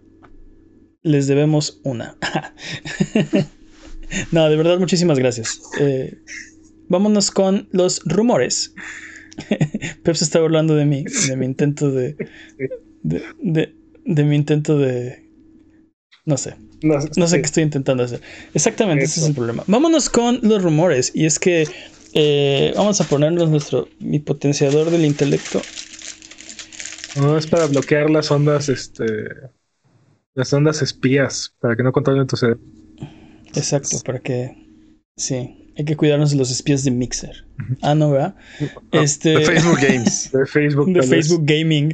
les 1.04 1.28
debemos 1.28 1.80
una. 1.84 2.18
no, 4.32 4.50
de 4.50 4.56
verdad, 4.56 4.80
muchísimas 4.80 5.20
gracias. 5.20 5.62
Eh, 5.80 6.18
vámonos 6.88 7.32
con 7.32 7.68
los 7.72 8.02
rumores. 8.06 8.74
Pep 10.04 10.16
se 10.16 10.24
está 10.24 10.42
burlando 10.42 10.76
de 10.76 10.86
mí, 10.86 11.06
de 11.28 11.36
mi 11.36 11.46
intento 11.46 11.92
de. 11.92 12.16
de, 13.04 13.76
de, 14.06 14.24
mi 14.24 14.36
intento 14.36 14.78
de. 14.78 15.30
No 16.26 16.38
sé. 16.38 16.56
No, 16.82 17.28
sé 17.28 17.38
qué 17.38 17.46
estoy 17.46 17.64
intentando 17.64 18.04
hacer. 18.04 18.22
Exactamente, 18.54 19.06
ese 19.06 19.22
es 19.22 19.28
el 19.28 19.36
problema. 19.36 19.64
Vámonos 19.68 20.10
con 20.10 20.40
los 20.44 20.62
rumores. 20.62 21.12
Y 21.14 21.26
es 21.26 21.40
que 21.40 21.68
eh, 22.14 22.74
vamos 22.76 23.02
a 23.02 23.04
ponernos 23.06 23.50
nuestro 23.50 23.90
mi 24.00 24.20
potenciador 24.20 24.90
del 24.90 25.06
intelecto. 25.06 25.62
No, 27.18 27.38
es 27.38 27.48
para 27.48 27.66
bloquear 27.66 28.10
las 28.10 28.32
ondas, 28.32 28.70
este 28.70 29.06
las 30.40 30.54
ondas 30.54 30.82
espías 30.82 31.54
para 31.60 31.76
que 31.76 31.84
no 31.84 31.92
controlen 31.92 32.26
tu 32.26 32.38
cerebro. 32.38 32.62
Exacto, 33.54 33.98
para 34.06 34.20
que. 34.20 34.56
Sí, 35.18 35.74
hay 35.78 35.84
que 35.84 35.98
cuidarnos 35.98 36.32
de 36.32 36.38
los 36.38 36.50
espías 36.50 36.86
de 36.86 36.92
Mixer. 36.92 37.46
Ah, 37.82 37.94
no, 37.94 38.12
¿verdad? 38.12 38.36
este... 38.94 39.32
De 39.32 39.42
Facebook 39.44 39.80
Games. 39.82 40.32
de 40.34 40.46
Facebook, 40.46 40.94
de 40.94 41.04
Facebook 41.04 41.44
Gaming. 41.44 41.94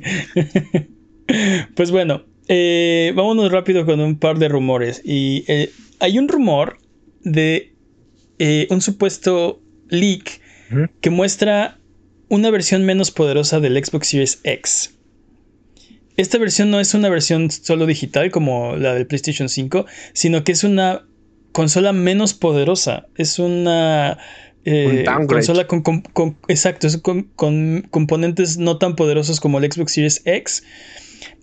pues 1.76 1.90
bueno, 1.90 2.24
eh, 2.48 3.14
vámonos 3.16 3.52
rápido 3.52 3.84
con 3.88 4.00
un 4.00 4.20
par 4.20 4.38
de 4.38 4.48
rumores. 4.48 5.02
Y 5.04 5.44
eh, 5.48 5.72
hay 6.00 6.20
un 6.20 6.28
rumor 6.28 6.78
de 7.24 7.74
eh, 8.38 8.68
un 8.70 8.82
supuesto 8.82 9.60
leak 9.90 10.40
que 11.02 11.10
muestra 11.10 11.80
una 12.30 12.52
versión 12.52 12.86
menos 12.86 13.10
poderosa 13.10 13.60
del 13.60 13.84
Xbox 13.84 14.08
Series 14.08 14.40
X 14.44 14.95
esta 16.18 16.38
versión 16.38 16.72
no 16.72 16.80
es 16.80 16.94
una 16.94 17.10
versión 17.10 17.52
solo 17.52 17.86
digital 17.86 18.32
como 18.32 18.76
la 18.76 18.94
del 18.94 19.08
PlayStation 19.08 19.50
5, 19.50 19.86
sino 20.14 20.44
que 20.44 20.54
es 20.54 20.64
una 20.64 21.06
consola 21.52 21.94
menos 21.94 22.34
poderosa. 22.34 23.08
Es 23.16 23.40
una 23.40 24.18
eh, 24.66 25.06
consola 25.28 25.68
con, 25.68 25.84
exacto, 26.48 26.88
con, 27.02 27.82
componentes 27.90 28.58
no 28.58 28.78
tan 28.78 28.96
poderosos 28.96 29.40
como 29.40 29.60
el 29.60 29.72
Xbox 29.72 29.94
Series 29.94 30.22
X. 30.26 30.64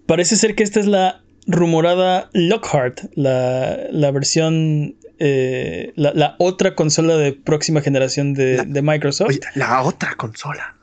Parece 0.07 0.37
ser 0.37 0.55
que 0.55 0.63
esta 0.63 0.81
es 0.81 0.87
la 0.87 1.23
rumorada 1.47 2.31
Lockhart, 2.33 3.01
la, 3.15 4.11
versión, 4.13 4.97
eh, 5.19 5.93
la, 5.97 6.35
otra 6.39 6.75
consola 6.75 7.17
de 7.17 7.33
próxima 7.33 7.81
generación 7.81 8.35
de, 8.35 8.83
Microsoft. 8.83 9.39
la 9.55 9.83
otra 9.83 10.15
consola. 10.17 10.77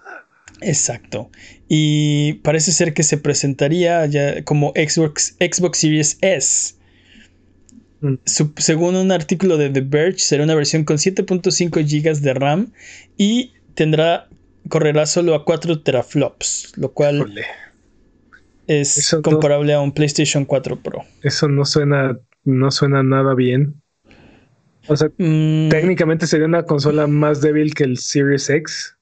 Exacto. 0.61 1.29
Y 1.67 2.33
parece 2.43 2.71
ser 2.71 2.93
que 2.93 3.03
se 3.03 3.17
presentaría 3.17 4.05
ya 4.05 4.43
como 4.43 4.73
Xbox, 4.75 5.35
Xbox 5.39 5.77
Series 5.77 6.17
S. 6.21 6.75
Mm. 8.01 8.15
según 8.55 8.95
un 8.95 9.11
artículo 9.11 9.57
de 9.57 9.69
The 9.69 9.81
Verge, 9.81 10.19
será 10.19 10.45
una 10.45 10.55
versión 10.55 10.85
con 10.85 10.97
7.5 10.97 11.83
GB 11.83 12.21
de 12.21 12.33
RAM 12.33 12.71
y 13.17 13.51
tendrá 13.73 14.29
correrá 14.69 15.05
solo 15.05 15.35
a 15.35 15.43
4 15.43 15.81
teraflops, 15.81 16.73
lo 16.77 16.93
cual 16.93 17.35
es 18.67 19.17
comparable 19.21 19.73
a 19.73 19.81
un 19.81 19.91
PlayStation 19.91 20.45
4 20.45 20.81
Pro. 20.81 21.03
Eso 21.23 21.49
no 21.49 21.65
suena 21.65 22.17
no 22.45 22.71
suena 22.71 23.03
nada 23.03 23.35
bien. 23.35 23.81
O 24.87 24.95
sea, 24.95 25.09
mm. 25.17 25.69
técnicamente 25.69 26.25
sería 26.25 26.47
una 26.47 26.63
consola 26.63 27.05
más 27.07 27.41
débil 27.41 27.73
que 27.73 27.83
el 27.83 27.97
Series 27.97 28.49
X. 28.49 28.95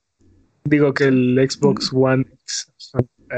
Digo 0.70 0.93
que 0.93 1.05
el 1.05 1.47
Xbox 1.49 1.91
mm. 1.91 1.97
One 1.97 2.26
X. 2.43 2.72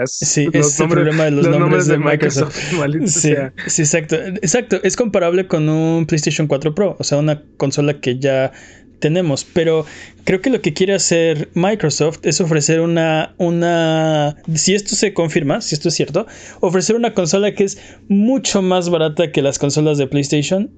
sí, 0.06 0.48
es 0.54 0.80
el 0.80 0.88
problema 0.88 1.26
de 1.26 1.32
los, 1.32 1.48
nombres, 1.48 1.88
de, 1.88 1.98
Microsoft. 1.98 2.56
sí, 3.06 3.34
sí, 3.68 3.82
exacto. 3.82 4.16
Exacto. 4.16 4.80
Es 4.84 4.96
comparable 4.96 5.48
con 5.48 5.70
un 5.70 6.06
PlayStation 6.06 6.48
4 6.48 6.76
Pro, 6.76 6.96
o 7.00 7.04
sea, 7.04 7.18
una 7.18 7.44
consola 7.58 8.00
que 8.00 8.20
ya 8.20 8.52
tenemos. 9.00 9.46
Pero 9.46 9.86
creo 10.24 10.42
que 10.42 10.50
lo 10.50 10.62
que 10.62 10.74
quiere 10.74 10.94
hacer 10.94 11.50
Microsoft 11.54 12.20
es 12.24 12.40
ofrecer 12.42 12.82
una, 12.82 13.34
una, 13.38 14.36
si 14.54 14.76
esto 14.76 14.96
se 14.96 15.14
confirma, 15.14 15.62
si 15.62 15.76
esto 15.76 15.90
es 15.90 15.96
cierto, 15.96 16.28
ofrecer 16.60 16.96
una 16.96 17.14
consola 17.14 17.54
que 17.54 17.64
es 17.64 17.80
mucho 18.08 18.62
más 18.62 18.90
barata 18.90 19.32
que 19.32 19.42
las 19.42 19.58
consolas 19.58 19.98
de 19.98 20.08
PlayStation, 20.08 20.72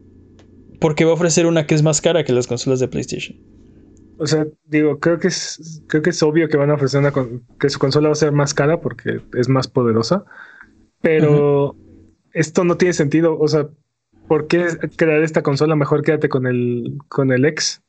porque 0.80 1.06
va 1.06 1.12
a 1.12 1.16
ofrecer 1.16 1.45
una 1.45 1.68
que 1.68 1.76
es 1.76 1.84
más 1.84 2.02
cara 2.02 2.24
que 2.24 2.34
las 2.34 2.47
consolas 2.47 2.80
de 2.80 2.88
PlayStation. 2.88 3.38
O 4.22 4.28
sea, 4.28 4.46
digo, 4.66 5.00
creo 5.00 5.18
que 5.18 5.30
es, 5.30 5.82
creo 5.88 6.04
que 6.04 6.12
es 6.12 6.22
obvio 6.22 6.48
que 6.48 6.56
van 6.56 6.70
a 6.70 6.76
ofrecer 6.76 7.00
una 7.00 7.12
que 7.60 7.70
su 7.72 7.80
consola 7.80 8.10
va 8.10 8.12
a 8.12 8.16
ser 8.16 8.32
más 8.32 8.54
cara 8.54 8.80
porque 8.80 9.20
es 9.34 9.50
más 9.50 9.68
poderosa, 9.68 10.26
pero 11.02 11.76
esto 12.32 12.64
no 12.64 12.78
tiene 12.78 12.94
sentido. 12.94 13.40
O 13.40 13.48
sea, 13.48 13.70
¿por 14.28 14.46
qué 14.46 14.68
crear 14.96 15.24
esta 15.24 15.42
consola? 15.42 15.76
Mejor 15.76 16.04
quédate 16.04 16.30
con 16.30 16.46
el 16.46 17.00
con 17.08 17.32
el 17.32 17.46
X. 17.46 17.82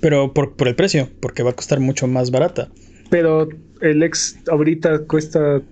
Pero 0.00 0.32
por, 0.32 0.54
el 0.68 0.76
precio, 0.76 1.08
porque 1.20 1.42
va 1.42 1.50
a 1.50 1.56
costar 1.56 1.80
mucho 1.80 2.06
más 2.06 2.30
barata. 2.30 2.68
Pero 3.10 3.48
el 3.80 4.04
X 4.04 4.38
ahorita 4.48 5.04
cuesta 5.06 5.62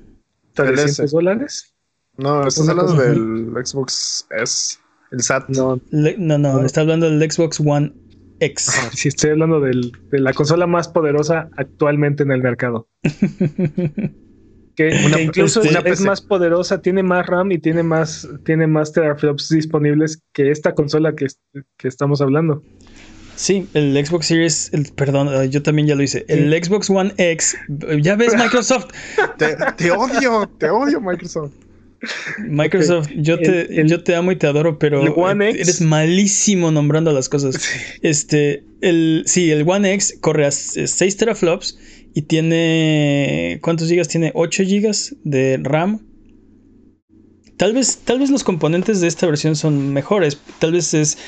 300 0.54 1.08
dólares. 1.12 1.72
No, 2.16 2.48
estás 2.48 2.68
hablando 2.68 2.94
del 2.94 3.64
Xbox 3.64 4.26
S, 4.32 4.76
el 5.12 5.22
SAT. 5.22 5.50
No, 5.50 5.80
no, 5.92 6.38
no, 6.38 6.64
está 6.64 6.80
hablando 6.80 7.08
del 7.08 7.30
Xbox 7.30 7.60
One 7.60 7.94
X. 8.40 8.90
sí, 8.94 9.08
estoy 9.08 9.30
hablando 9.30 9.60
de 9.60 9.92
la 10.12 10.32
consola 10.32 10.66
más 10.66 10.88
poderosa 10.88 11.48
actualmente 11.56 12.22
en 12.22 12.32
el 12.32 12.42
mercado. 12.42 12.88
que, 14.76 14.90
incluso 15.22 15.62
este, 15.62 15.90
es, 15.90 16.00
más 16.00 16.20
poderosa, 16.20 16.80
tiene 16.80 17.02
más 17.02 17.26
RAM 17.26 17.52
y 17.52 17.58
tiene 17.58 17.82
más, 17.82 18.28
tiene 18.44 18.66
más 18.66 18.92
teraflops 18.92 19.48
disponibles 19.50 20.22
que 20.32 20.50
esta 20.50 20.74
consola 20.74 21.14
que, 21.14 21.26
que 21.76 21.88
estamos 21.88 22.20
hablando. 22.20 22.62
Sí, 23.36 23.66
el 23.72 23.96
Xbox 24.04 24.26
Series, 24.26 24.70
perdón, 24.96 25.50
yo 25.50 25.62
también 25.62 25.88
ya 25.88 25.94
lo 25.94 26.02
hice. 26.02 26.26
El 26.28 26.52
Xbox 26.52 26.90
One 26.90 27.14
X, 27.16 27.56
ya 28.02 28.14
ves 28.14 28.34
Microsoft. 28.38 28.88
te, 29.38 29.90
odio, 29.90 30.46
te 30.58 30.68
odio 30.68 31.00
Microsoft. 31.00 31.52
Microsoft, 32.38 33.10
yo, 33.14 33.38
te, 33.38 33.86
yo 33.86 34.02
te 34.02 34.14
amo 34.14 34.32
y 34.32 34.36
te 34.36 34.46
adoro, 34.46 34.78
pero 34.78 35.02
eres 35.40 35.80
malísimo 35.80 36.70
nombrando 36.70 37.12
las 37.12 37.28
cosas. 37.28 37.56
Este, 38.02 38.64
el, 38.80 39.24
sí, 39.26 39.50
el 39.50 39.68
One 39.68 39.92
X 39.94 40.18
corre 40.20 40.46
a 40.46 40.50
6 40.50 41.16
teraflops 41.16 41.78
y 42.14 42.22
tiene. 42.22 43.58
¿Cuántos 43.62 43.88
gigas 43.88 44.08
tiene? 44.08 44.32
8 44.34 44.64
gigas 44.64 45.14
de 45.24 45.58
RAM. 45.62 46.06
Tal 47.56 47.74
vez, 47.74 47.98
tal 47.98 48.18
vez 48.18 48.30
los 48.30 48.42
componentes 48.42 49.02
de 49.02 49.06
esta 49.06 49.26
versión 49.26 49.54
son 49.54 49.92
mejores. 49.92 50.40
Tal 50.58 50.72
vez 50.72 50.94
es 50.94 51.18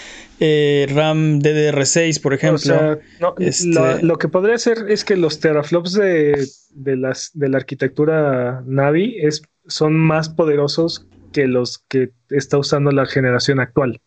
eh, 0.41 0.87
RAM 0.89 1.41
DDR6, 1.41 2.20
por 2.23 2.33
ejemplo. 2.33 2.99
Este 3.39 3.68
lo, 4.03 4.16
que 4.16 4.29
podría 4.29 4.57
ser 4.57 4.87
es 4.89 5.05
que 5.05 5.16
los 5.16 5.41
teraflops 5.41 5.93
de, 5.93 6.49
las, 6.75 7.31
de 7.35 7.49
la 7.51 7.59
arquitectura 7.59 8.62
Navi 8.66 9.18
es, 9.20 9.43
son 9.66 9.96
más 9.96 10.28
poderosos 10.28 11.06
que 11.32 11.46
los 11.46 11.78
que 11.88 12.10
está 12.30 12.58
usando 12.58 12.90
la 12.90 13.06
generación 13.06 13.60
actual. 13.60 14.00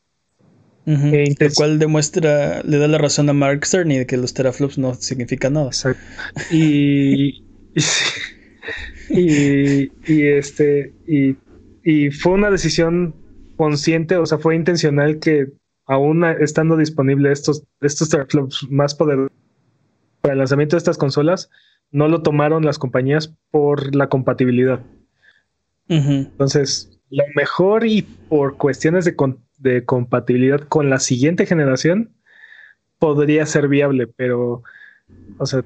E 0.87 1.35
lo 1.39 1.49
cual 1.55 1.79
demuestra, 1.79 2.61
le 2.61 2.77
da 2.77 2.87
la 2.87 2.99
razón 2.99 3.27
a 3.29 3.33
Mark 3.33 3.65
Cerny 3.65 3.97
de 3.97 4.05
que 4.05 4.17
los 4.17 4.35
teraflops 4.35 4.77
no 4.77 4.93
significan 4.93 5.53
nada. 5.53 5.71
Y, 6.51 7.43
y, 9.09 9.91
y, 10.05 10.27
este, 10.27 10.93
y, 11.07 11.35
y 11.83 12.11
fue 12.11 12.33
una 12.33 12.51
decisión 12.51 13.15
consciente, 13.57 14.17
o 14.17 14.25
sea, 14.27 14.37
fue 14.37 14.55
intencional 14.55 15.19
que 15.19 15.47
aún 15.87 16.23
estando 16.23 16.77
disponible 16.77 17.31
estos, 17.31 17.63
estos 17.81 18.09
teraflops 18.09 18.67
más 18.69 18.93
poderosos 18.93 19.31
para 20.21 20.33
el 20.33 20.39
lanzamiento 20.39 20.75
de 20.75 20.79
estas 20.79 20.97
consolas, 20.97 21.49
no 21.91 22.07
lo 22.07 22.23
tomaron 22.23 22.65
las 22.65 22.79
compañías 22.79 23.35
por 23.51 23.95
la 23.95 24.09
compatibilidad. 24.09 24.81
Entonces, 25.87 26.99
lo 27.09 27.23
mejor 27.35 27.85
y 27.85 28.01
por 28.01 28.57
cuestiones 28.57 29.05
de, 29.05 29.15
de, 29.59 29.85
compatibilidad 29.85 30.61
con 30.61 30.89
la 30.89 30.99
siguiente 30.99 31.45
generación 31.45 32.15
podría 32.97 33.45
ser 33.45 33.67
viable, 33.67 34.07
pero, 34.07 34.63
o 35.37 35.45
sea, 35.45 35.63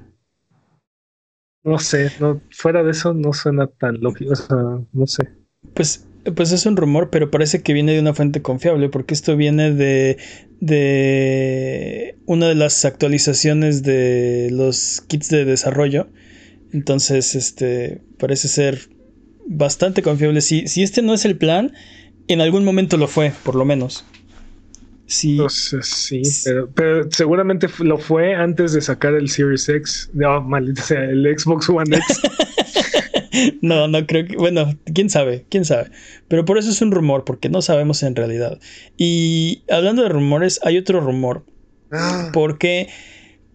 no 1.62 1.78
sé, 1.78 2.10
no, 2.20 2.40
fuera 2.50 2.82
de 2.82 2.90
eso 2.90 3.14
no 3.14 3.32
suena 3.32 3.66
tan 3.66 4.00
lógico, 4.00 4.32
o 4.32 4.36
sea, 4.36 4.56
no 4.92 5.06
sé. 5.06 5.30
Pues 5.74 6.06
pues 6.34 6.52
es 6.52 6.66
un 6.66 6.76
rumor, 6.76 7.10
pero 7.10 7.30
parece 7.30 7.62
que 7.62 7.72
viene 7.72 7.92
de 7.92 8.00
una 8.00 8.14
fuente 8.14 8.42
confiable, 8.42 8.88
porque 8.88 9.14
esto 9.14 9.36
viene 9.36 9.72
de, 9.72 10.18
de 10.60 12.18
una 12.26 12.48
de 12.48 12.54
las 12.54 12.84
actualizaciones 12.84 13.82
de 13.82 14.48
los 14.52 15.02
kits 15.08 15.28
de 15.28 15.44
desarrollo. 15.44 16.08
Entonces, 16.72 17.34
este 17.34 18.02
parece 18.18 18.48
ser 18.48 18.90
bastante 19.46 20.02
confiable. 20.02 20.40
Si, 20.40 20.68
si 20.68 20.82
este 20.82 21.02
no 21.02 21.14
es 21.14 21.24
el 21.24 21.36
plan, 21.36 21.72
en 22.28 22.40
algún 22.40 22.64
momento 22.64 22.96
lo 22.96 23.08
fue, 23.08 23.32
por 23.44 23.54
lo 23.54 23.64
menos. 23.64 24.04
Sí, 25.06 25.40
sí, 25.50 26.22
pero, 26.72 27.10
seguramente 27.10 27.66
lo 27.80 27.98
fue 27.98 28.36
antes 28.36 28.72
de 28.72 28.80
sacar 28.80 29.14
el 29.14 29.28
Series 29.28 29.68
X. 29.68 30.08
No, 30.14 30.40
maldita 30.40 30.82
sea, 30.82 31.02
el 31.02 31.26
Xbox 31.36 31.68
One 31.68 31.96
X. 31.96 32.20
no, 33.60 33.88
no 33.88 34.06
creo 34.06 34.24
que. 34.24 34.36
Bueno, 34.36 34.72
quién 34.94 35.10
sabe, 35.10 35.46
quién 35.50 35.64
sabe. 35.64 35.90
Pero 36.28 36.44
por 36.44 36.58
eso 36.58 36.70
es 36.70 36.80
un 36.80 36.92
rumor, 36.92 37.24
porque 37.24 37.48
no 37.48 37.60
sabemos 37.60 38.04
en 38.04 38.14
realidad. 38.14 38.60
Y 38.96 39.64
hablando 39.68 40.04
de 40.04 40.10
rumores, 40.10 40.60
hay 40.62 40.78
otro 40.78 41.00
rumor. 41.00 41.44
Ah. 41.90 42.30
Porque 42.32 42.88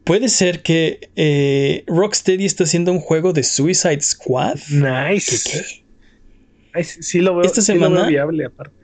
puede 0.05 0.29
ser 0.29 0.61
que 0.61 1.09
eh, 1.17 1.83
Rocksteady 1.87 2.45
está 2.45 2.63
haciendo 2.63 2.93
un 2.93 2.99
juego 2.99 3.33
de 3.33 3.43
Suicide 3.43 4.01
Squad. 4.01 4.59
Nice. 4.69 5.83
sí, 6.83 7.19
lo 7.19 7.35
veo, 7.35 7.45
Esta 7.45 7.61
semana, 7.61 8.07
viable, 8.07 8.45
aparte. 8.45 8.75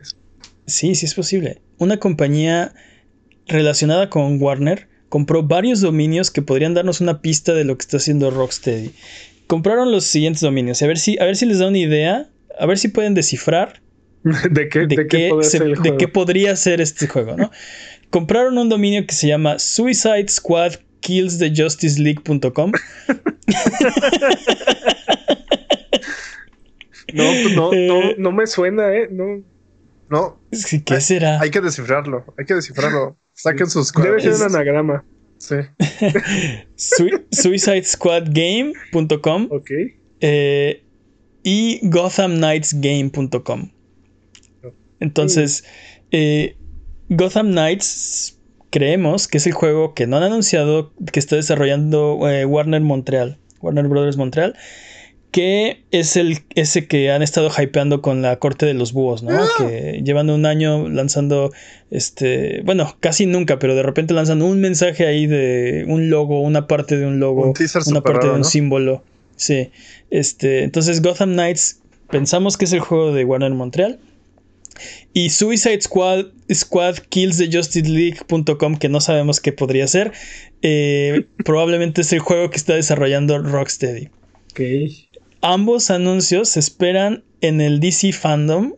Sí, 0.68 0.96
sí 0.96 1.06
es 1.06 1.14
posible. 1.14 1.62
Una 1.78 1.98
compañía 1.98 2.74
relacionada 3.48 4.10
con 4.10 4.42
Warner 4.42 4.90
compró 5.08 5.44
varios 5.44 5.80
dominios 5.82 6.32
que 6.32 6.42
podrían 6.42 6.74
darnos 6.74 7.00
una 7.00 7.22
pista 7.22 7.54
de 7.54 7.64
lo 7.64 7.78
que 7.78 7.84
está 7.84 7.98
haciendo 7.98 8.30
Rocksteady 8.32 8.92
compraron 9.52 9.92
los 9.92 10.06
siguientes 10.06 10.42
dominios. 10.42 10.82
A 10.82 10.88
ver 10.88 10.98
si, 10.98 11.20
a 11.20 11.26
ver 11.26 11.36
si 11.36 11.46
les 11.46 11.60
da 11.60 11.68
una 11.68 11.78
idea. 11.78 12.30
A 12.58 12.66
ver 12.66 12.78
si 12.78 12.88
pueden 12.88 13.14
descifrar 13.16 13.82
de 14.24 14.70
qué, 14.70 14.88
de, 14.88 15.08
qué, 15.08 16.08
podría 16.08 16.56
ser 16.56 16.80
este 16.80 17.08
juego, 17.08 17.36
¿no? 17.36 17.52
compraron 18.12 18.58
un 18.58 18.70
dominio 18.70 19.06
que 19.06 19.14
se 19.14 19.28
llama 19.28 19.60
Suicide 19.60 20.30
Squad 20.30 20.76
Kills 21.02 21.40
the 21.40 21.52
Justice 21.54 22.00
League.com. 22.00 22.48
no, 27.14 27.24
pues 27.24 27.56
no, 27.56 27.72
no, 27.72 27.74
eh, 27.74 28.16
no 28.18 28.32
me 28.32 28.48
suena, 28.48 28.96
¿eh? 28.96 29.10
No. 29.12 29.44
No. 30.10 30.42
¿Qué 30.86 31.02
será? 31.02 31.42
Hay 31.42 31.52
que 31.52 31.60
descifrarlo. 31.62 32.26
Hay 32.38 32.46
que 32.46 32.54
descifrarlo. 32.54 33.18
Saquen 33.34 33.70
sus 33.70 33.92
Debe 33.94 34.22
ser 34.22 34.34
un 34.34 34.44
anagrama. 34.44 35.06
Sí. 35.38 35.56
SuicideSquadGame.com. 37.32 39.48
Ok. 39.50 39.72
Eh, 40.20 40.84
y 41.44 41.80
GothamKnightsGame.com. 41.90 43.72
Entonces, 45.00 45.64
eh, 46.12 46.56
Gotham 47.10 47.50
Knights 47.52 48.40
creemos 48.72 49.28
que 49.28 49.38
es 49.38 49.46
el 49.46 49.54
juego 49.54 49.94
que 49.94 50.08
no 50.08 50.18
han 50.18 50.24
anunciado 50.24 50.92
que 51.12 51.20
está 51.20 51.36
desarrollando 51.36 52.28
eh, 52.28 52.46
Warner 52.46 52.82
Montreal, 52.82 53.38
Warner 53.62 53.88
Brothers 53.88 54.18
Montreal 54.18 54.56
que 55.32 55.84
es 55.92 56.18
el 56.18 56.40
ese 56.56 56.88
que 56.88 57.10
han 57.10 57.22
estado 57.22 57.50
hypeando 57.58 58.02
con 58.02 58.22
la 58.22 58.38
corte 58.38 58.66
de 58.66 58.74
los 58.74 58.92
búhos, 58.92 59.24
¿no? 59.24 59.32
Ah. 59.32 59.48
Que 59.58 60.02
llevan 60.04 60.30
un 60.30 60.46
año 60.46 60.90
lanzando, 60.90 61.54
este, 61.90 62.62
bueno, 62.66 62.96
casi 63.00 63.26
nunca, 63.26 63.58
pero 63.58 63.74
de 63.74 63.82
repente 63.82 64.14
lanzan 64.14 64.42
un 64.42 64.60
mensaje 64.60 65.08
ahí 65.08 65.28
de 65.28 65.86
un 65.88 66.10
logo, 66.10 66.42
una 66.42 66.68
parte 66.68 66.98
de 66.98 67.06
un 67.06 67.22
logo, 67.22 67.54
una 67.88 68.02
parte 68.02 68.28
de 68.28 68.34
un 68.34 68.44
símbolo. 68.44 69.04
Sí, 69.38 69.72
este, 70.10 70.64
entonces 70.64 71.02
Gotham 71.02 71.32
Knights 71.32 71.80
pensamos 72.10 72.58
que 72.58 72.66
es 72.66 72.74
el 72.74 72.82
juego 72.82 73.14
de 73.14 73.24
Warner 73.24 73.52
Montreal. 73.52 74.00
Y 75.14 75.30
Suicide 75.30 75.82
Squad, 75.82 76.26
Squad 76.54 76.98
Kills 77.10 77.38
the 77.38 77.50
Justice 77.52 77.90
League.com, 77.90 78.78
que 78.78 78.90
no 78.90 79.02
sabemos 79.02 79.40
qué 79.40 79.52
podría 79.52 79.88
ser, 79.88 80.12
eh, 80.62 81.26
probablemente 81.46 82.02
es 82.02 82.14
el 82.14 82.20
juego 82.20 82.50
que 82.50 82.58
está 82.58 82.76
desarrollando 82.76 83.40
Rocksteady. 83.40 84.10
Ok. 84.52 84.62
Ambos 85.42 85.90
anuncios 85.90 86.50
se 86.50 86.60
esperan 86.60 87.24
en 87.42 87.62
el 87.62 87.80
DC 87.80 88.14
Fandom, 88.14 88.76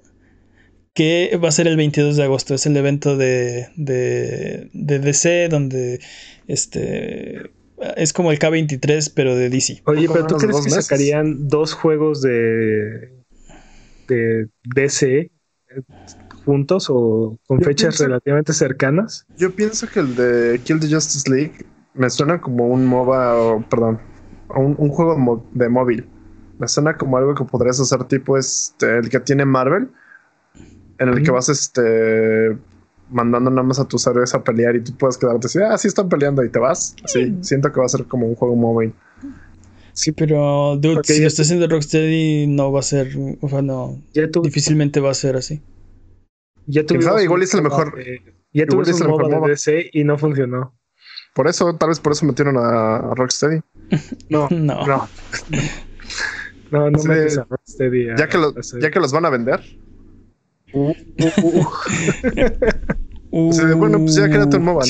que 0.93 1.37
va 1.43 1.49
a 1.49 1.51
ser 1.51 1.67
el 1.67 1.75
22 1.75 2.15
de 2.15 2.23
agosto. 2.23 2.53
Es 2.53 2.65
el 2.65 2.77
evento 2.77 3.17
de, 3.17 3.67
de, 3.75 4.69
de 4.73 4.99
DC, 4.99 5.49
donde 5.49 5.99
este 6.47 7.51
es 7.97 8.13
como 8.13 8.31
el 8.31 8.39
K23, 8.39 9.11
pero 9.13 9.35
de 9.35 9.49
DC. 9.49 9.81
Oye, 9.85 10.07
pero 10.11 10.27
¿tú 10.27 10.37
crees 10.37 10.61
que 10.61 10.69
sacarían 10.69 11.47
dos 11.47 11.73
juegos 11.73 12.21
de, 12.21 13.11
de 14.07 14.47
DC 14.75 15.31
juntos 16.45 16.87
o 16.89 17.37
con 17.47 17.61
fechas 17.61 17.99
relativamente 17.99 18.53
cercanas? 18.53 19.25
Yo 19.37 19.55
pienso 19.55 19.87
que 19.87 19.99
el 19.99 20.15
de 20.15 20.61
Kill 20.63 20.79
the 20.79 20.93
Justice 20.93 21.29
League 21.29 21.65
me 21.93 22.09
suena 22.09 22.41
como 22.41 22.67
un 22.67 22.85
MOBA, 22.85 23.35
o, 23.35 23.61
perdón, 23.69 23.99
un, 24.55 24.75
un 24.77 24.89
juego 24.89 25.45
de 25.51 25.69
móvil. 25.69 26.07
Me 26.59 26.67
suena 26.67 26.97
como 26.97 27.17
algo 27.17 27.35
que 27.35 27.45
podrías 27.45 27.79
hacer 27.79 28.03
tipo 28.05 28.37
este, 28.37 28.99
el 28.99 29.09
que 29.09 29.19
tiene 29.19 29.45
Marvel, 29.45 29.89
en 30.99 31.09
el 31.09 31.23
que 31.23 31.31
vas 31.31 31.49
este 31.49 32.57
mandando 33.09 33.49
nada 33.51 33.63
más 33.63 33.79
a 33.79 33.87
tus 33.87 34.07
héroes 34.07 34.33
a 34.33 34.43
pelear 34.43 34.75
y 34.75 34.81
tú 34.81 34.95
puedes 34.97 35.17
quedarte 35.17 35.47
así, 35.47 35.59
ah, 35.59 35.77
sí 35.77 35.87
están 35.87 36.09
peleando 36.09 36.43
y 36.43 36.49
te 36.49 36.59
vas. 36.59 36.95
Sí, 37.05 37.37
siento 37.41 37.71
que 37.71 37.79
va 37.79 37.85
a 37.85 37.89
ser 37.89 38.05
como 38.05 38.27
un 38.27 38.35
juego 38.35 38.55
móvil. 38.55 38.93
Sí, 39.93 40.11
pero 40.11 40.75
dude, 40.77 41.01
si 41.03 41.21
lo 41.21 41.27
está 41.27 41.43
haciendo 41.43 41.67
Rocksteady 41.67 42.47
no 42.47 42.71
va 42.71 42.79
a 42.79 42.83
ser, 42.83 43.11
o 43.41 43.49
sea, 43.49 43.61
no, 43.61 44.01
difícilmente 44.41 44.99
va 44.99 45.11
a 45.11 45.13
ser 45.13 45.35
así. 45.35 45.61
Ya 46.65 46.83
sabe, 47.01 47.23
igual 47.23 47.43
es 47.43 47.53
el 47.53 47.61
mejor. 47.61 47.95
ya 48.51 48.65
tuve 48.65 48.91
un 48.91 49.07
MOBA 49.07 49.47
de 49.47 49.51
DC 49.51 49.89
y 49.93 50.03
no 50.03 50.17
funcionó. 50.17 50.73
Por 51.35 51.47
eso, 51.47 51.75
tal 51.75 51.89
vez 51.89 51.99
por 51.99 52.13
eso 52.13 52.25
metieron 52.25 52.57
a, 52.57 53.13
Rocksteady. 53.15 53.61
No, 54.29 54.47
no. 54.49 54.85
No, 54.85 55.07
no, 56.71 56.89
no 56.89 57.03
metes 57.03 57.37
a 57.37 57.45
Rocksteady. 57.47 58.07
ya, 58.17 58.27
que 58.27 58.39
ya 58.81 58.89
que 58.89 58.99
los 58.99 59.11
van 59.11 59.25
a 59.25 59.29
vender. 59.29 59.61
Uh, 60.73 60.89
uh, 60.89 61.41
uh. 61.43 61.67
bueno, 63.33 63.99
pues 63.99 64.15
ya 64.15 64.29
quédate 64.29 64.57
un 64.57 64.65
MOBA, 64.65 64.83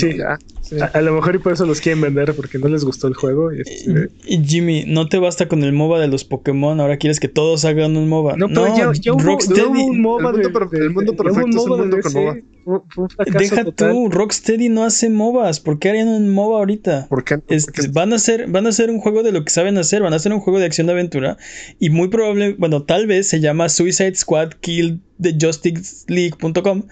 A, 0.94 1.02
lo 1.02 1.14
mejor 1.14 1.36
y 1.36 1.38
por 1.38 1.54
eso 1.54 1.66
los 1.66 1.80
quieren 1.80 2.02
vender, 2.02 2.36
porque 2.36 2.60
no 2.60 2.68
les 2.68 2.84
gustó 2.84 3.08
el 3.08 3.14
juego. 3.14 3.54
Y 3.54 3.62
este... 3.62 4.10
Jimmy, 4.24 4.84
no 4.86 5.08
te 5.08 5.18
basta 5.18 5.48
con 5.48 5.64
el 5.64 5.72
MOBA 5.72 6.00
de 6.00 6.08
los 6.08 6.26
Pokémon, 6.26 6.80
ahora 6.82 6.98
quieres 6.98 7.20
que 7.22 7.30
todos 7.30 7.64
hagan 7.64 7.96
un 7.96 8.10
MOBA. 8.10 8.36
No, 8.36 8.48
pero 8.50 8.76
ya, 8.76 8.92
ya, 8.94 9.14
hubo, 9.14 9.22
un 9.22 10.02
MOBA 10.02 10.32
el 10.32 10.36
mundo, 10.36 10.70
de, 10.72 10.78
el 10.78 10.90
mundo 10.92 11.16
perfecto 11.16 11.50
es 11.50 11.56
un 11.56 11.80
mundo 11.80 11.98
con 12.02 12.14
MOBA. 12.14 12.38
Deja 12.66 13.66
tú, 13.72 14.10
Rocksteady 14.10 14.70
no 14.70 14.84
hace 14.84 15.10
MOBAs. 15.10 15.60
¿Por 15.60 15.80
qué 15.80 15.90
harían 15.90 16.08
un 16.08 16.30
MOBA 16.30 16.58
ahorita? 16.58 17.08
¿Por 17.10 17.24
qué? 17.24 17.40
Este, 17.50 17.88
van, 17.90 18.14
a 18.14 18.16
hacer, 18.16 18.48
van 18.48 18.66
a 18.66 18.70
hacer 18.70 18.90
un 18.90 19.00
juego 19.00 19.24
de 19.24 19.32
lo 19.32 19.44
que 19.44 19.52
saben 19.52 19.78
hacer. 19.78 20.02
Van 20.02 20.14
a 20.14 20.16
hacer 20.16 20.32
un 20.32 20.40
juego 20.40 20.60
de 20.60 20.66
acción 20.66 20.88
de 20.88 20.94
aventura. 20.94 21.38
Y 21.80 21.90
muy 21.90 22.08
probable, 22.08 22.56
bueno, 22.58 22.84
tal 22.84 23.08
vez 23.08 23.28
se 23.28 23.40
llama 23.40 23.70
Suicide 23.70 24.16
Squad 24.16 24.52
Kill 24.62 25.02
the 25.22 25.36
Justice 25.40 26.06
League.com. 26.08 26.84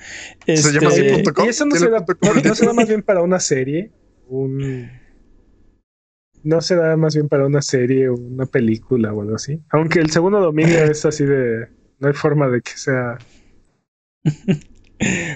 se 0.45 0.73
llama 0.73 0.89
este, 0.89 1.13
así.com. 1.13 1.45
Y 1.45 1.49
eso 1.49 1.65
no 1.65 1.75
se, 1.75 1.89
da, 1.89 2.05
no 2.43 2.55
se 2.55 2.65
da 2.65 2.73
más 2.73 2.87
bien 2.87 3.01
para 3.03 3.21
una 3.21 3.39
serie. 3.39 3.91
Un. 4.27 4.89
No 6.43 6.59
se 6.61 6.75
da 6.75 6.97
más 6.97 7.13
bien 7.13 7.29
para 7.29 7.45
una 7.45 7.61
serie 7.61 8.09
o 8.09 8.15
una 8.15 8.45
película 8.45 9.13
o 9.13 9.21
algo 9.21 9.35
así. 9.35 9.61
Aunque 9.69 9.99
el 9.99 10.09
segundo 10.09 10.39
dominio 10.39 10.83
es 10.83 11.05
así 11.05 11.25
de. 11.25 11.67
No 11.99 12.07
hay 12.07 12.13
forma 12.13 12.49
de 12.49 12.61
que 12.61 12.71
sea. 12.75 13.17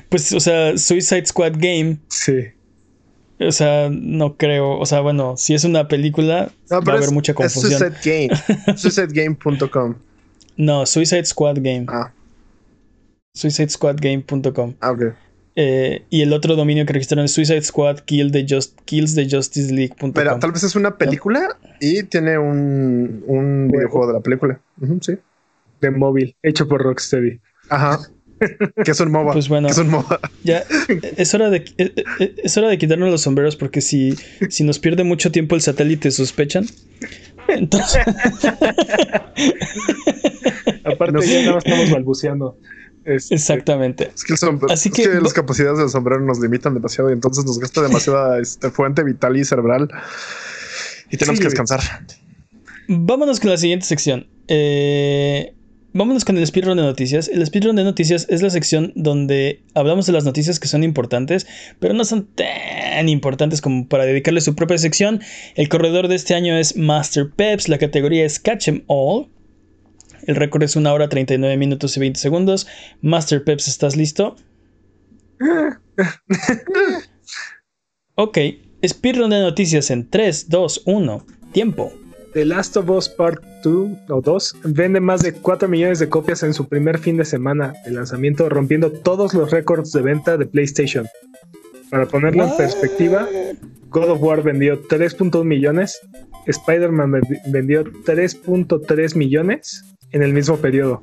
Pues, 0.09 0.31
o 0.31 0.39
sea, 0.39 0.77
Suicide 0.77 1.25
Squad 1.25 1.53
Game. 1.57 1.97
Sí. 2.07 2.45
O 3.39 3.51
sea, 3.51 3.89
no 3.91 4.37
creo. 4.37 4.79
O 4.79 4.85
sea, 4.85 5.01
bueno, 5.01 5.35
si 5.37 5.53
es 5.53 5.63
una 5.63 5.87
película, 5.87 6.51
va 6.71 6.77
a 6.77 6.97
haber 6.97 7.11
mucha 7.11 7.33
confusión. 7.33 7.73
Es 7.73 7.79
Suicide 7.79 8.29
Game. 8.29 8.77
SuicideGame.com. 8.77 9.95
no, 10.57 10.85
Suicide 10.85 11.25
Squad 11.25 11.57
Game. 11.57 11.85
Ah. 11.89 12.11
SuicideSquadGame.com. 13.35 14.75
Ah, 14.79 14.91
ok. 14.91 15.03
Eh, 15.57 16.03
y 16.09 16.21
el 16.21 16.33
otro 16.33 16.55
dominio 16.55 16.85
que 16.85 16.93
registraron 16.93 17.25
es 17.25 17.31
Suicide 17.31 17.61
Squad 17.61 17.99
Kill 17.99 18.31
the 18.31 18.45
Just, 18.47 18.79
Kills 18.85 19.15
the 19.15 19.27
Justice 19.29 19.73
League.com. 19.73 20.11
Pero 20.13 20.37
tal 20.39 20.51
vez 20.51 20.63
es 20.63 20.75
una 20.75 20.97
película 20.97 21.57
y 21.79 22.03
tiene 22.03 22.37
un, 22.37 23.23
un 23.25 23.69
videojuego 23.71 24.07
de 24.07 24.13
la 24.13 24.19
película. 24.19 24.59
sí. 25.01 25.13
De 25.81 25.91
móvil, 25.91 26.35
hecho 26.41 26.67
por 26.67 26.81
Rocksteady. 26.81 27.39
Ajá. 27.69 27.99
Que 28.83 28.91
es 28.91 28.99
un 28.99 29.11
MOBA. 29.11 29.33
Pues 29.33 29.49
bueno, 29.49 29.67
es 29.67 29.77
un 29.77 29.89
MOBA. 29.89 30.19
ya 30.43 30.63
es 31.17 31.33
hora 31.33 31.49
de 31.49 31.65
eh, 31.77 31.93
eh, 32.19 32.35
es 32.43 32.57
hora 32.57 32.69
de 32.69 32.77
quitarnos 32.77 33.09
los 33.09 33.21
sombreros 33.21 33.55
porque 33.55 33.81
si, 33.81 34.15
si 34.49 34.63
nos 34.63 34.79
pierde 34.79 35.03
mucho 35.03 35.31
tiempo 35.31 35.55
el 35.55 35.61
satélite 35.61 36.11
sospechan. 36.11 36.65
Entonces 37.47 37.97
aparte 40.83 41.27
ya 41.27 41.51
no 41.51 41.57
estamos 41.57 41.91
balbuceando. 41.91 42.57
Este, 43.05 43.35
Exactamente. 43.35 44.11
Es 44.15 44.23
que, 44.23 44.33
Así 44.69 44.89
que, 44.89 45.07
las 45.21 45.33
capacidades 45.33 45.77
del 45.77 45.89
sombrero 45.89 46.21
nos 46.21 46.39
limitan 46.39 46.73
demasiado 46.73 47.11
y 47.11 47.13
entonces 47.13 47.45
nos 47.45 47.59
gasta 47.59 47.83
demasiada 47.83 48.39
este, 48.41 48.71
fuente 48.71 49.03
vital 49.03 49.37
y 49.37 49.45
cerebral 49.45 49.89
y 51.11 51.17
tenemos 51.17 51.39
que 51.39 51.45
descansar. 51.45 51.81
Vámonos 52.87 53.39
con 53.39 53.51
la 53.51 53.57
siguiente 53.57 53.85
sección. 53.85 54.27
Eh, 54.47 55.53
vámonos 55.95 56.25
con 56.25 56.37
el 56.37 56.45
speedrun 56.45 56.77
de 56.77 56.83
noticias. 56.83 57.29
El 57.29 57.45
speedrun 57.45 57.77
de 57.77 57.83
noticias 57.83 58.27
es 58.29 58.41
la 58.41 58.49
sección 58.49 58.91
donde 58.95 59.61
hablamos 59.73 60.05
de 60.05 60.11
las 60.11 60.25
noticias 60.25 60.59
que 60.59 60.67
son 60.67 60.83
importantes, 60.83 61.47
pero 61.79 61.93
no 61.93 62.03
son 62.03 62.27
tan 62.27 63.07
importantes 63.07 63.61
como 63.61 63.87
para 63.87 64.05
dedicarle 64.05 64.41
su 64.41 64.55
propia 64.55 64.77
sección. 64.77 65.21
El 65.55 65.69
corredor 65.69 66.09
de 66.09 66.15
este 66.15 66.35
año 66.35 66.57
es 66.57 66.75
Master 66.75 67.31
Peps, 67.33 67.69
la 67.69 67.77
categoría 67.77 68.25
es 68.25 68.39
Catch 68.39 68.67
'em 68.67 68.83
All. 68.87 69.29
El 70.27 70.35
récord 70.35 70.63
es 70.63 70.75
1 70.75 70.93
hora 70.93 71.07
39 71.07 71.55
minutos 71.55 71.95
y 71.95 72.01
20 72.01 72.19
segundos. 72.19 72.67
Master 73.01 73.43
Peps, 73.43 73.67
¿estás 73.67 73.95
listo? 73.95 74.35
ok, 78.15 78.37
speedrun 78.85 79.29
de 79.29 79.39
noticias 79.39 79.91
en 79.91 80.09
3, 80.09 80.49
2, 80.49 80.81
1, 80.85 81.25
tiempo. 81.53 81.93
The 82.35 82.43
Last 82.43 82.75
of 82.75 82.89
Us 82.89 83.07
Part 83.07 83.41
2 83.63 84.09
o 84.09 84.19
2 84.19 84.55
vende 84.65 84.99
más 84.99 85.21
de 85.21 85.31
4 85.31 85.69
millones 85.69 85.99
de 85.99 86.09
copias 86.09 86.43
en 86.43 86.53
su 86.53 86.67
primer 86.67 86.97
fin 86.97 87.15
de 87.15 87.23
semana 87.23 87.73
de 87.85 87.91
lanzamiento, 87.91 88.49
rompiendo 88.49 88.91
todos 88.91 89.33
los 89.33 89.51
récords 89.51 89.93
de 89.93 90.01
venta 90.01 90.35
de 90.35 90.45
PlayStation. 90.45 91.07
Para 91.89 92.07
ponerlo 92.07 92.43
en 92.43 92.57
perspectiva, 92.57 93.25
God 93.87 94.09
of 94.09 94.21
War 94.21 94.43
vendió 94.43 94.83
3.1 94.83 95.45
millones, 95.45 96.01
Spider-Man 96.45 97.21
vendió 97.47 97.85
3.3 97.85 99.15
millones 99.15 99.95
en 100.11 100.21
el 100.21 100.33
mismo 100.33 100.57
periodo. 100.57 101.01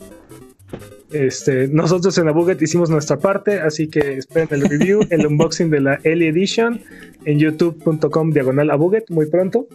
Este, 1.13 1.69
nosotros 1.69 2.17
en 2.17 2.29
Abuget 2.29 2.61
hicimos 2.63 2.89
nuestra 2.89 3.19
parte, 3.19 3.61
así 3.61 3.89
que 3.89 4.15
esperen 4.15 4.49
el 4.51 4.69
review, 4.69 5.07
el 5.11 5.27
unboxing 5.27 5.71
de 5.71 5.81
la 5.81 6.01
Ellie 6.05 6.29
Edition 6.29 6.81
en 7.25 7.39
youtube.com 7.39 8.31
diagonal 8.31 8.71
Abuget 8.71 9.11
muy 9.11 9.27
pronto. 9.27 9.67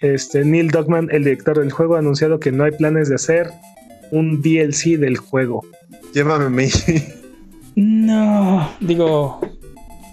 Este, 0.00 0.44
Neil 0.44 0.70
Dogman, 0.70 1.08
el 1.12 1.24
director 1.24 1.58
del 1.58 1.70
juego, 1.70 1.94
ha 1.94 2.00
anunciado 2.00 2.40
que 2.40 2.50
no 2.50 2.64
hay 2.64 2.72
planes 2.72 3.08
de 3.08 3.14
hacer 3.14 3.50
un 4.10 4.42
DLC 4.42 4.98
del 4.98 5.16
juego. 5.16 5.64
Llévame 6.12 6.44
a 6.44 6.50
mí. 6.50 6.68
No, 7.76 8.70
digo, 8.80 9.40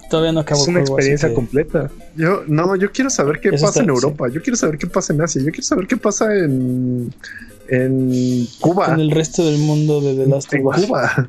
todavía 0.09 0.31
no 0.31 0.39
acabó. 0.39 0.61
Es 0.61 0.67
una 0.67 0.79
experiencia 0.79 1.33
completa. 1.33 1.91
Yo, 2.15 2.43
no, 2.47 2.75
yo 2.75 2.91
quiero 2.91 3.09
saber 3.09 3.39
qué 3.39 3.51
pasa 3.51 3.81
en 3.81 3.89
Europa. 3.89 4.27
Yo 4.29 4.41
quiero 4.41 4.57
saber 4.57 4.77
qué 4.77 4.87
pasa 4.87 5.13
en 5.13 5.21
Asia. 5.21 5.41
Yo 5.41 5.51
quiero 5.51 5.63
saber 5.63 5.87
qué 5.87 5.97
pasa 5.97 6.35
en, 6.35 7.13
en 7.71 8.47
Cuba. 8.59 8.93
En 8.93 8.99
el 8.99 9.11
resto 9.11 9.45
del 9.45 9.57
mundo 9.57 10.01
de 10.01 10.15
The 10.15 10.27
Last 10.27 10.53
of 10.53 10.59
Us. 10.77 10.85
Cuba. 10.85 11.27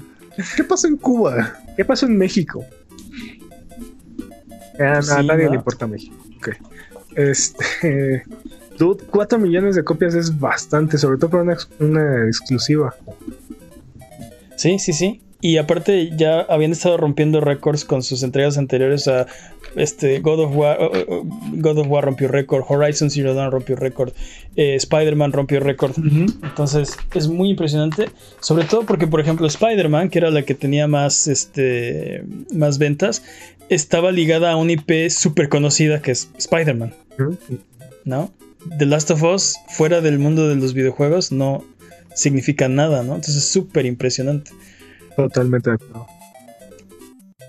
¿Qué 0.57 0.65
pasa 0.65 0.89
en 0.89 0.97
Cuba? 0.97 1.55
¿Qué 1.77 1.85
pasa 1.85 2.07
en 2.07 2.19
México? 2.19 2.65
a 4.79 5.23
nadie 5.23 5.49
le 5.49 5.57
importa 5.57 5.87
México. 5.87 6.17
Okay. 6.39 6.55
Este. 7.15 8.25
Dude, 8.79 9.05
4 9.05 9.39
millones 9.39 9.77
de 9.77 9.85
copias 9.85 10.15
es 10.15 10.41
bastante, 10.41 10.99
sobre 10.99 11.19
todo 11.19 11.31
para 11.31 11.57
una, 11.79 12.27
exclusiva. 12.27 12.95
Sí, 14.57 14.79
sí, 14.79 14.93
sí. 14.93 15.23
Y 15.45 15.57
aparte 15.57 16.11
ya 16.17 16.41
habían 16.43 16.71
estado 16.71 16.97
rompiendo 16.97 17.41
récords 17.41 17.85
con 17.85 18.05
sus 18.05 18.23
entregas 18.23 18.59
anteriores 18.59 19.09
a 19.09 19.27
este 19.75 20.21
God 20.21 20.39
of 20.39 20.55
War, 20.55 20.79
God 21.55 21.79
of 21.79 21.89
War 21.89 22.05
rompió 22.05 22.29
récord, 22.29 22.65
Horizon 22.69 23.11
Zero 23.11 23.35
Dawn 23.35 23.51
rompió 23.51 23.75
récord, 23.75 24.13
eh, 24.55 24.77
Spider-Man 24.77 25.33
rompió 25.33 25.59
récord. 25.59 25.97
Entonces 25.97 26.97
es 27.13 27.27
muy 27.27 27.51
impresionante, 27.51 28.09
sobre 28.39 28.67
todo 28.67 28.87
porque 28.87 29.09
por 29.09 29.21
ejemplo 29.21 29.49
Spider-Man, 29.49 30.11
que 30.11 30.19
era 30.21 30.31
la 30.31 30.43
que 30.43 30.55
tenía 30.55 30.87
más 30.87 31.27
este 31.27 32.23
más 32.55 32.79
ventas, 32.79 33.25
estaba 33.69 34.13
ligada 34.13 34.53
a 34.53 34.57
un 34.57 34.71
IP 34.71 35.11
súper 35.11 35.49
conocida 35.49 36.03
que 36.03 36.13
es 36.13 36.31
Spider-Man. 36.39 36.95
¿No? 38.05 38.33
The 38.79 38.87
Last 38.87 39.11
of 39.11 39.25
Us, 39.25 39.57
fuera 39.71 40.01
del 40.01 40.21
mundo 40.21 40.49
de 40.49 40.55
los 40.55 40.73
videojuegos, 40.73 41.33
no 41.33 41.65
significa 42.15 42.69
nada, 42.69 43.03
¿no? 43.03 43.17
Entonces 43.17 43.39
es 43.39 43.49
súper 43.49 43.87
impresionante. 43.87 44.53
Totalmente 45.17 45.71
de 45.71 45.75
acuerdo. 45.77 46.07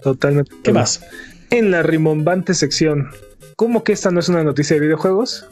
Totalmente. 0.01 0.51
de 0.51 0.55
¿Qué 0.63 0.69
acuerdo. 0.71 0.79
más? 0.79 1.01
En 1.49 1.71
la 1.71 1.83
rimbombante 1.83 2.53
sección, 2.53 3.09
¿cómo 3.55 3.83
que 3.83 3.93
esta 3.93 4.11
no 4.11 4.19
es 4.19 4.29
una 4.29 4.43
noticia 4.43 4.75
de 4.75 4.81
videojuegos? 4.81 5.47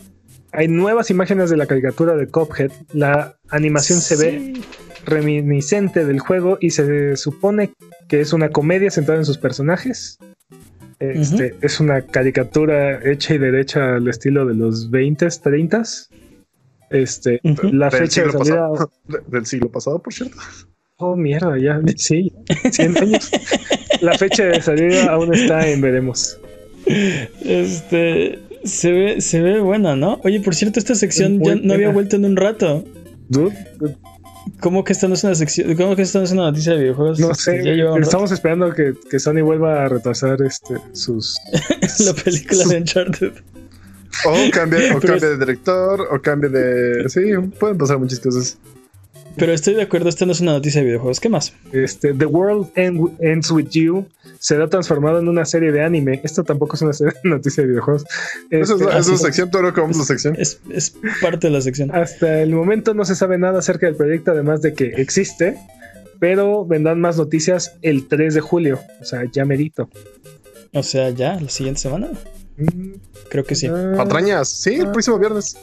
Hay 0.51 0.67
nuevas 0.67 1.09
imágenes 1.09 1.49
de 1.49 1.57
la 1.57 1.65
caricatura 1.67 2.15
de 2.15 2.27
Cuphead. 2.27 2.71
La 2.93 3.37
animación 3.49 4.01
se 4.01 4.17
ve 4.17 4.61
reminiscente 5.05 6.05
del 6.05 6.19
juego 6.19 6.57
y 6.59 6.71
se 6.71 7.15
supone 7.17 7.71
que 8.09 8.19
es 8.21 8.33
una 8.33 8.49
comedia 8.49 8.91
centrada 8.91 9.19
en 9.21 9.25
sus 9.25 9.37
personajes. 9.37 10.17
Este, 10.99 11.55
Es 11.61 11.79
una 11.79 12.01
caricatura 12.05 12.99
hecha 13.09 13.33
y 13.33 13.37
derecha 13.39 13.95
al 13.95 14.07
estilo 14.07 14.45
de 14.45 14.53
los 14.55 14.91
20s, 14.91 15.41
30s. 15.41 16.09
Este, 16.91 17.39
la 17.71 17.89
Del 17.89 17.99
fecha 18.01 18.21
de 18.23 18.27
siglo 18.31 18.45
salida. 18.45 18.69
pasado. 18.69 18.91
De- 19.07 19.21
Del 19.27 19.45
siglo 19.45 19.71
pasado, 19.71 19.99
por 19.99 20.13
cierto. 20.13 20.37
Oh, 21.01 21.15
mierda, 21.15 21.57
ya, 21.57 21.81
sí, 21.97 22.31
100 22.71 22.97
años. 22.97 23.31
La 24.01 24.17
fecha 24.17 24.45
de 24.45 24.61
salida 24.61 25.11
aún 25.11 25.33
está 25.33 25.67
en 25.67 25.81
veremos. 25.81 26.39
Este. 27.43 28.39
Se 28.63 28.91
ve, 28.91 29.21
se 29.21 29.41
ve 29.41 29.59
buena, 29.59 29.95
¿no? 29.95 30.19
Oye, 30.23 30.39
por 30.39 30.53
cierto, 30.53 30.77
esta 30.77 30.93
sección 30.93 31.39
Muy 31.39 31.47
ya 31.47 31.55
no 31.55 31.73
había 31.73 31.89
vuelto 31.89 32.15
en 32.15 32.25
un 32.25 32.35
rato. 32.35 32.85
Dude, 33.29 33.55
¿Cómo 34.59 34.83
que 34.83 34.93
esta 34.93 35.07
no 35.07 35.15
es 35.15 35.23
una 35.23 35.33
sección? 35.33 35.75
¿Cómo 35.75 35.95
que 35.95 36.03
esta 36.03 36.19
no 36.19 36.25
es 36.25 36.31
una 36.31 36.43
noticia 36.43 36.73
de 36.73 36.81
videojuegos? 36.81 37.19
no 37.19 37.33
sé, 37.33 37.63
rato. 37.63 37.97
estamos 37.97 38.31
esperando 38.31 38.71
que, 38.73 38.93
que 39.09 39.19
Sony 39.19 39.41
vuelva 39.43 39.85
a 39.85 39.89
retrasar 39.89 40.39
este, 40.43 40.75
sus... 40.93 41.39
la 42.05 42.13
película 42.13 42.65
de 42.65 42.77
Uncharted. 42.77 43.31
O 44.25 44.51
cambia, 44.51 44.95
o 44.95 44.99
cambia 44.99 45.29
de 45.29 45.37
director, 45.37 46.01
o 46.11 46.21
cambia 46.21 46.49
de. 46.49 47.09
Sí, 47.09 47.21
pueden 47.59 47.77
pasar 47.77 47.97
muchas 47.97 48.19
cosas. 48.19 48.57
Pero 49.37 49.53
estoy 49.53 49.73
de 49.75 49.81
acuerdo, 49.83 50.09
esta 50.09 50.25
no 50.25 50.31
es 50.33 50.41
una 50.41 50.51
noticia 50.51 50.81
de 50.81 50.87
videojuegos. 50.87 51.19
¿Qué 51.19 51.29
más? 51.29 51.53
Este, 51.71 52.13
The 52.13 52.25
World 52.25 52.69
End- 52.75 53.15
Ends 53.19 53.49
With 53.51 53.69
You 53.69 54.05
será 54.39 54.67
transformado 54.69 55.19
en 55.19 55.27
una 55.27 55.45
serie 55.45 55.71
de 55.71 55.83
anime. 55.83 56.19
Esto 56.23 56.43
tampoco 56.43 56.75
es 56.75 56.81
una 56.81 56.93
serie 56.93 57.13
de 57.23 57.29
noticias 57.29 57.65
de 57.65 57.71
videojuegos. 57.71 58.05
Eso 58.49 58.75
es, 58.75 58.81
Este, 58.81 58.93
la- 58.93 58.99
eso 58.99 59.13
es 59.13 59.21
sección, 59.21 59.49
todo 59.49 59.61
lo 59.63 59.73
que 59.73 59.81
vamos 59.81 59.95
a 59.97 59.99
la 59.99 60.05
sección. 60.05 60.35
Es, 60.37 60.59
es 60.69 60.93
parte 61.21 61.47
de 61.47 61.53
la 61.53 61.61
sección. 61.61 61.91
Hasta 61.95 62.41
el 62.41 62.51
momento 62.53 62.93
no 62.93 63.05
se 63.05 63.15
sabe 63.15 63.37
nada 63.37 63.59
acerca 63.59 63.85
del 63.85 63.95
proyecto, 63.95 64.31
además 64.31 64.61
de 64.61 64.73
que 64.73 64.85
existe, 64.97 65.57
pero 66.19 66.65
vendrán 66.65 66.99
más 66.99 67.17
noticias 67.17 67.77
el 67.81 68.07
3 68.07 68.33
de 68.35 68.41
julio, 68.41 68.79
o 69.01 69.05
sea, 69.05 69.23
ya 69.31 69.43
merito. 69.45 69.89
O 70.73 70.83
sea, 70.83 71.09
ya, 71.09 71.39
la 71.39 71.49
siguiente 71.49 71.81
semana. 71.81 72.09
Mm, 72.57 72.91
Creo 73.29 73.43
que 73.45 73.55
sí. 73.55 73.67
ah, 73.67 73.93
Patrañas, 73.97 74.49
sí, 74.49 74.75
el 74.75 74.91
próximo 74.91 75.17
viernes. 75.17 75.57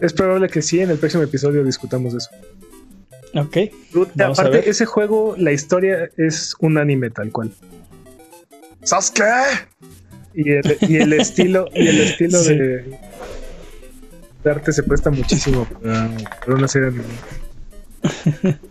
es 0.00 0.12
probable 0.12 0.48
que 0.48 0.62
sí, 0.62 0.80
en 0.80 0.90
el 0.90 0.96
próximo 0.98 1.22
episodio 1.22 1.62
discutamos 1.64 2.12
de 2.12 2.18
eso. 2.18 2.30
Ok. 3.34 3.56
A 4.20 4.24
aparte, 4.26 4.50
ver. 4.58 4.68
ese 4.68 4.86
juego, 4.86 5.34
la 5.38 5.52
historia 5.52 6.10
es 6.16 6.54
un 6.60 6.78
anime 6.78 7.10
tal 7.10 7.30
cual. 7.30 7.50
¿Sasuke? 8.82 9.22
Y 10.34 10.50
el, 10.52 10.76
y 10.82 10.96
el 10.96 11.12
estilo, 11.20 11.68
y 11.74 11.88
el 11.88 12.00
estilo 12.00 12.38
Sí. 12.38 12.56
de, 12.56 12.84
de 14.44 14.50
arte 14.50 14.72
se 14.72 14.82
presta 14.82 15.10
muchísimo 15.10 15.64
para, 15.66 16.10
para 16.40 16.54
una 16.56 16.68
serie 16.68 16.90
de 16.90 17.00
anime. 17.00 18.58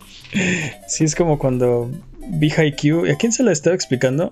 Sí, 0.88 1.04
es 1.04 1.14
como 1.14 1.38
cuando 1.38 1.90
vi 2.20 2.50
Haikyuu. 2.50 3.10
¿A 3.10 3.16
quién 3.16 3.32
se 3.32 3.42
la 3.42 3.52
estaba 3.52 3.74
explicando? 3.74 4.30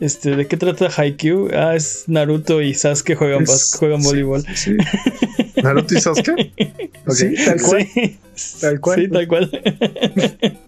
Este, 0.00 0.34
¿de 0.34 0.46
qué 0.46 0.56
trata 0.56 0.88
Haikyuu? 0.96 1.50
Ah, 1.52 1.76
es 1.76 2.04
Naruto 2.06 2.62
y 2.62 2.72
Sasuke 2.74 3.14
juegan, 3.16 3.42
Es- 3.42 3.76
juegan 3.78 4.00
sí, 4.02 4.08
voleibol. 4.08 4.44
Sí, 4.54 4.76
¿Naruto 5.62 5.94
y 5.94 6.00
Sasuke? 6.00 6.52
Sí, 7.08 7.34
tal 7.44 7.60
cual. 7.60 7.86
Sí, 8.34 8.60
Tal 8.60 8.80
cual. 8.80 9.00
Sí, 9.00 9.08
tal 9.08 9.28
cual. 9.28 9.50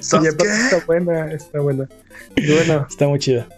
¿Sasuke? 0.00 0.44
está 0.44 0.84
buena, 0.86 1.32
está 1.32 1.60
buena. 1.60 1.88
Y 2.36 2.52
bueno, 2.52 2.86
Está 2.88 3.08
muy 3.08 3.18
chida. 3.18 3.48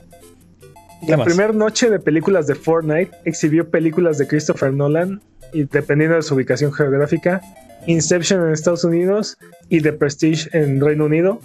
¿Qué 1.05 1.17
La 1.17 1.25
primera 1.25 1.53
noche 1.53 1.91
de 1.91 1.99
películas 2.01 2.47
de 2.47 2.55
Fortnite 2.55 3.11
exhibió 3.25 3.69
películas 3.71 4.19
de 4.19 4.27
Christopher 4.27 4.73
Nolan 4.73 5.21
y 5.53 5.65
dependiendo 5.65 6.17
de 6.17 6.23
su 6.23 6.35
ubicación 6.35 6.73
geográfica, 6.73 7.41
Inception 7.87 8.45
en 8.47 8.53
Estados 8.53 8.85
Unidos 8.85 9.39
y 9.69 9.81
The 9.81 9.93
Prestige 9.95 10.49
en 10.53 10.81
Reino 10.81 11.07
Unido. 11.07 11.41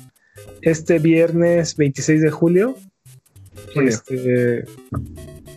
Este 0.61 0.99
viernes 0.99 1.75
26 1.75 2.21
de 2.21 2.31
julio. 2.31 2.75
Julio. 3.73 3.89
Este, 3.89 4.65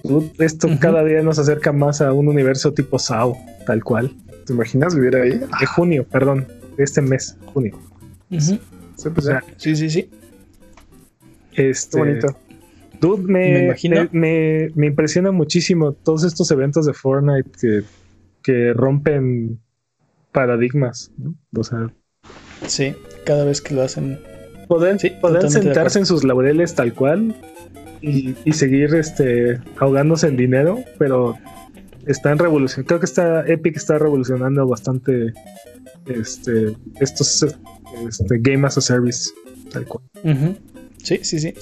dude, 0.03 0.31
esto 0.39 0.69
cada 0.81 1.05
día 1.05 1.23
nos 1.23 1.39
acerca 1.39 1.73
más 1.73 2.01
a 2.01 2.13
un 2.13 2.29
universo 2.29 2.73
tipo 2.73 2.99
SAO, 2.99 3.37
tal 3.67 3.83
cual. 3.85 4.13
¿Te 4.47 4.53
imaginas 4.53 4.95
vivir 4.95 5.17
ahí? 5.17 5.31
De 5.39 5.67
junio, 5.67 6.07
perdón, 6.09 6.47
de 6.77 6.85
este 6.85 7.01
mes, 7.03 7.37
junio. 7.47 7.79
Sí, 8.39 8.61
pues 8.97 9.19
O 9.19 9.21
sea, 9.23 9.43
Sí, 9.57 9.75
sí, 9.77 9.91
sí. 9.91 10.11
este, 11.55 11.91
Qué 11.97 11.99
bonito. 11.99 12.37
Dude, 13.01 13.23
me, 13.25 13.53
Me 13.53 13.65
imagino. 13.67 14.09
me, 14.13 14.21
me- 14.21 14.71
me 14.75 14.87
impresiona 14.87 15.31
muchísimo 15.31 15.93
todos 15.93 16.25
estos 16.25 16.51
eventos 16.51 16.87
de 16.87 16.95
Fortnite 16.95 17.51
que, 17.61 17.83
que 18.43 18.73
rompen 18.73 19.61
paradigmas. 20.33 21.11
¿no? 21.19 21.35
O 21.55 21.63
sea, 21.65 21.93
Sí, 22.67 22.95
cada 23.25 23.45
vez 23.45 23.61
que 23.61 23.75
lo 23.75 23.83
hacen. 23.83 24.19
Poder, 24.67 24.99
Sí, 24.99 25.11
de 25.11 25.51
sentarse 25.51 25.99
en 25.99 26.07
sus 26.07 26.25
laureles 26.25 26.75
tal 26.75 26.93
cual 26.93 27.35
y, 28.01 28.35
y 28.45 28.53
seguir 28.53 28.95
este, 28.95 29.61
ahogándose 29.79 30.29
en 30.29 30.37
dinero, 30.37 30.81
pero 30.99 31.37
están 32.07 32.39
revolucionando. 32.39 32.89
Creo 32.89 33.01
que 33.01 33.07
está 33.07 33.47
Epic 33.47 33.77
está 33.77 33.99
revolucionando 33.99 34.67
bastante 34.67 35.33
este, 36.07 36.77
estos 37.01 37.47
este, 38.09 38.39
Game 38.39 38.67
as 38.67 38.79
a 38.79 38.81
Service 38.81 39.31
tal 39.71 39.85
cual. 39.87 40.05
Sí, 41.03 41.21
sí, 41.23 41.39
sí. 41.39 41.55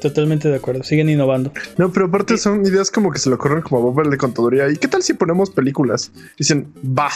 Totalmente 0.00 0.48
de 0.48 0.56
acuerdo. 0.56 0.82
Siguen 0.82 1.08
innovando. 1.08 1.52
No, 1.78 1.92
pero 1.92 2.06
aparte 2.06 2.36
son 2.38 2.64
ideas 2.66 2.90
como 2.90 3.10
que 3.10 3.18
se 3.18 3.28
le 3.28 3.34
ocurren 3.34 3.62
como 3.62 3.78
a 3.78 3.82
Bob 3.82 4.00
el 4.00 4.10
de 4.10 4.16
contaduría. 4.16 4.70
¿Y 4.70 4.76
qué 4.76 4.88
tal 4.88 5.02
si 5.02 5.14
ponemos 5.14 5.50
películas? 5.50 6.12
Dicen, 6.38 6.72
va. 6.82 7.10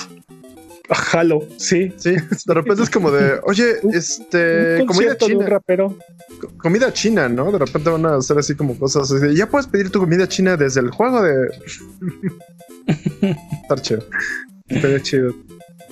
Jalo, 0.92 1.46
sí. 1.56 1.92
Sí, 1.96 2.10
de 2.46 2.54
repente 2.54 2.82
es 2.82 2.90
como 2.90 3.10
de, 3.12 3.38
oye, 3.44 3.76
este, 3.92 4.80
Un 4.80 4.86
comida 4.86 5.14
concierto 5.16 5.26
de 5.28 5.34
un 5.34 5.40
china, 5.40 5.50
rapero. 5.50 5.98
co- 6.40 6.52
comida 6.58 6.92
china, 6.92 7.28
¿no? 7.28 7.52
De 7.52 7.58
repente 7.58 7.90
van 7.90 8.06
a 8.06 8.16
hacer 8.16 8.36
así 8.38 8.54
como 8.54 8.78
cosas 8.78 9.10
así 9.10 9.20
de, 9.24 9.34
ya 9.36 9.48
puedes 9.48 9.66
pedir 9.68 9.90
tu 9.90 10.00
comida 10.00 10.26
china 10.28 10.56
desde 10.56 10.80
el 10.80 10.90
juego 10.90 11.22
de. 11.22 11.48
Estar 13.62 13.80
chido. 13.80 14.04
Pero 14.68 14.98
chido. 15.00 15.34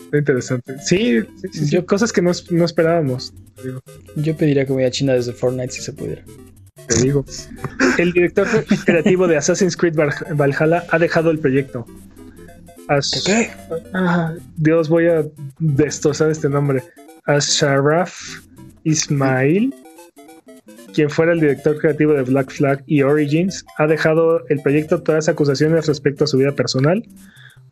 Está 0.06 0.18
interesante. 0.18 0.78
Sí, 0.80 1.20
sí, 1.40 1.48
sí, 1.52 1.66
sí. 1.66 1.70
Yo- 1.70 1.84
cosas 1.86 2.12
que 2.12 2.22
no, 2.22 2.32
no 2.50 2.64
esperábamos. 2.64 3.32
digo, 3.62 3.80
Yo 4.16 4.36
pediría 4.36 4.66
comida 4.66 4.90
china 4.90 5.12
desde 5.14 5.32
Fortnite 5.32 5.72
si 5.72 5.82
se 5.82 5.92
pudiera. 5.92 6.22
Te 6.86 7.02
digo. 7.02 7.24
El 7.98 8.12
director 8.12 8.46
creativo 8.86 9.26
de 9.28 9.36
Assassin's 9.36 9.76
Creed 9.76 9.94
Val- 9.94 10.14
Valhalla 10.34 10.84
ha 10.90 10.98
dejado 10.98 11.30
el 11.30 11.38
proyecto. 11.38 11.84
As- 12.88 13.22
¿Qué? 13.24 13.50
Ah, 13.92 14.34
Dios, 14.56 14.88
voy 14.88 15.06
a 15.06 15.24
destrozar 15.58 16.30
este 16.30 16.48
nombre. 16.48 16.82
Asharaf 17.26 18.18
Ismail, 18.84 19.74
quien 20.94 21.10
fuera 21.10 21.32
el 21.32 21.40
director 21.40 21.78
creativo 21.78 22.14
de 22.14 22.22
Black 22.22 22.50
Flag 22.50 22.82
y 22.86 23.02
Origins, 23.02 23.64
ha 23.76 23.86
dejado 23.86 24.46
el 24.48 24.60
proyecto 24.62 25.02
tras 25.02 25.28
acusaciones 25.28 25.86
respecto 25.86 26.24
a 26.24 26.26
su 26.26 26.38
vida 26.38 26.52
personal. 26.52 27.02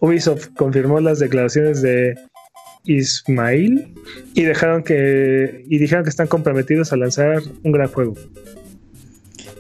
Ubisoft 0.01 0.49
confirmó 0.57 1.01
las 1.01 1.19
declaraciones 1.19 1.81
de 1.81 2.15
Ismail 2.85 3.95
y 4.35 4.43
dejaron 4.43 4.83
que 4.83 5.65
y 5.69 5.79
dijeron 5.79 6.05
que 6.05 6.11
están 6.11 6.27
comprometidos 6.27 6.93
a 6.93 6.97
lanzar 6.97 7.43
un 7.63 7.73
gran 7.73 7.89
juego. 7.89 8.15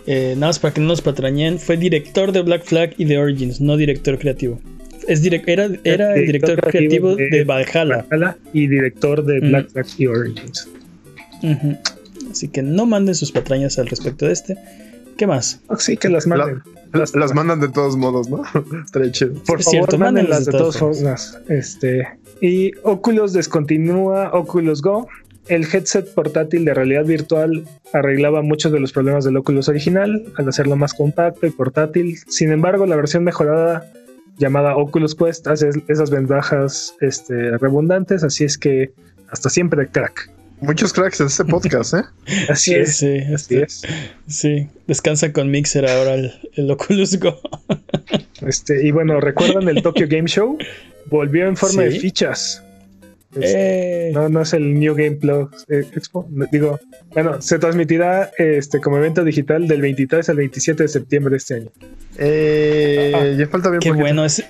Eh, 0.06 0.34
nada 0.36 0.48
más 0.48 0.58
para 0.58 0.72
que 0.74 0.80
no 0.80 0.88
nos 0.88 1.00
patrañen, 1.00 1.58
fue 1.58 1.76
director 1.76 2.30
de 2.30 2.42
Black 2.42 2.64
Flag 2.64 2.94
y 2.98 3.06
de 3.06 3.18
Origins, 3.18 3.60
no 3.60 3.76
director 3.76 4.18
creativo. 4.18 4.60
Es 5.06 5.22
direc- 5.24 5.44
era, 5.46 5.68
era 5.84 6.14
el 6.14 6.26
director 6.26 6.60
creativo 6.60 7.14
de, 7.16 7.44
Valhalla. 7.44 8.04
Valhalla 8.10 8.36
y 8.52 8.66
director 8.66 9.24
de 9.24 9.40
Mm. 9.40 9.48
Black 9.48 9.70
Flag 9.70 9.86
y 9.98 10.06
Origins. 10.06 10.68
Así 12.30 12.48
que 12.48 12.62
no 12.62 12.86
manden 12.86 13.14
sus 13.14 13.32
patrañas 13.32 13.78
al 13.78 13.86
respecto 13.86 14.26
de 14.26 14.32
este. 14.32 14.56
¿Qué 15.16 15.26
más? 15.26 15.60
Oh, 15.68 15.76
sí, 15.76 15.96
que 15.96 16.08
las 16.08 16.26
manden. 16.26 16.62
Las, 16.92 17.14
las 17.14 17.34
mandan 17.34 17.60
de 17.60 17.68
todos 17.68 17.96
modos, 17.96 18.28
¿no? 18.28 18.42
Por 18.92 19.02
Es 19.06 19.18
favor, 19.46 19.60
cierto, 19.62 19.98
mándenlas 19.98 20.44
de 20.44 20.52
de 20.52 20.58
todas 20.58 20.76
todas 20.78 20.98
formas. 20.98 21.38
Este, 21.48 22.06
y 22.40 22.72
Oculus 22.82 23.32
descontinúa 23.32 24.30
Oculus 24.32 24.82
Go. 24.82 25.08
El 25.48 25.62
headset 25.72 26.12
portátil 26.12 26.64
de 26.64 26.74
realidad 26.74 27.04
virtual 27.04 27.64
arreglaba 27.92 28.42
muchos 28.42 28.72
de 28.72 28.80
los 28.80 28.92
problemas 28.92 29.24
del 29.24 29.36
Oculus 29.36 29.68
original 29.68 30.24
al 30.36 30.48
hacerlo 30.48 30.74
más 30.76 30.92
compacto 30.92 31.46
y 31.46 31.50
portátil. 31.50 32.18
Sin 32.28 32.50
embargo, 32.50 32.84
la 32.84 32.96
versión 32.96 33.22
mejorada 33.22 33.88
llamada 34.38 34.76
Oculus 34.76 35.14
Quest 35.14 35.46
hace 35.46 35.70
esas 35.88 36.10
ventajas 36.10 36.94
este, 37.00 37.56
redundantes, 37.58 38.22
así 38.24 38.44
es 38.44 38.56
que 38.58 38.92
hasta 39.30 39.48
siempre 39.50 39.88
crack. 39.88 40.30
Muchos 40.60 40.92
cracks 40.94 41.20
en 41.20 41.26
este 41.26 41.44
podcast, 41.44 41.92
¿eh? 41.94 42.02
Así 42.48 42.74
es. 42.74 42.96
Sí, 42.96 43.18
Así 43.34 43.56
este, 43.56 43.62
es. 43.64 43.82
sí. 44.26 44.68
Descansa 44.86 45.30
con 45.30 45.50
Mixer 45.50 45.86
ahora 45.86 46.14
el, 46.14 46.32
el 46.54 46.70
Oculus 46.70 47.18
Go. 47.20 47.38
Este, 48.40 48.86
y 48.86 48.90
bueno, 48.90 49.20
¿recuerdan 49.20 49.68
el 49.68 49.82
Tokyo 49.82 50.06
Game 50.08 50.28
Show? 50.28 50.56
Volvió 51.10 51.46
en 51.46 51.56
forma 51.58 51.82
Sí. 51.82 51.88
de 51.90 52.00
fichas. 52.00 52.62
Este, 53.40 54.10
no, 54.14 54.28
no 54.28 54.42
es 54.42 54.52
el 54.52 54.78
New 54.78 54.94
Game 54.94 55.16
Plus 55.16 55.48
eh, 55.68 55.84
Expo. 55.94 56.28
Digo, 56.52 56.78
bueno, 57.12 57.40
se 57.42 57.58
transmitirá 57.58 58.30
este 58.38 58.80
como 58.80 58.96
evento 58.98 59.24
digital 59.24 59.68
del 59.68 59.80
23 59.82 60.28
al 60.28 60.36
27 60.36 60.82
de 60.84 60.88
septiembre 60.88 61.30
de 61.32 61.36
este 61.36 61.54
año. 61.54 61.70
Eh, 62.18 63.36
ya 63.38 63.46
falta 63.48 63.70
bien 63.70 63.80
Qué 63.80 63.92
bueno, 63.92 64.24
ese, 64.24 64.44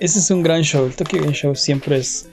ese 0.00 0.18
es 0.18 0.30
un 0.30 0.42
gran 0.42 0.62
show. 0.62 0.86
El 0.86 0.94
Tokyo 0.94 1.20
Game 1.20 1.32
Show 1.34 1.54
siempre 1.54 1.98
es, 1.98 2.28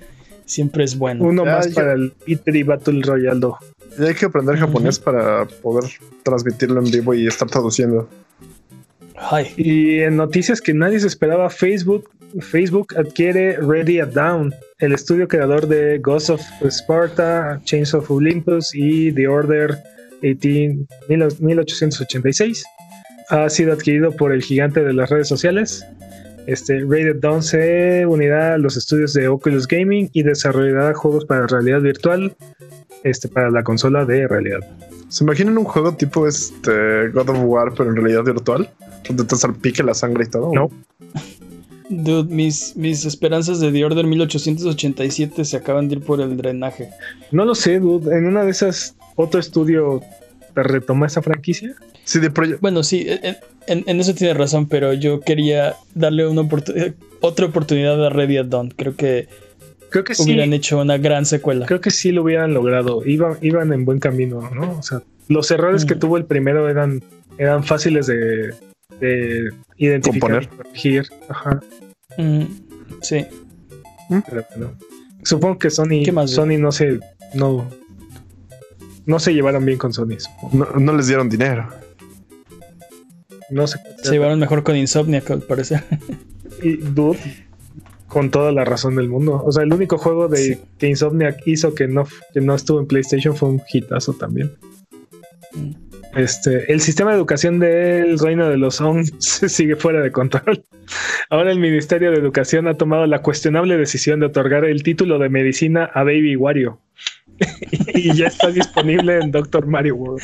siempre 0.45 0.83
es 0.83 0.97
bueno. 0.97 1.23
Uno 1.25 1.45
más 1.45 1.69
yo- 1.69 1.75
para 1.75 1.93
el 1.93 2.13
E3 2.27 2.65
Battle 2.65 3.01
Royale 3.03 3.39
2. 3.39 3.53
Ya 3.99 4.07
hay 4.07 4.13
que 4.15 4.25
aprender 4.25 4.57
japonés 4.57 4.99
para 4.99 5.45
poder 5.45 5.89
transmitirlo 6.23 6.79
en 6.81 6.91
vivo 6.91 7.13
y 7.13 7.27
estar 7.27 7.49
traduciendo. 7.49 8.09
Ay, 9.15 9.53
Y 9.55 9.99
en 10.01 10.17
noticias 10.17 10.59
que 10.59 10.73
nadie 10.73 10.99
se 10.99 11.07
esperaba, 11.07 11.49
Facebook, 11.49 12.09
Facebook 12.41 12.93
adquiere 12.97 13.55
Ready 13.57 14.01
at 14.01 14.09
Down, 14.09 14.53
el 14.79 14.93
estudio 14.93 15.27
creador 15.27 15.67
de 15.67 15.99
Ghost 15.99 16.29
of 16.29 16.41
Sparta, 16.63 17.61
Chains 17.63 17.93
of 17.93 18.09
Olympus 18.11 18.71
y 18.73 19.11
The 19.13 19.27
Order 19.27 19.77
18, 20.21 20.85
1886. 21.07 22.63
Ha 23.29 23.49
sido 23.49 23.73
adquirido 23.73 24.11
por 24.11 24.33
el 24.33 24.41
gigante 24.43 24.83
de 24.83 24.93
las 24.93 25.09
redes 25.09 25.27
sociales. 25.27 25.85
Este 26.47 26.75
at 26.75 27.15
Dawn 27.21 27.41
se 27.41 28.05
unirá 28.05 28.53
a 28.53 28.57
los 28.57 28.77
estudios 28.77 29.13
de 29.13 29.27
Oculus 29.27 29.67
Gaming 29.67 30.09
y 30.13 30.23
desarrollará 30.23 30.93
juegos 30.93 31.25
para 31.25 31.47
realidad 31.47 31.81
virtual 31.81 32.35
este, 33.03 33.27
para 33.27 33.49
la 33.49 33.63
consola 33.63 34.05
de 34.05 34.27
realidad. 34.27 34.59
¿Se 35.09 35.23
imaginan 35.23 35.57
un 35.57 35.63
juego 35.63 35.93
tipo 35.93 36.27
este 36.27 37.09
God 37.09 37.29
of 37.29 37.39
War, 37.43 37.73
pero 37.75 37.89
en 37.89 37.95
realidad 37.95 38.23
virtual? 38.23 38.69
Donde 39.07 39.23
te 39.23 39.35
salpique 39.35 39.81
la 39.81 39.93
sangre 39.93 40.25
y 40.25 40.29
todo. 40.29 40.51
No. 40.53 40.69
Dude, 41.89 42.33
mis, 42.33 42.75
mis 42.75 43.05
esperanzas 43.05 43.59
de 43.59 43.71
The 43.71 43.85
Order 43.85 44.05
1887 44.05 45.45
se 45.45 45.57
acaban 45.57 45.87
de 45.87 45.95
ir 45.95 46.01
por 46.01 46.21
el 46.21 46.37
drenaje. 46.37 46.89
No 47.31 47.45
lo 47.45 47.55
sé, 47.55 47.79
dude. 47.79 48.15
En 48.17 48.25
una 48.25 48.43
de 48.43 48.51
esas, 48.51 48.95
otro 49.15 49.39
estudio 49.39 50.01
te 50.53 50.63
retoma 50.63 51.07
esa 51.07 51.21
franquicia. 51.21 51.75
Sí, 52.03 52.19
de 52.19 52.29
Bueno, 52.61 52.83
sí, 52.83 53.05
en, 53.07 53.37
en- 53.67 53.83
en 53.87 53.99
eso 53.99 54.13
tiene 54.13 54.33
razón, 54.33 54.67
pero 54.67 54.93
yo 54.93 55.19
quería 55.21 55.75
darle 55.95 56.27
una 56.27 56.41
oportu- 56.43 56.93
otra 57.21 57.45
oportunidad 57.47 58.03
a 58.05 58.09
Ready 58.09 58.37
at 58.37 58.45
Dawn. 58.45 58.69
Creo 58.75 58.95
que 58.95 59.27
Creo 59.89 60.03
que 60.03 60.13
sí. 60.15 60.23
hubieran 60.23 60.53
hecho 60.53 60.79
una 60.79 60.97
gran 60.97 61.25
secuela. 61.25 61.65
Creo 61.65 61.81
que 61.81 61.89
sí 61.91 62.11
lo 62.11 62.23
hubieran 62.23 62.53
logrado. 62.53 63.05
Iban, 63.05 63.37
iban 63.41 63.71
en 63.73 63.85
buen 63.85 63.99
camino, 63.99 64.49
¿no? 64.53 64.77
O 64.77 64.83
sea, 64.83 65.01
los 65.29 65.49
errores 65.51 65.85
que 65.85 65.95
Mm. 65.95 65.99
tuvo 65.99 66.17
el 66.17 66.25
primero 66.25 66.69
eran, 66.69 67.01
eran 67.37 67.63
fáciles 67.63 68.05
de, 68.07 68.53
de 68.99 69.49
identificar 69.77 70.29
Componer. 70.31 70.43
y 70.43 70.57
corregir. 70.57 71.09
Ajá. 71.29 71.59
Mm, 72.17 72.43
sí. 73.01 73.25
Pero 74.27 74.45
bueno. 74.55 74.73
Supongo 75.23 75.57
que 75.57 75.69
Sony, 75.69 76.03
¿Qué 76.05 76.11
más, 76.11 76.31
Sony 76.31 76.57
no 76.59 76.71
se, 76.71 76.99
no, 77.33 77.67
no 79.05 79.19
se 79.19 79.33
llevaron 79.33 79.65
bien 79.65 79.77
con 79.77 79.91
Sony. 79.93 80.17
no, 80.53 80.65
no 80.79 80.93
les 80.93 81.07
dieron 81.07 81.29
dinero. 81.29 81.67
No 83.49 83.67
sé. 83.67 83.79
Se 84.03 84.11
llevaron 84.11 84.39
mejor 84.39 84.63
con 84.63 84.75
Insomniac, 84.75 85.29
al 85.31 85.41
parecer. 85.41 85.83
Y 86.63 86.77
Dude, 86.77 87.19
con 88.07 88.31
toda 88.31 88.51
la 88.51 88.65
razón 88.65 88.95
del 88.95 89.09
mundo. 89.09 89.41
O 89.45 89.51
sea, 89.51 89.63
el 89.63 89.73
único 89.73 89.97
juego 89.97 90.27
de 90.27 90.37
Sí. 90.37 90.57
que 90.77 90.87
Insomniac 90.87 91.41
hizo 91.47 91.73
que 91.75 91.87
no, 91.87 92.07
que 92.33 92.41
no 92.41 92.55
estuvo 92.55 92.79
en 92.79 92.87
PlayStation 92.87 93.35
fue 93.35 93.49
un 93.49 93.61
hitazo 93.71 94.13
también. 94.13 94.51
Mm. 95.53 95.71
Este, 96.15 96.71
el 96.71 96.79
sistema 96.79 97.11
de 97.11 97.17
educación 97.17 97.59
del 97.59 98.17
Reino 98.19 98.49
de 98.49 98.57
los 98.57 98.75
Song 98.75 99.05
se 99.19 99.49
sigue 99.49 99.75
fuera 99.75 100.01
de 100.01 100.11
control. 100.11 100.63
Ahora 101.29 101.51
el 101.51 101.59
Ministerio 101.59 102.11
de 102.11 102.17
Educación 102.17 102.67
ha 102.67 102.75
tomado 102.75 103.05
la 103.05 103.21
cuestionable 103.21 103.77
decisión 103.77 104.19
de 104.21 104.27
otorgar 104.27 104.63
el 104.65 104.81
título 104.83 105.19
de 105.19 105.29
medicina 105.29 105.89
a 105.93 106.03
Baby 106.03 106.35
Wario. 106.35 106.79
y 107.93 108.13
ya 108.15 108.27
está 108.27 108.49
disponible 108.49 109.19
en 109.19 109.31
Doctor 109.31 109.67
Mario 109.67 109.95
World. 109.95 110.23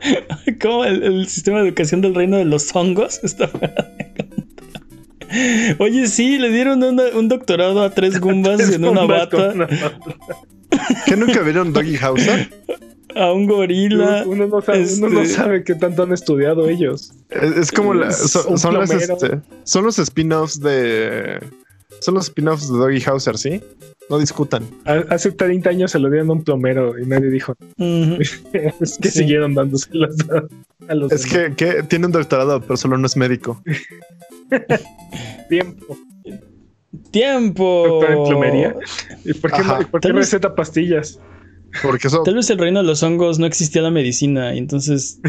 ¿Cómo 0.62 0.84
el, 0.86 1.02
el 1.02 1.28
sistema 1.28 1.60
de 1.60 1.68
educación 1.68 2.00
del 2.00 2.14
reino 2.14 2.38
de 2.38 2.46
los 2.46 2.74
hongos 2.74 3.20
está 3.22 3.48
fuera 3.48 3.86
de 3.98 4.24
control? 4.24 5.76
Oye, 5.78 6.06
sí, 6.08 6.38
le 6.38 6.48
dieron 6.50 6.82
una- 6.82 7.10
un 7.14 7.28
doctorado 7.28 7.82
a 7.82 7.90
tres 7.90 8.18
gumbas 8.18 8.72
en 8.72 8.84
una 8.84 9.04
bata, 9.04 9.50
una 9.54 9.66
bata. 9.66 9.98
¿Qué 11.06 11.16
nunca 11.16 11.40
vieron 11.42 11.72
Doggy 11.74 11.96
Hauser? 11.98 12.48
A 13.16 13.32
un 13.32 13.46
gorila. 13.46 14.24
Uno 14.26 14.46
no, 14.46 14.60
sabe, 14.60 14.86
uno 14.98 15.08
no 15.08 15.22
este- 15.22 15.34
sabe 15.34 15.64
qué 15.64 15.74
tanto 15.74 16.02
han 16.02 16.12
estudiado 16.12 16.68
ellos. 16.68 17.12
Es, 17.30 17.56
es 17.56 17.72
como 17.72 17.94
la, 17.94 18.10
son, 18.12 18.74
las, 18.74 18.90
este, 18.90 19.40
son 19.64 19.84
los 19.84 19.98
spin-offs 19.98 20.60
de. 20.60 21.38
Son 22.00 22.14
los 22.14 22.24
spin-offs 22.28 22.72
de 22.72 22.78
Doggy 22.78 23.02
Hauser, 23.06 23.36
¿sí? 23.36 23.60
No 24.08 24.18
discutan. 24.18 24.64
Ha- 24.86 25.04
Hace 25.10 25.32
30 25.32 25.70
años 25.70 25.90
se 25.92 25.98
lo 25.98 26.08
dieron 26.10 26.30
a 26.30 26.32
un 26.32 26.42
plomero 26.44 26.98
y 26.98 27.06
nadie 27.06 27.28
dijo. 27.30 27.54
Es 27.78 28.98
que 29.00 29.10
Sí. 29.10 29.18
siguieron 29.20 29.54
dándoselos 29.54 30.16
a, 30.30 30.44
a 30.90 30.94
los 30.94 31.12
Es 31.12 31.26
que, 31.26 31.52
que 31.54 31.82
tiene 31.84 32.06
un 32.06 32.12
doctorado, 32.12 32.60
pero 32.62 32.76
solo 32.76 32.96
no 32.96 33.06
es 33.06 33.16
médico. 33.16 33.62
tiempo. 35.48 35.96
Tiempo. 37.10 37.84
Doctor 37.88 38.10
en 38.12 38.24
plomería. 38.24 38.74
¿Y 39.24 39.34
por 39.34 39.52
qué, 39.52 39.62
por 39.90 40.00
qué 40.00 40.12
receta 40.12 40.54
pastillas? 40.54 41.18
Porque 41.82 42.08
eso. 42.08 42.22
Tal 42.22 42.34
vez 42.34 42.50
el 42.50 42.58
reino 42.58 42.80
de 42.80 42.86
los 42.86 43.02
hongos 43.02 43.38
no 43.38 43.46
existía 43.46 43.82
la 43.82 43.90
medicina 43.90 44.54
y 44.54 44.58
entonces 44.58 45.20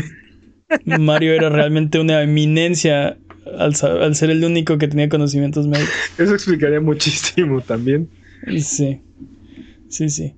Mario 0.85 1.33
era 1.33 1.49
realmente 1.49 1.99
una 1.99 2.21
eminencia 2.21 3.17
al, 3.57 3.73
al 3.83 4.15
ser 4.15 4.29
el 4.29 4.43
único 4.43 4.77
que 4.77 4.87
tenía 4.87 5.09
conocimientos 5.09 5.67
médicos. 5.67 5.93
Eso 6.17 6.33
explicaría 6.33 6.79
muchísimo 6.81 7.61
también. 7.61 8.09
Sí, 8.59 9.01
sí, 9.89 10.09
sí. 10.09 10.35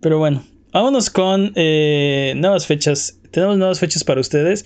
Pero 0.00 0.18
bueno, 0.18 0.44
vámonos 0.72 1.10
con 1.10 1.52
eh, 1.54 2.34
nuevas 2.36 2.66
fechas. 2.66 3.18
Tenemos 3.30 3.56
nuevas 3.56 3.80
fechas 3.80 4.04
para 4.04 4.20
ustedes. 4.20 4.64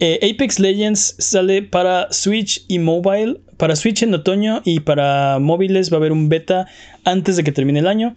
Eh, 0.00 0.18
Apex 0.32 0.58
Legends 0.58 1.16
sale 1.18 1.62
para 1.62 2.12
Switch 2.12 2.64
y 2.68 2.78
mobile. 2.78 3.40
Para 3.56 3.76
Switch 3.76 4.02
en 4.02 4.14
otoño 4.14 4.62
y 4.64 4.80
para 4.80 5.38
móviles 5.38 5.92
va 5.92 5.96
a 5.96 5.98
haber 5.98 6.12
un 6.12 6.28
beta 6.28 6.66
antes 7.04 7.36
de 7.36 7.44
que 7.44 7.52
termine 7.52 7.78
el 7.78 7.86
año. 7.86 8.16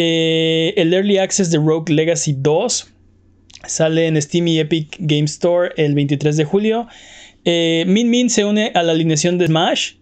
Eh, 0.00 0.74
el 0.76 0.94
Early 0.94 1.18
Access 1.18 1.50
de 1.50 1.58
Rogue 1.58 1.92
Legacy 1.92 2.36
2 2.38 2.86
sale 3.66 4.06
en 4.06 4.22
Steam 4.22 4.46
y 4.46 4.60
Epic 4.60 4.96
Game 5.00 5.24
Store 5.24 5.72
el 5.76 5.96
23 5.96 6.36
de 6.36 6.44
julio. 6.44 6.86
Eh, 7.44 7.84
Min 7.88 8.08
Min 8.08 8.30
se 8.30 8.44
une 8.44 8.70
a 8.74 8.84
la 8.84 8.92
alineación 8.92 9.38
de 9.38 9.48
Smash. 9.48 9.94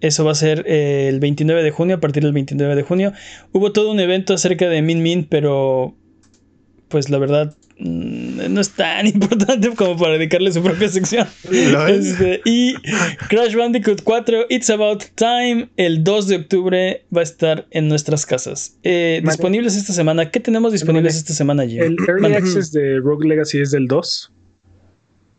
Eso 0.00 0.24
va 0.24 0.32
a 0.32 0.34
ser 0.34 0.64
eh, 0.66 1.08
el 1.10 1.20
29 1.20 1.62
de 1.62 1.70
junio, 1.70 1.96
a 1.96 2.00
partir 2.00 2.22
del 2.22 2.32
29 2.32 2.74
de 2.74 2.82
junio. 2.82 3.12
Hubo 3.52 3.70
todo 3.72 3.90
un 3.90 4.00
evento 4.00 4.32
acerca 4.32 4.66
de 4.70 4.80
Min 4.80 5.02
Min, 5.02 5.24
pero 5.24 5.94
pues 6.94 7.10
la 7.10 7.18
verdad 7.18 7.56
mm, 7.80 8.52
no 8.54 8.60
es 8.60 8.70
tan 8.70 9.04
importante 9.14 9.68
como 9.74 9.96
para 9.96 10.12
dedicarle 10.12 10.52
su 10.52 10.62
propia 10.62 10.88
sección. 10.88 11.26
¿Lo 11.50 11.88
es? 11.88 12.06
Este, 12.06 12.40
y 12.44 12.74
Crash 13.28 13.56
Bandicoot 13.56 14.02
4 14.04 14.46
It's 14.48 14.70
About 14.70 15.02
Time 15.16 15.70
el 15.76 16.04
2 16.04 16.28
de 16.28 16.36
octubre 16.36 17.04
va 17.14 17.20
a 17.22 17.24
estar 17.24 17.66
en 17.72 17.88
nuestras 17.88 18.26
casas. 18.26 18.78
Eh, 18.84 19.18
Vale. 19.24 19.32
disponibles 19.32 19.74
esta 19.74 19.92
semana. 19.92 20.30
¿Qué 20.30 20.38
tenemos 20.38 20.70
disponibles 20.70 21.14
Vale. 21.14 21.18
esta 21.18 21.34
semana, 21.34 21.66
Jimmy? 21.66 21.84
El 21.84 21.96
Early 22.06 22.22
Mande. 22.22 22.36
Access 22.36 22.70
de 22.70 23.00
Rogue 23.00 23.26
Legacy 23.26 23.58
es 23.58 23.72
del 23.72 23.88
2. 23.88 24.32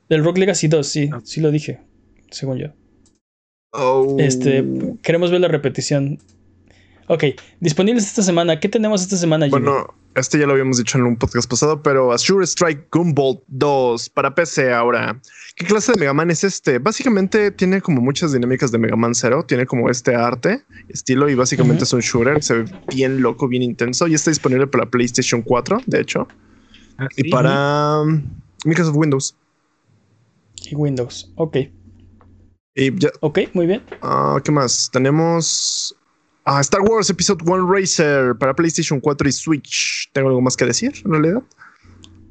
Del 0.10 0.22
Rock 0.26 0.38
Legacy 0.40 0.68
2, 0.68 0.86
sí, 0.86 1.10
Ah. 1.14 1.22
sí 1.24 1.40
lo 1.40 1.52
dije, 1.52 1.80
según 2.32 2.58
yo. 2.58 2.68
Oh. 3.72 4.18
Este, 4.20 4.62
queremos 5.02 5.32
ver 5.32 5.40
la 5.40 5.48
repetición. 5.48 6.20
Ok, 7.08 7.24
disponibles 7.60 8.06
esta 8.06 8.24
semana. 8.24 8.60
¿Qué 8.60 8.68
tenemos 8.68 9.02
esta 9.02 9.16
semana, 9.18 9.46
Jimmy? 9.46 9.62
Bueno, 9.62 9.94
este 10.16 10.40
ya 10.40 10.48
lo 10.48 10.54
habíamos 10.54 10.78
dicho 10.78 10.98
en 10.98 11.04
un 11.04 11.18
podcast 11.18 11.48
pasado, 11.48 11.84
pero 11.84 12.12
Azure 12.12 12.44
Strike 12.46 12.88
Gunvolt 12.92 13.42
2 13.48 14.10
para 14.10 14.34
PC 14.34 14.74
ahora. 14.74 15.20
¿Qué 15.56 15.66
clase 15.66 15.92
de 15.92 16.00
Mega 16.00 16.14
Man 16.14 16.32
es 16.32 16.44
este? 16.44 16.80
Básicamente 16.80 17.52
tiene 17.52 17.80
como 17.82 18.02
muchas 18.02 18.32
dinámicas 18.34 18.72
de 18.72 18.80
Mega 18.80 18.96
Man 18.96 19.14
0, 19.14 19.46
tiene 19.48 19.68
como 19.68 19.90
este 19.90 20.16
arte, 20.16 20.64
estilo 20.90 21.30
y 21.30 21.36
básicamente 21.36 21.84
es 21.84 21.94
un 21.94 22.00
shooter, 22.02 22.42
se 22.42 22.56
ve 22.56 22.66
bien 22.94 23.22
loco, 23.22 23.48
bien 23.48 23.62
intenso 23.62 24.08
y 24.08 24.16
está 24.16 24.32
disponible 24.32 24.66
para 24.66 24.90
PlayStation 24.90 25.42
4, 25.44 25.82
de 25.86 26.00
hecho, 26.02 26.28
Ah, 26.98 27.10
y 27.18 27.30
para 27.30 28.00
um, 28.02 28.24
Microsoft 28.64 28.96
Windows. 28.96 29.36
Y 30.72 30.74
Windows. 30.76 31.32
Ok, 31.36 31.58
Y 32.74 32.98
ya, 32.98 33.10
ok, 33.20 33.40
muy 33.54 33.68
bien. 33.68 33.84
ah, 34.02 34.40
¿qué 34.44 34.52
más? 34.52 34.90
Tenemos 34.92 35.94
ah, 36.46 36.62
Star 36.62 36.82
Wars 36.82 37.10
Episode 37.10 37.44
1 37.46 37.72
Racer 37.72 38.36
para 38.38 38.54
PlayStation 38.56 39.00
4 39.00 39.28
y 39.28 39.32
Switch. 39.32 40.10
¿Tengo 40.14 40.30
algo 40.30 40.42
más 40.42 40.56
que 40.56 40.66
decir 40.66 40.94
en 41.04 41.12
realidad? 41.12 41.44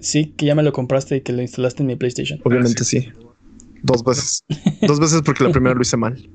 Sí, 0.01 0.35
que 0.37 0.47
ya 0.47 0.55
me 0.55 0.63
lo 0.63 0.73
compraste 0.73 1.17
y 1.17 1.21
que 1.23 1.33
lo 1.33 1.43
instalaste 1.43 1.83
en 1.83 1.87
mi 1.89 1.97
PlayStation. 1.97 2.41
Obviamente 2.45 2.83
Ah, 2.83 2.85
sí. 2.85 3.01
sí. 3.01 3.13
Dos 3.83 4.03
veces. 4.05 4.45
Dos 4.83 4.99
veces 5.01 5.23
porque 5.23 5.45
la 5.45 5.51
primera 5.51 5.75
lo 5.75 5.83
hice 5.83 5.97
mal. 5.97 6.29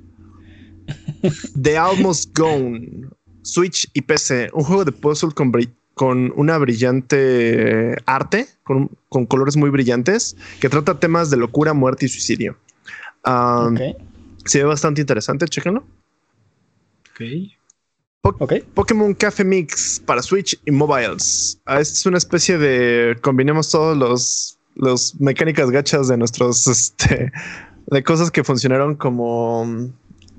The 1.61 1.77
Almost 1.77 2.37
Gone. 2.37 3.07
Switch 3.41 3.89
y 3.93 4.01
PC. 4.01 4.49
Un 4.53 4.63
juego 4.63 4.85
de 4.85 4.91
puzzle 4.91 5.31
con, 5.33 5.51
bri- 5.51 5.71
con 5.93 6.31
una 6.35 6.57
brillante 6.57 7.95
arte, 8.05 8.47
con, 8.63 8.89
con 9.09 9.25
colores 9.25 9.55
muy 9.57 9.69
brillantes, 9.69 10.35
que 10.59 10.69
trata 10.69 10.99
temas 10.99 11.29
de 11.29 11.37
locura, 11.37 11.73
muerte 11.73 12.05
y 12.05 12.09
suicidio. 12.09 12.57
Ah, 13.23 13.69
Ok. 13.71 13.79
Se 14.45 14.59
ve 14.59 14.63
bastante 14.65 15.01
interesante, 15.01 15.45
chéquenlo. 15.47 15.83
Ok. 17.11 17.21
Po- 18.21 18.35
Ok. 18.39 18.53
Pokémon 18.73 19.13
Café 19.13 19.43
Mix 19.43 20.01
para 20.05 20.21
Switch 20.21 20.59
y 20.65 20.71
mobiles. 20.71 21.59
Ah, 21.65 21.79
Esta 21.79 21.93
es 21.93 22.05
una 22.05 22.17
especie 22.17 22.57
de 22.57 23.17
combinemos 23.21 23.69
todos 23.71 23.97
los 23.97 24.55
los 24.75 25.19
mecánicas 25.19 25.69
gachas 25.71 26.07
de 26.07 26.17
nuestros 26.17 26.67
este 26.67 27.31
de 27.87 28.03
cosas 28.03 28.29
que 28.31 28.43
funcionaron 28.43 28.95
como 28.95 29.89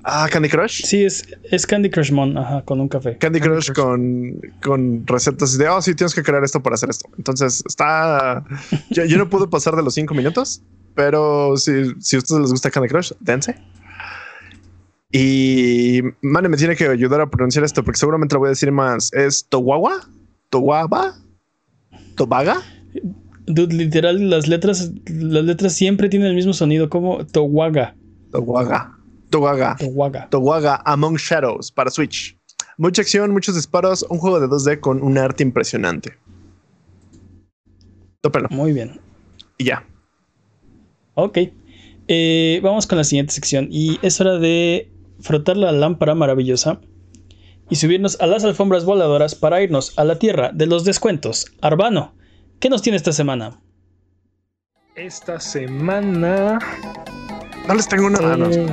ah 0.05 0.29
Candy 0.31 0.49
Crush. 0.49 0.85
Sí, 0.85 1.05
es, 1.05 1.27
es 1.51 1.67
Candy 1.67 1.91
Crush 1.91 2.13
Mon, 2.13 2.37
ajá, 2.39 2.63
con 2.65 2.81
un 2.81 2.89
café. 2.89 3.17
Candy 3.19 3.41
Candy 3.41 3.55
Crush 3.55 3.73
Crush. 3.73 3.77
con, 3.85 4.41
con 4.63 5.07
recetas 5.07 5.57
de, 5.59 5.69
oh, 5.69 5.81
sí, 5.83 5.95
tienes 5.95 6.15
que 6.15 6.23
crear 6.23 6.43
esto 6.45 6.63
para 6.63 6.75
hacer 6.75 6.89
esto. 6.91 7.09
Entonces 7.19 7.63
está. 7.67 8.45
Yo, 8.91 9.05
yo 9.05 9.19
no 9.19 9.29
pude 9.29 9.47
pasar 9.49 9.75
de 9.77 9.83
los 9.83 9.95
cinco 9.95 10.15
minutos, 10.15 10.63
pero 10.95 11.57
si, 11.57 11.73
si 12.01 12.17
a 12.17 12.19
ustedes 12.21 12.41
les 12.43 12.51
gusta 12.51 12.71
Candy 12.71 12.89
Crush, 12.89 13.13
dense. 13.21 13.57
Y 15.13 16.01
Mane 16.21 16.49
me 16.49 16.57
tiene 16.57 16.77
que 16.77 16.87
ayudar 16.87 17.21
a 17.21 17.29
pronunciar 17.29 17.65
esto 17.65 17.83
porque 17.83 17.99
seguramente 17.99 18.35
lo 18.35 18.41
voy 18.41 18.49
a 18.49 18.51
decir 18.51 18.71
más. 18.71 19.13
¿Es 19.13 19.45
Towawa? 19.49 20.09
¿Towawa? 20.51 21.17
¿Tobaga? 22.15 22.63
Dude, 23.47 23.75
literal, 23.75 24.31
las 24.31 24.47
letras, 24.47 24.93
las 25.07 25.45
letras 25.45 25.75
siempre 25.75 26.09
tienen 26.09 26.29
el 26.29 26.35
mismo 26.35 26.53
sonido, 26.53 26.89
como 26.89 27.27
Towaga. 27.27 27.97
Towaga. 28.31 28.97
Towaga. 29.31 29.77
Towaga. 29.77 30.29
Towaga 30.29 30.83
Among 30.85 31.17
Shadows 31.17 31.73
para 31.73 31.91
Switch. 31.91 32.37
Mucha 32.77 33.03
acción, 33.03 33.33
muchos 33.33 33.57
disparos, 33.57 34.07
un 34.09 34.19
juego 34.19 34.41
de 34.41 34.47
2D 34.47 34.81
con 34.81 35.03
un 35.03 35.19
arte 35.19 35.43
impresionante. 35.43 36.17
Tópelo. 38.21 38.49
Muy 38.51 38.73
bien. 38.73 39.01
Y 39.59 39.65
ya. 39.65 39.85
Ok. 41.15 41.39
Eh, 42.09 42.61
vamos 42.63 42.87
con 42.87 42.99
la 42.99 43.05
siguiente 43.05 43.33
sección. 43.33 43.69
Y 43.71 43.99
es 44.03 44.21
hora 44.21 44.39
de 44.39 44.91
frotar 45.21 45.57
la 45.57 45.73
lámpara 45.73 46.15
maravillosa 46.15 46.81
y 47.69 47.77
subirnos 47.77 48.21
a 48.21 48.27
las 48.27 48.45
alfombras 48.45 48.85
voladoras 48.85 49.35
para 49.35 49.63
irnos 49.63 49.97
a 49.99 50.05
la 50.05 50.19
tierra 50.19 50.51
de 50.53 50.67
los 50.67 50.85
descuentos. 50.85 51.47
Arbano, 51.61 52.15
¿qué 52.59 52.69
nos 52.69 52.83
tiene 52.83 52.97
esta 52.97 53.13
semana? 53.13 53.61
Esta 54.97 55.39
semana. 55.41 56.59
No 57.69 57.75
les 57.75 57.89
tengo 57.89 58.11
nada. 58.11 58.37
no. 58.37 58.51
eh, 58.51 58.67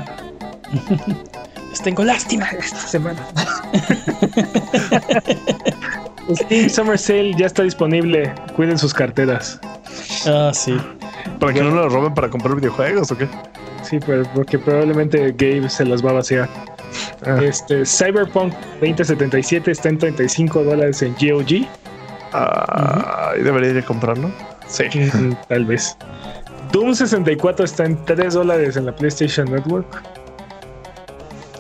Les 1.70 1.82
tengo 1.82 2.04
lástima. 2.04 2.46
esta 2.60 2.80
semana. 2.80 3.28
Steam 6.36 6.70
Summer 6.70 6.98
Sale 6.98 7.34
ya 7.38 7.46
está 7.46 7.64
disponible. 7.64 8.34
Cuiden 8.56 8.78
sus 8.78 8.94
carteras. 8.94 9.60
Ah, 10.26 10.52
sí. 10.54 10.76
¿Para 11.40 11.54
que 11.54 11.62
no 11.62 11.72
lo 11.72 11.90
roben 11.90 12.14
para 12.14 12.30
comprar 12.30 12.56
videojuegos 12.56 13.12
o 13.12 13.18
qué? 13.18 13.28
Sí, 13.90 14.00
pero 14.06 14.24
porque 14.36 14.60
probablemente 14.60 15.32
Gabe 15.38 15.70
se 15.70 15.86
las 15.86 16.06
va 16.06 16.10
a 16.10 16.14
vaciar. 16.14 16.50
Ah. 17.26 17.40
Este 17.42 17.86
Cyberpunk 17.86 18.54
2077 18.82 19.72
está 19.72 19.90
en 19.90 19.98
35 19.98 20.64
dólares 20.64 21.02
en 21.02 21.14
GOG. 21.14 21.66
Ah, 22.34 23.32
¿y 23.40 23.44
debería 23.44 23.70
ir 23.70 23.78
a 23.78 23.86
comprarlo? 23.86 24.30
Sí. 24.68 24.86
Tal 25.48 25.66
vez. 25.66 25.96
Doom 26.74 26.94
64 26.94 27.64
está 27.64 27.86
en 27.86 28.04
3 28.04 28.34
dólares 28.34 28.76
en 28.76 28.88
la 28.88 28.96
PlayStation 28.96 29.50
Network. 29.50 29.88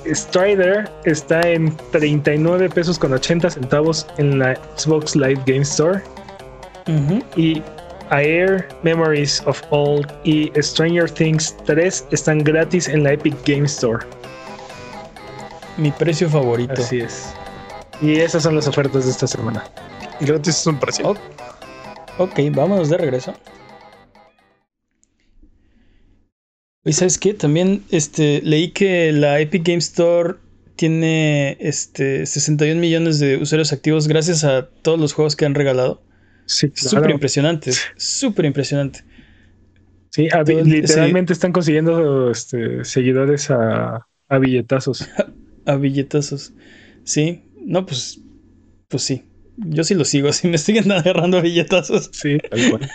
Strider 0.05 0.89
está 1.05 1.39
en 1.41 1.75
39 1.91 2.69
pesos 2.69 2.99
con 2.99 3.13
80 3.13 3.51
centavos 3.51 4.05
en 4.17 4.39
la 4.39 4.55
Xbox 4.75 5.15
Live 5.15 5.41
Game 5.45 5.61
Store. 5.61 6.01
Y 7.35 7.61
Air, 8.11 8.67
Memories 8.83 9.41
of 9.45 9.61
Old 9.69 10.11
y 10.23 10.51
Stranger 10.61 11.09
Things 11.09 11.55
3 11.65 12.07
están 12.11 12.39
gratis 12.39 12.87
en 12.87 13.03
la 13.03 13.13
Epic 13.13 13.35
Game 13.45 13.65
Store. 13.65 14.05
Mi 15.77 15.91
precio 15.91 16.29
favorito. 16.29 16.73
Así 16.73 16.99
es. 16.99 17.33
Y 18.01 18.19
esas 18.19 18.43
son 18.43 18.55
las 18.55 18.67
ofertas 18.67 19.05
de 19.05 19.11
esta 19.11 19.27
semana. 19.27 19.63
Gratis 20.19 20.59
es 20.59 20.67
un 20.67 20.79
precio. 20.79 21.09
Ok, 21.09 21.19
ok, 22.17 22.39
vámonos 22.51 22.89
de 22.89 22.97
regreso. 22.97 23.33
Y 26.83 26.93
sabes 26.93 27.17
qué, 27.17 27.33
también 27.33 27.83
este, 27.91 28.41
leí 28.43 28.71
que 28.71 29.11
la 29.11 29.39
Epic 29.41 29.63
Game 29.65 29.79
Store 29.79 30.35
tiene 30.77 31.57
este, 31.59 32.25
61 32.25 32.79
millones 32.79 33.19
de 33.19 33.37
usuarios 33.37 33.73
activos 33.73 34.07
gracias 34.07 34.45
a 34.45 34.69
todos 34.83 34.97
los 34.97 35.11
juegos 35.11 35.35
que 35.35 35.45
han 35.45 35.53
regalado. 35.53 36.01
Sí, 36.47 36.71
Súper 36.75 37.11
impresionante, 37.11 37.71
súper 37.97 38.45
impresionante. 38.45 39.01
Sí, 40.09 40.29
a- 40.31 40.43
literalmente 40.43 41.33
están 41.33 41.51
consiguiendo 41.51 42.31
este, 42.31 42.83
seguidores 42.85 43.51
a, 43.51 44.07
a 44.27 44.37
billetazos. 44.39 45.07
A 45.65 45.75
billetazos. 45.75 46.55
Sí, 47.03 47.43
no, 47.65 47.85
pues, 47.85 48.23
pues 48.87 49.03
sí. 49.03 49.25
Yo 49.57 49.83
sí 49.83 49.95
lo 49.95 50.05
sigo, 50.05 50.31
sí 50.33 50.47
me 50.47 50.57
siguen 50.57 50.91
agarrando 50.91 51.41
billetazos. 51.41 52.09
Sí, 52.13 52.37
tal 52.49 52.65
cual. 52.69 52.91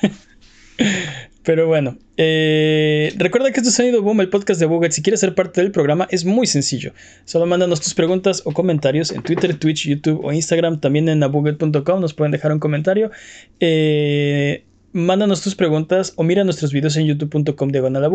Pero 1.44 1.66
bueno, 1.66 1.98
eh, 2.16 3.12
recuerda 3.16 3.50
que 3.50 3.58
esto 3.58 3.70
es 3.70 3.74
Sonido 3.74 4.00
Boom, 4.00 4.20
el 4.20 4.28
podcast 4.28 4.60
de 4.60 4.66
Buget. 4.66 4.92
Si 4.92 5.02
quieres 5.02 5.20
ser 5.20 5.34
parte 5.34 5.60
del 5.60 5.72
programa, 5.72 6.06
es 6.10 6.24
muy 6.24 6.46
sencillo. 6.46 6.92
Solo 7.24 7.46
mándanos 7.46 7.80
tus 7.80 7.94
preguntas 7.94 8.42
o 8.44 8.52
comentarios 8.52 9.10
en 9.10 9.22
Twitter, 9.22 9.54
Twitch, 9.56 9.88
YouTube 9.88 10.24
o 10.24 10.32
Instagram. 10.32 10.80
También 10.80 11.08
en 11.08 11.22
abuget.com 11.22 12.00
nos 12.00 12.14
pueden 12.14 12.30
dejar 12.30 12.52
un 12.52 12.60
comentario. 12.60 13.10
Eh, 13.58 14.64
mándanos 14.92 15.42
tus 15.42 15.56
preguntas 15.56 16.12
o 16.16 16.22
mira 16.22 16.44
nuestros 16.44 16.72
videos 16.72 16.96
en 16.96 17.06
youtube.com 17.06 17.70
diagonal. 17.70 18.08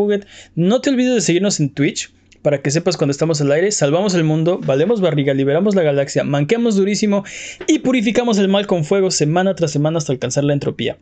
No 0.55 0.79
te 0.79 0.89
olvides 0.89 1.15
de 1.15 1.21
seguirnos 1.21 1.59
en 1.59 1.71
Twitch 1.71 2.13
para 2.41 2.61
que 2.61 2.71
sepas 2.71 2.95
cuando 2.95 3.11
estamos 3.11 3.41
al 3.41 3.51
aire, 3.51 3.71
salvamos 3.71 4.13
el 4.13 4.23
mundo, 4.23 4.59
valemos 4.63 5.01
barriga, 5.01 5.33
liberamos 5.33 5.75
la 5.75 5.81
galaxia, 5.81 6.23
manqueamos 6.23 6.77
durísimo 6.77 7.25
y 7.67 7.79
purificamos 7.79 8.37
el 8.37 8.47
mal 8.47 8.67
con 8.67 8.85
fuego 8.85 9.11
semana 9.11 9.53
tras 9.55 9.71
semana 9.71 9.97
hasta 9.97 10.13
alcanzar 10.13 10.45
la 10.45 10.53
entropía. 10.53 10.97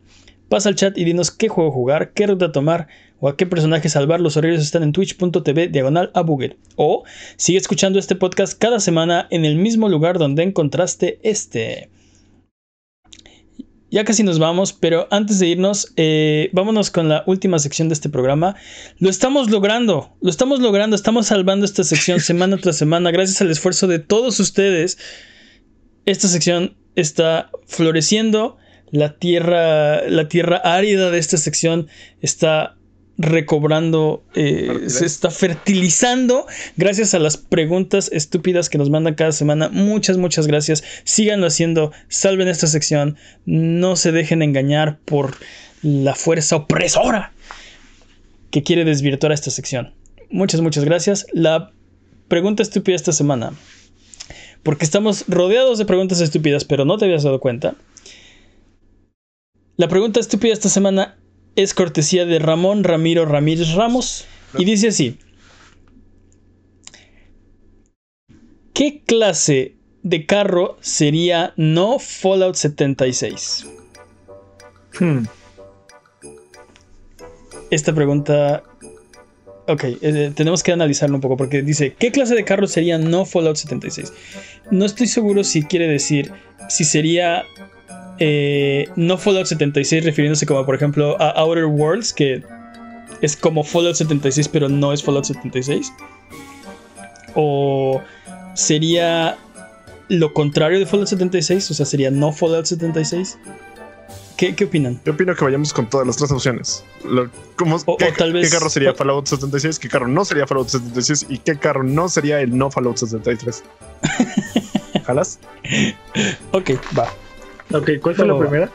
Pasa 0.48 0.68
al 0.68 0.76
chat 0.76 0.96
y 0.96 1.04
dinos 1.04 1.30
qué 1.30 1.48
juego 1.48 1.72
jugar, 1.72 2.12
qué 2.12 2.26
ruta 2.26 2.52
tomar 2.52 2.86
o 3.20 3.28
a 3.28 3.36
qué 3.36 3.46
personaje 3.46 3.88
salvar. 3.88 4.20
Los 4.20 4.36
horarios 4.36 4.62
están 4.62 4.82
en 4.82 4.92
twitch.tv 4.92 5.68
diagonal 5.68 6.10
a 6.14 6.22
Buget. 6.22 6.56
O 6.76 7.04
sigue 7.36 7.58
escuchando 7.58 7.98
este 7.98 8.14
podcast 8.14 8.58
cada 8.58 8.78
semana 8.80 9.26
en 9.30 9.44
el 9.44 9.56
mismo 9.56 9.88
lugar 9.88 10.18
donde 10.18 10.42
encontraste 10.42 11.18
este. 11.22 11.90
Ya 13.90 14.04
casi 14.04 14.24
nos 14.24 14.38
vamos, 14.38 14.72
pero 14.72 15.06
antes 15.10 15.38
de 15.38 15.46
irnos, 15.46 15.92
eh, 15.96 16.50
vámonos 16.52 16.90
con 16.90 17.08
la 17.08 17.22
última 17.26 17.58
sección 17.60 17.88
de 17.88 17.94
este 17.94 18.08
programa. 18.08 18.56
Lo 18.98 19.08
estamos 19.08 19.48
logrando, 19.48 20.16
lo 20.20 20.28
estamos 20.28 20.60
logrando, 20.60 20.96
estamos 20.96 21.28
salvando 21.28 21.64
esta 21.64 21.84
sección 21.84 22.18
semana 22.20 22.56
tras 22.56 22.76
semana, 22.76 23.12
gracias 23.12 23.40
al 23.40 23.50
esfuerzo 23.50 23.86
de 23.86 24.00
todos 24.00 24.40
ustedes. 24.40 24.98
Esta 26.04 26.26
sección 26.26 26.76
está 26.96 27.50
floreciendo, 27.66 28.58
la 28.90 29.18
tierra, 29.18 30.08
la 30.08 30.28
tierra 30.28 30.56
árida 30.58 31.10
de 31.10 31.18
esta 31.18 31.36
sección 31.36 31.88
está 32.20 32.76
recobrando, 33.18 34.22
eh, 34.34 34.84
se 34.88 35.06
está 35.06 35.30
fertilizando 35.30 36.46
gracias 36.76 37.14
a 37.14 37.18
las 37.18 37.38
preguntas 37.38 38.10
estúpidas 38.12 38.68
que 38.68 38.78
nos 38.78 38.90
mandan 38.90 39.14
cada 39.14 39.32
semana. 39.32 39.68
Muchas, 39.70 40.18
muchas 40.18 40.46
gracias. 40.46 40.84
Síganlo 41.04 41.46
haciendo, 41.46 41.92
salven 42.08 42.48
esta 42.48 42.66
sección, 42.66 43.16
no 43.46 43.96
se 43.96 44.12
dejen 44.12 44.42
engañar 44.42 44.98
por 45.04 45.36
la 45.82 46.14
fuerza 46.14 46.56
opresora 46.56 47.32
que 48.50 48.62
quiere 48.62 48.84
desvirtuar 48.84 49.32
esta 49.32 49.50
sección. 49.50 49.94
Muchas, 50.30 50.60
muchas 50.60 50.84
gracias. 50.84 51.26
La 51.32 51.70
pregunta 52.28 52.62
estúpida 52.62 52.96
esta 52.96 53.12
semana, 53.12 53.52
porque 54.62 54.84
estamos 54.84 55.24
rodeados 55.28 55.78
de 55.78 55.86
preguntas 55.86 56.20
estúpidas, 56.20 56.64
pero 56.64 56.84
no 56.84 56.98
te 56.98 57.06
habías 57.06 57.22
dado 57.22 57.40
cuenta. 57.40 57.76
La 59.76 59.88
pregunta 59.88 60.20
estúpida 60.20 60.54
esta 60.54 60.70
semana 60.70 61.18
es 61.54 61.74
cortesía 61.74 62.24
de 62.24 62.38
Ramón 62.38 62.82
Ramiro 62.82 63.26
Ramírez 63.26 63.74
Ramos 63.74 64.24
y 64.56 64.64
dice 64.64 64.88
así. 64.88 65.18
¿Qué 68.72 69.02
clase 69.04 69.76
de 70.02 70.24
carro 70.24 70.78
sería 70.80 71.52
no 71.56 71.98
Fallout 71.98 72.54
76? 72.54 73.66
Hmm. 74.98 75.24
Esta 77.70 77.94
pregunta... 77.94 78.62
Ok, 79.68 79.84
eh, 79.84 80.32
tenemos 80.34 80.62
que 80.62 80.72
analizarlo 80.72 81.16
un 81.16 81.20
poco 81.20 81.36
porque 81.36 81.60
dice, 81.60 81.94
¿qué 81.98 82.12
clase 82.12 82.34
de 82.34 82.44
carro 82.44 82.66
sería 82.66 82.96
no 82.96 83.26
Fallout 83.26 83.56
76? 83.56 84.12
No 84.70 84.86
estoy 84.86 85.06
seguro 85.06 85.44
si 85.44 85.64
quiere 85.64 85.86
decir 85.88 86.32
si 86.68 86.84
sería 86.84 87.44
eh, 88.18 88.88
no 88.96 89.18
Fallout 89.18 89.46
76 89.46 90.04
refiriéndose 90.04 90.46
como 90.46 90.64
por 90.66 90.74
ejemplo 90.74 91.20
a 91.20 91.30
Outer 91.30 91.66
Worlds, 91.66 92.12
que 92.12 92.42
es 93.22 93.36
como 93.36 93.64
Fallout 93.64 93.94
76 93.96 94.48
pero 94.48 94.68
no 94.68 94.92
es 94.92 95.02
Fallout 95.02 95.24
76. 95.24 95.92
O 97.34 98.00
sería 98.54 99.36
lo 100.08 100.32
contrario 100.32 100.78
de 100.78 100.86
Fallout 100.86 101.08
76, 101.08 101.70
o 101.70 101.74
sea, 101.74 101.84
sería 101.86 102.10
no 102.10 102.32
Fallout 102.32 102.64
76. 102.66 103.38
¿Qué, 104.36 104.54
qué 104.54 104.64
opinan? 104.64 105.00
Yo 105.06 105.12
opino 105.14 105.34
que 105.34 105.44
vayamos 105.44 105.72
con 105.72 105.88
todas 105.88 106.06
las 106.06 106.16
tres 106.18 106.30
opciones. 106.30 106.84
Lo- 107.04 107.30
¿cómo- 107.56 107.76
O- 107.86 107.96
qué, 107.96 108.04
o 108.06 108.12
tal 108.12 108.32
vez- 108.34 108.50
qué 108.50 108.56
carro 108.58 108.68
sería 108.68 108.92
Fallout 108.94 109.26
76? 109.26 109.78
¿Qué 109.78 109.88
carro 109.88 110.08
no 110.08 110.24
sería 110.26 110.46
Fallout 110.46 110.68
76? 110.68 111.26
¿Y 111.30 111.38
qué 111.38 111.56
carro 111.58 111.82
no 111.82 112.08
sería 112.10 112.40
el 112.40 112.56
no 112.56 112.70
Fallout 112.70 112.98
73? 112.98 113.64
¿Jalas? 115.06 115.38
Ok, 116.52 116.70
va. 116.98 117.08
Ok, 117.72 117.90
¿cuál 118.00 118.14
fue 118.14 118.26
la 118.26 118.38
primera? 118.38 118.70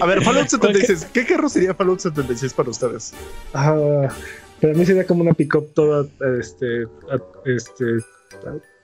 A 0.00 0.06
ver, 0.06 0.22
Fallout 0.22 0.48
76. 0.50 1.08
¿Qué 1.12 1.24
carro 1.26 1.48
sería 1.48 1.74
Fallout 1.74 1.98
76 2.00 2.54
para 2.54 2.70
ustedes? 2.70 3.12
Ah, 3.52 4.08
para 4.60 4.74
mí 4.74 4.86
sería 4.86 5.06
como 5.06 5.22
una 5.22 5.32
pick-up 5.34 5.72
toda 5.74 6.06
este, 6.40 6.86
este, 7.46 7.84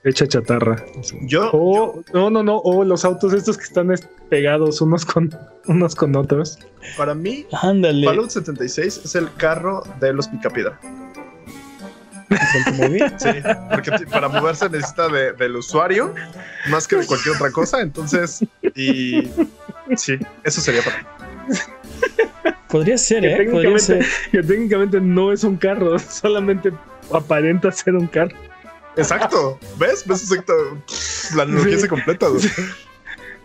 hecha 0.03 0.27
chatarra. 0.27 0.83
Yo, 1.21 1.49
O, 1.53 2.01
no, 2.13 2.29
no, 2.29 2.43
no, 2.43 2.57
o 2.57 2.83
los 2.83 3.05
autos 3.05 3.33
estos 3.33 3.57
que 3.57 3.63
están 3.63 3.91
es- 3.91 4.07
pegados 4.29 4.81
unos 4.81 5.05
con, 5.05 5.33
unos 5.67 5.95
con 5.95 6.15
otros. 6.15 6.59
para 6.97 7.15
mí, 7.15 7.45
Ándale. 7.61 8.05
Fallout 8.05 8.29
76 8.29 9.01
es 9.05 9.15
el 9.15 9.33
carro 9.35 9.83
de 9.99 10.13
los 10.13 10.27
Picapiedra. 10.27 10.79
Sí, 13.17 13.29
porque 13.71 13.91
para 14.11 14.27
moverse 14.27 14.69
necesita 14.69 15.07
de- 15.09 15.33
del 15.33 15.55
usuario 15.57 16.13
más 16.69 16.87
que 16.87 16.95
de 16.97 17.05
cualquier 17.05 17.35
otra 17.35 17.51
cosa. 17.51 17.81
Entonces, 17.81 18.43
y 18.75 19.29
sí, 19.95 20.17
eso 20.43 20.61
sería 20.61 20.81
para 20.81 20.97
mí. 20.97 21.03
Podría 22.69 22.97
ser, 22.97 23.21
Que 23.21 23.43
¿eh? 23.43 23.49
Podría 23.49 23.79
ser. 23.79 23.99
técnicamente, 23.99 24.31
que 24.31 24.43
técnicamente 24.43 25.01
no 25.01 25.31
es 25.31 25.43
un 25.43 25.55
carro, 25.57 25.97
solamente 25.99 26.71
aparenta 27.13 27.71
ser 27.71 27.95
un 27.95 28.07
carro. 28.07 28.35
Exacto. 28.97 29.59
¿Ves? 29.77 30.03
¿Ves 30.07 30.21
exacto? 30.23 30.53
La 31.35 31.43
analogía 31.43 31.75
Sí. 31.75 31.81
se 31.81 31.87
completa. 31.89 32.27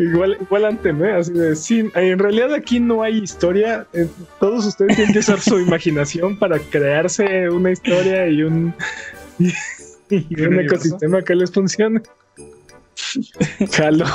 Igual, 0.01 0.39
igual 0.41 0.65
ante, 0.65 0.93
¿no? 0.95 1.15
Así 1.15 1.31
de, 1.33 1.55
sí, 1.55 1.85
en 1.95 2.19
realidad 2.19 2.55
aquí 2.55 2.81
no 2.81 3.03
hay 3.03 3.19
historia. 3.19 3.87
eh, 3.93 4.07
Todos 4.41 4.65
ustedes 4.65 4.97
tienen 4.97 5.13
que 5.13 5.19
usar 5.19 5.41
su 5.41 5.61
imaginación 5.67 6.39
para 6.39 6.59
crearse 6.59 7.51
una 7.51 7.71
historia 7.71 8.27
y 8.27 8.43
un, 8.43 8.73
y, 9.39 9.53
y 10.09 10.41
un 10.41 10.59
ecosistema 10.59 11.21
que 11.23 11.35
les 11.35 11.53
funcione. 11.53 12.01
Jalo, 13.73 14.07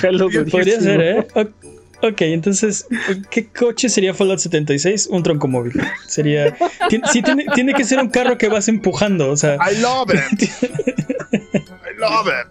jalo 0.00 0.26
Podría 0.30 0.44
durísimo. 0.78 0.80
ser, 0.82 1.00
¿eh? 1.02 1.26
O- 1.34 1.66
Ok, 2.02 2.20
entonces, 2.20 2.86
¿qué 3.30 3.46
coche 3.48 3.88
sería 3.88 4.12
Fallout 4.12 4.38
76? 4.38 5.06
Un 5.10 5.22
troncomóvil. 5.22 5.72
Sería. 6.06 6.54
ti- 6.90 7.00
Sí, 7.10 7.22
tiene, 7.22 7.46
tiene 7.54 7.72
que 7.72 7.84
ser 7.84 7.98
un 8.00 8.10
carro 8.10 8.36
que 8.36 8.48
vas 8.50 8.68
empujando, 8.68 9.30
o 9.30 9.36
sea. 9.36 9.56
I 9.56 9.80
love 9.80 10.10
it. 10.12 10.50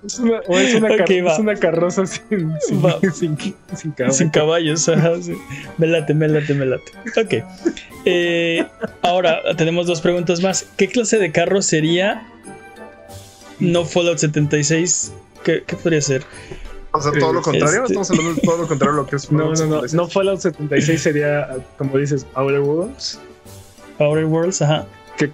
Es 0.05 0.19
una, 0.19 0.39
o 0.47 0.57
es 0.57 0.75
una, 0.75 0.89
car- 0.89 1.01
Ok, 1.01 1.09
va. 1.25 1.33
es 1.33 1.39
una 1.39 1.55
carroza 1.55 2.05
sin, 2.05 2.53
sin, 2.61 3.13
sin, 3.13 3.37
sin 3.75 3.91
caballo. 3.93 4.13
Sin 4.13 4.29
caballos, 4.29 4.89
ajá, 4.89 5.21
sí. 5.21 5.33
Me 5.77 5.87
late, 5.87 6.13
me 6.13 6.27
late, 6.27 6.53
me 6.53 6.65
late. 6.65 6.91
Ok. 7.19 7.43
Eh, 8.05 8.65
ahora 9.01 9.41
tenemos 9.57 9.87
dos 9.87 10.01
preguntas 10.01 10.41
más. 10.41 10.67
¿Qué 10.77 10.87
clase 10.87 11.17
de 11.17 11.31
carro 11.31 11.61
sería 11.61 12.27
no 13.59 13.85
Fallout 13.85 14.17
76? 14.17 15.13
¿Qué, 15.43 15.63
qué 15.65 15.75
podría 15.75 16.01
ser? 16.01 16.23
O 16.91 17.01
sea, 17.01 17.11
todo 17.11 17.33
lo 17.33 17.41
contrario. 17.41 17.81
Este- 17.81 17.93
Estamos 17.93 18.09
hablando 18.11 18.33
de 18.35 18.41
todo 18.41 18.57
lo 18.57 18.67
contrario 18.67 18.93
a 18.93 18.97
lo 18.97 19.07
que 19.07 19.15
es 19.17 19.29
No, 19.31 19.39
Fallout 19.55 19.59
no, 19.59 19.65
no. 19.65 19.81
76. 19.87 19.93
No 19.93 20.07
Fallout 20.07 20.39
76 20.41 21.01
sería, 21.01 21.49
como 21.77 21.97
dices, 21.97 22.25
Outer 22.35 22.59
Worlds. 22.61 23.19
Outer 23.99 24.25
Worlds, 24.25 24.61
ajá. 24.61 24.85
¿Qué? 25.17 25.31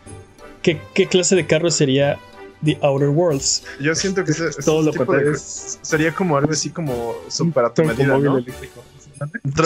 ¿Qué, 0.61 0.79
qué 0.93 1.07
clase 1.07 1.35
de 1.35 1.45
carro 1.47 1.71
sería 1.71 2.17
The 2.63 2.77
Outer 2.81 3.09
Worlds? 3.09 3.63
Yo 3.79 3.93
siento 3.95 4.23
que 4.23 4.31
ese 4.31 4.49
Todo 4.63 4.81
lo 4.83 4.93
contrario. 4.93 5.31
Es 5.31 5.79
sería 5.81 6.11
como 6.13 6.37
algo 6.37 6.51
así 6.51 6.69
como 6.69 7.15
super 7.27 7.65
a 7.65 7.73
tu 7.73 7.83
medida, 7.83 8.13
automóvil 8.13 8.25
¿no? 8.25 8.37
eléctrico. 8.39 8.83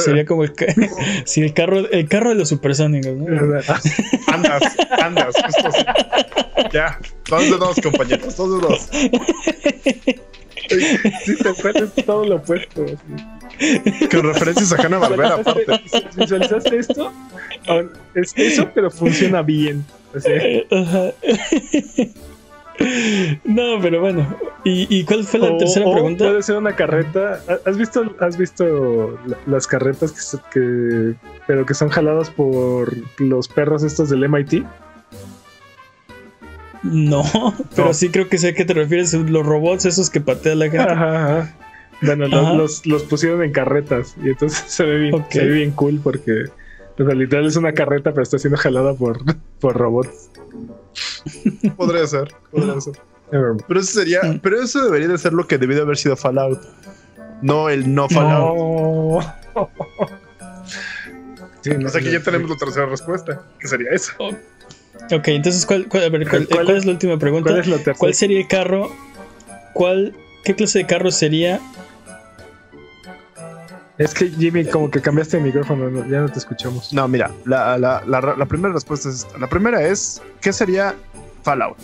Sería 0.03 0.25
como 0.25 0.43
el, 0.43 0.53
ca- 0.53 0.73
sí, 1.25 1.41
el 1.41 1.53
carro, 1.53 1.79
el 1.89 2.07
carro 2.09 2.29
de 2.29 2.35
los 2.35 2.49
supersónicos, 2.49 3.13
¿no? 3.15 3.25
Andas, 4.27 4.61
andas, 5.01 5.33
justo 5.45 5.67
así. 5.69 5.85
Ya, 6.73 6.99
dos 7.29 7.43
de 7.43 7.57
dos, 7.57 7.77
compañeros, 7.81 8.35
dos 8.35 8.61
de 8.61 8.67
dos. 8.67 8.89
Sí, 11.23 11.35
te 11.41 11.49
acuerdas 11.49 11.89
todo 12.05 12.25
lo 12.25 12.35
opuesto. 12.37 12.83
así. 12.85 14.07
Con 14.07 14.23
referencias 14.23 14.73
a 14.73 14.81
Hanna 14.81 14.97
Barbera, 14.97 15.35
aparte. 15.35 15.65
¿Visualizaste 16.17 16.77
esto? 16.79 17.13
Ah, 17.67 17.83
Es 18.15 18.33
eso, 18.35 18.69
pero 18.73 18.89
funciona 18.91 19.41
bien. 19.41 19.85
O 20.13 20.19
sea, 20.19 20.41
Ajá. 20.71 21.11
No, 23.45 23.79
pero 23.81 24.01
bueno. 24.01 24.27
¿Y, 24.63 24.87
y 24.93 25.03
cuál 25.05 25.23
fue 25.23 25.39
la 25.39 25.51
o- 25.53 25.57
tercera 25.57 25.89
pregunta? 25.91 26.25
Puede 26.25 26.43
ser 26.43 26.57
una 26.57 26.75
carreta. 26.75 27.39
¿Has 27.65 27.77
visto, 27.77 28.15
has 28.19 28.37
visto 28.37 29.17
la- 29.25 29.37
las 29.45 29.65
carretas 29.67 30.11
que, 30.11 30.19
se- 30.21 30.37
que- 30.51 31.13
pero 31.47 31.65
que 31.65 31.73
son 31.73 31.89
jaladas 31.89 32.29
por 32.29 32.93
los 33.19 33.47
perros 33.47 33.83
estos 33.83 34.09
del 34.09 34.23
MIT? 34.27 34.63
No, 36.83 37.23
pero 37.75 37.87
No. 37.89 37.93
sí 37.93 38.09
creo 38.09 38.29
que 38.29 38.37
sé 38.37 38.49
a 38.49 38.53
qué 38.53 38.65
te 38.65 38.73
refieres. 38.73 39.13
Los 39.13 39.45
robots 39.45 39.85
esos 39.85 40.09
que 40.09 40.21
patean 40.21 40.59
la 40.59 40.65
gente. 40.69 40.79
Ajá, 40.91 41.39
ajá. 41.39 41.55
Bueno, 42.01 42.27
los, 42.27 42.39
Ajá. 42.45 42.53
los- 42.53 42.85
los 42.85 43.03
pusieron 43.03 43.41
en 43.41 43.51
carretas 43.51 44.15
y 44.23 44.29
entonces 44.29 44.59
se 44.67 44.83
ve 44.83 44.97
bien, 44.99 45.25
se 45.29 45.45
ve 45.45 45.51
bien 45.51 45.71
cool 45.71 45.99
porque 46.03 46.43
o 46.97 47.05
sea, 47.05 47.13
literal 47.15 47.45
es 47.45 47.55
una 47.55 47.73
carreta 47.73 48.11
pero 48.11 48.23
está 48.23 48.37
siendo 48.39 48.57
jalada 48.57 48.93
por, 48.93 49.19
por 49.59 49.75
robots. 49.75 50.29
Podría 51.75 52.05
ser, 52.07 52.33
podría 52.51 52.79
ser. 52.81 52.93
Pero 53.31 53.79
eso 53.79 53.99
sería, 53.99 54.21
Mm. 54.23 54.39
pero 54.39 54.61
eso 54.61 54.83
debería 54.85 55.07
de 55.07 55.17
ser 55.17 55.33
lo 55.33 55.47
que 55.47 55.57
debió 55.57 55.75
de 55.75 55.81
haber 55.81 55.97
sido 55.97 56.15
Fallout. 56.15 56.61
No 57.41 57.69
el 57.69 57.93
no 57.93 58.07
Fallout. 58.07 58.55
No. 58.57 59.19
Sí, 61.61 61.71
no, 61.71 61.87
O 61.87 61.89
sea 61.89 62.01
que 62.01 62.11
ya 62.11 62.21
tenemos 62.21 62.49
la 62.49 62.55
tercera 62.57 62.85
respuesta, 62.85 63.41
que 63.59 63.67
sería 63.67 63.89
esa. 63.91 64.13
Ok, 64.19 65.27
entonces, 65.29 65.65
¿cuál, 65.65 65.87
cuál- 65.87 66.03
a 66.03 66.09
ver, 66.09 66.27
cuál- 66.29 66.47
¿Cuál 66.47 66.65
cuál 66.65 66.77
es- 66.77 66.85
la 66.85 66.91
última 66.91 67.17
pregunta? 67.17 67.49
¿Cuál 67.49 67.59
es 67.61 67.67
la 67.67 67.75
tercera? 67.77 67.97
¿Cuál 67.97 68.13
sería 68.13 68.39
el 68.39 68.47
carro? 68.47 68.89
¿Cuál, 69.73 70.15
¿Qué 70.43 70.55
clase 70.55 70.79
de 70.79 70.85
carro 70.85 71.11
sería? 71.11 71.59
Es 73.97 74.13
que 74.13 74.29
Jimmy, 74.29 74.65
como 74.65 74.91
que 74.91 75.01
cambiaste 75.01 75.37
de 75.37 75.43
micrófono, 75.43 75.89
no, 75.89 76.05
ya 76.09 76.19
no 76.21 76.29
te 76.29 76.39
escuchamos. 76.39 76.91
No, 76.91 77.07
mira, 77.07 77.31
la, 77.45 77.77
la, 77.77 78.03
la, 78.05 78.21
la 78.37 78.45
primera 78.45 78.73
respuesta 78.73 79.07
es 79.09 79.15
esta. 79.25 79.37
La 79.37 79.47
primera 79.47 79.81
es, 79.87 80.21
¿qué 80.41 80.51
sería 80.51 80.95
Fallout? 81.43 81.77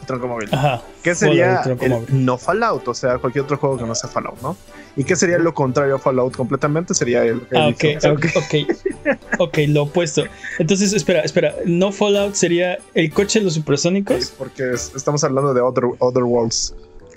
El 0.00 0.06
troncomóvil. 0.06 0.48
Ajá. 0.52 0.82
¿Qué 1.02 1.14
sería 1.14 1.62
el 1.80 2.04
no 2.24 2.38
Fallout? 2.38 2.86
O 2.86 2.94
sea, 2.94 3.18
cualquier 3.18 3.44
otro 3.44 3.56
juego 3.56 3.78
que 3.78 3.84
no 3.84 3.94
sea 3.94 4.08
Fallout, 4.10 4.40
¿no? 4.42 4.56
¿Y 4.96 5.02
qué 5.02 5.16
sería 5.16 5.38
lo 5.38 5.52
contrario 5.54 5.96
a 5.96 5.98
Fallout 5.98 6.36
completamente? 6.36 6.94
Sería 6.94 7.24
el... 7.24 7.42
Ah, 7.52 7.66
el- 7.68 7.74
ok, 7.74 8.04
ok, 8.12 8.26
ok. 8.36 9.40
Ok, 9.40 9.58
lo 9.68 9.82
opuesto. 9.84 10.22
Entonces, 10.60 10.92
espera, 10.92 11.22
espera. 11.22 11.54
No 11.64 11.90
Fallout 11.90 12.34
sería 12.34 12.78
el 12.94 13.12
coche 13.12 13.40
de 13.40 13.46
los 13.46 13.54
supersónicos 13.54 14.32
Porque 14.38 14.72
es- 14.72 14.92
estamos 14.94 15.24
hablando 15.24 15.52
de 15.52 15.60
Other, 15.62 15.84
other 15.98 16.22
Worlds. 16.22 16.74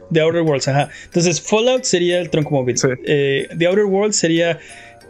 De 0.10 0.22
Outer 0.22 0.42
Worlds, 0.42 0.68
ajá. 0.68 0.90
Entonces, 1.06 1.42
Fallout 1.42 1.84
sería 1.84 2.20
el 2.20 2.30
troncomóvil. 2.30 2.78
Sí. 2.78 2.88
Eh, 3.06 3.48
The 3.58 3.68
Outer 3.68 3.86
Worlds 3.86 4.16
sería 4.18 4.60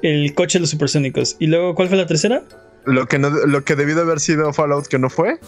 el 0.01 0.33
coche 0.33 0.57
de 0.57 0.61
los 0.61 0.69
supersónicos. 0.69 1.35
Y 1.39 1.47
luego, 1.47 1.75
¿cuál 1.75 1.87
fue 1.89 1.97
la 1.97 2.05
tercera? 2.07 2.43
Lo 2.85 3.05
que, 3.07 3.19
no, 3.19 3.29
lo 3.29 3.63
que 3.63 3.75
debió 3.75 3.95
de 3.95 4.01
haber 4.01 4.19
sido 4.19 4.53
Fallout 4.53 4.87
que 4.87 4.97
no 4.99 5.09
fue, 5.09 5.39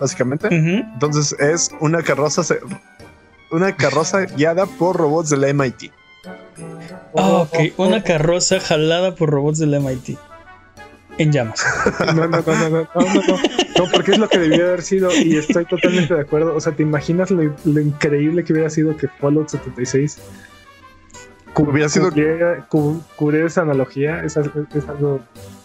básicamente. 0.00 0.48
Entonces 0.50 1.36
es 1.38 1.70
una 1.80 2.02
carroza... 2.02 2.42
se- 2.42 2.60
Una 3.50 3.74
carroza 3.76 4.24
guiada 4.26 4.66
por 4.66 4.96
robots 4.96 5.30
del 5.30 5.54
MIT. 5.54 5.90
Ah, 7.16 7.46
ok. 7.48 7.58
Una 7.78 8.02
carroza 8.02 8.60
jalada 8.60 9.14
por 9.14 9.30
robots 9.30 9.58
del 9.58 9.78
MIT 9.80 10.18
en 11.18 11.32
llamas. 11.32 11.64
No, 12.14 12.26
no, 12.26 12.28
no, 12.28 12.42
no, 12.42 12.68
no, 12.70 12.70
no, 12.70 13.38
No 13.78 13.90
porque 13.92 14.12
es 14.12 14.18
lo 14.18 14.28
que 14.28 14.38
debía 14.38 14.64
haber 14.64 14.82
sido 14.82 15.10
y 15.14 15.36
estoy 15.36 15.64
totalmente 15.66 16.14
de 16.14 16.20
acuerdo. 16.20 16.54
O 16.54 16.60
sea, 16.60 16.72
¿te 16.72 16.82
imaginas 16.82 17.30
lo, 17.30 17.42
increíble 17.80 18.44
que 18.44 18.52
hubiera 18.52 18.70
sido 18.70 18.96
que 18.96 19.08
Fallout 19.08 19.48
76 19.48 20.18
hubiera 21.56 21.88
sido 21.88 22.10
cubriera, 22.10 22.66
cubrir 22.68 23.44
esa 23.44 23.62
analogía? 23.62 24.22
Esa, 24.22 24.40
esa, 24.40 24.94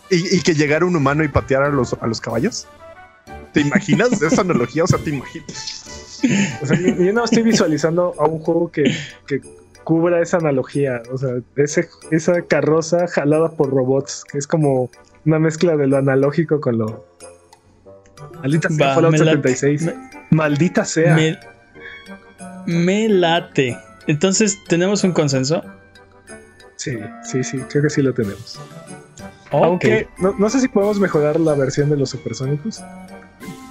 ¿Y, 0.10 0.42
que 0.42 0.54
llegara 0.54 0.86
un 0.86 0.96
humano 0.96 1.24
y 1.24 1.28
pateara 1.28 1.68
a 1.68 1.70
los, 1.70 1.94
a 1.94 2.08
los 2.08 2.20
caballos. 2.20 2.68
¿Te 3.54 3.62
imaginas 3.62 4.22
esa 4.22 4.42
analogía? 4.42 4.84
O 4.84 4.88
sea, 4.88 5.00
¿te 5.00 5.12
imaginas? 5.12 6.20
O 6.62 6.66
sea, 6.66 6.80
yo, 6.80 7.14
no 7.14 7.24
estoy 7.24 7.44
visualizando 7.44 8.14
a 8.18 8.26
un 8.26 8.40
juego 8.40 8.72
que, 8.72 8.84
que 9.28 9.42
cubra 9.84 10.22
esa 10.22 10.38
analogía. 10.38 11.04
O 11.12 11.18
sea, 11.18 11.30
ese, 11.56 11.88
esa 12.12 12.42
carroza 12.44 13.08
jalada 13.08 13.52
por 13.52 13.70
robots, 13.70 14.24
que 14.32 14.38
es 14.38 14.48
como 14.48 14.90
una 15.26 15.40
mezcla 15.40 15.76
de 15.78 15.88
lo 15.88 15.98
analógico 15.98 16.60
con 16.60 16.78
lo... 16.78 17.06
Maldita 18.42 18.70
sea 18.70 18.88
Va, 18.88 18.96
Fallout 18.96 19.12
me 19.12 19.18
late. 19.20 19.56
76. 19.56 19.94
Maldita 20.32 20.86
sea. 20.86 21.16
Me, 21.16 21.40
me 22.66 23.10
late. 23.10 23.78
Entonces, 24.08 24.58
¿tenemos 24.68 25.04
un 25.04 25.12
consenso? 25.12 25.64
Sí, 26.76 26.98
sí, 27.24 27.44
sí, 27.44 27.60
creo 27.70 27.84
que 27.84 27.90
sí 27.90 28.02
lo 28.02 28.14
tenemos. 28.14 28.60
Aunque 29.52 30.08
no, 30.18 30.36
no 30.38 30.50
sé 30.50 30.60
si 30.60 30.68
podemos 30.68 31.00
mejorar 31.00 31.40
la 31.40 31.54
versión 31.54 31.90
de 31.90 31.98
los 31.98 32.10
supersónicos. 32.10 32.82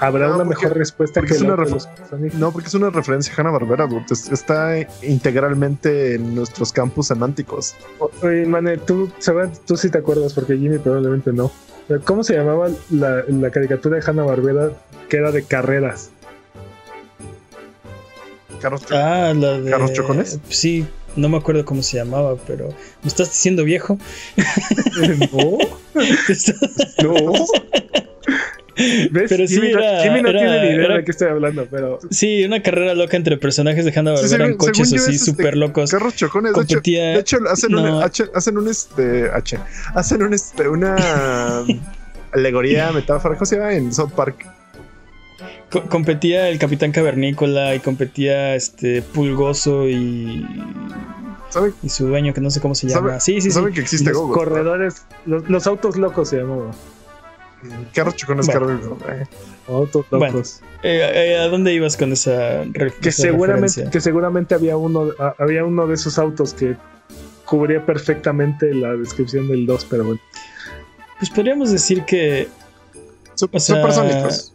¿Habrá 0.03 0.29
No, 0.29 0.35
una 0.37 0.45
porque- 0.45 0.63
mejor 0.65 0.79
respuesta 0.79 1.21
que 1.23 1.33
es 1.33 1.41
la 1.41 1.55
una 1.55 1.57
de 1.57 1.63
ref- 1.69 1.73
los 1.75 1.83
supersónicos? 1.85 2.39
No, 2.39 2.53
porque 2.53 2.69
es 2.69 2.75
una 2.75 2.91
referencia 2.91 3.33
a 3.37 3.41
Hanna 3.41 3.51
Barbera, 3.53 3.89
está 4.33 4.75
integralmente 5.03 6.15
en 6.17 6.35
nuestros 6.35 6.73
campus 6.73 7.07
semánticos. 7.07 7.75
Oye, 8.23 8.45
Mane, 8.47 8.79
tú, 8.79 9.11
Sebastián, 9.19 9.63
tú 9.67 9.77
sí 9.77 9.91
te 9.91 9.99
acuerdas, 9.99 10.35
porque 10.35 10.57
Jimmy 10.57 10.79
probablemente 10.79 11.33
no. 11.33 11.51
¿Cómo 12.05 12.25
se 12.25 12.35
llamaba 12.35 12.69
la, 12.91 13.23
la 13.29 13.51
caricatura 13.51 13.99
de 13.99 14.05
Hanna 14.07 14.23
Barbera 14.25 14.71
que 15.09 15.17
era 15.19 15.31
de 15.31 15.43
carreras? 15.45 16.11
Carros, 18.61 18.83
Ah, 18.93 19.33
la 19.37 19.61
de. 19.61 19.71
¿Carros 19.71 19.93
chocones? 19.93 20.39
Sí, 20.49 20.87
no 21.17 21.29
me 21.29 21.37
acuerdo 21.37 21.65
cómo 21.65 21.83
se 21.83 21.97
llamaba, 21.97 22.37
pero. 22.47 22.69
¿Me 23.03 23.09
estás 23.09 23.29
diciendo 23.31 23.65
viejo? 23.65 23.99
No, 27.03 27.03
no. 27.03 27.33
¿Ves? 29.11 29.27
Pero 29.29 29.47
sí 29.47 29.57
no- 29.59 29.65
era- 29.65 30.03
Jimmy 30.03 30.23
no 30.23 30.29
era- 30.31 30.39
tiene 30.41 30.61
ni 30.63 30.69
idea 30.75 30.85
era- 30.87 30.97
de 30.97 31.05
qué 31.05 31.11
estoy 31.11 31.29
hablando, 31.29 31.67
pero 31.71 31.99
Sí, 32.11 32.45
una 32.45 32.63
carrera 32.63 32.95
loca 32.95 33.17
entre 33.17 33.37
personajes 33.37 33.85
de 33.85 33.93
Hanna 33.99 34.17
Sí, 34.17 34.23
Barbera 34.23 34.45
en 34.45 34.51
según- 34.53 34.67
coches 34.67 34.83
así 34.89 34.97
es, 34.97 35.09
este, 35.09 35.19
súper 35.31 35.57
locos. 35.57 35.91
Carros 35.91 36.17
chocones. 36.17 36.53
De 36.55 36.61
hecho, 36.63 36.75
Competía. 36.77 37.05
de 37.15 37.19
hecho 37.21 37.39
hacen, 37.51 37.73
no. 37.73 37.99
un, 37.99 38.03
H- 38.03 38.25
hacen 38.35 38.59
un 38.59 38.69
este 38.69 39.31
H. 39.33 39.59
Hacen 39.95 40.23
un 40.23 40.35
este 40.35 40.69
una 40.69 40.97
alegoría, 42.33 42.93
metáfora, 42.93 43.35
¿cómo 43.37 43.47
se 43.47 43.57
llama? 43.57 43.73
En 43.75 43.93
South 43.93 44.13
Park. 44.17 44.47
co- 45.71 45.85
competía 45.89 46.49
el 46.51 46.59
Capitán 46.59 46.93
Cavernícola 46.93 47.75
y 47.75 47.81
competía 47.81 48.55
este 48.55 49.03
Pulgoso 49.03 49.89
y. 49.89 50.47
¿Saben? 51.51 51.75
Y 51.83 51.89
su 51.91 52.07
dueño, 52.07 52.33
que 52.33 52.41
no 52.41 52.51
sé 52.51 52.61
cómo 52.61 52.75
se 52.75 52.89
¿Sabe- 52.89 53.09
llama. 53.09 53.21
Sí, 53.21 53.35
sí, 53.35 53.43
sí. 53.43 53.51
¿Saben 53.53 53.75
que 53.75 53.81
existe 53.81 54.11
los 54.11 54.31
corredores, 54.33 55.05
los, 55.27 55.49
los 55.51 55.67
autos 55.67 55.97
locos 55.99 56.29
se 56.31 56.43
llamaban. 57.69 57.89
Carros 57.95 58.17
chocones, 58.17 58.47
Bueno. 58.47 58.99
eh. 59.09 59.25
Autos 59.69 60.07
Bueno. 60.11 60.43
Eh, 60.83 61.11
eh, 61.15 61.39
¿A 61.39 61.49
dónde 61.49 61.73
ibas 61.73 61.97
con 61.97 62.13
esa, 62.13 62.65
re- 62.65 62.93
que 63.01 63.11
esa 63.11 63.23
seguramente, 63.23 63.67
referencia? 63.69 63.91
que 63.91 64.01
seguramente 64.01 64.55
había 64.55 64.77
uno, 64.77 65.11
a- 65.19 65.35
había 65.39 65.65
uno 65.65 65.87
de 65.87 65.95
esos 65.95 66.19
autos 66.19 66.53
que 66.55 66.77
cubría 67.45 67.85
perfectamente 67.87 68.75
la 68.75 68.95
descripción 68.97 69.49
del 69.49 69.67
2, 69.67 69.87
pero 69.89 70.05
bueno. 70.05 70.21
Pues 71.19 71.31
podríamos 71.31 71.71
decir 71.71 72.05
que. 72.05 72.49
Sup- 73.37 73.51
O 73.53 73.61
sea, 73.61 73.77
Supersónicos. 73.77 74.53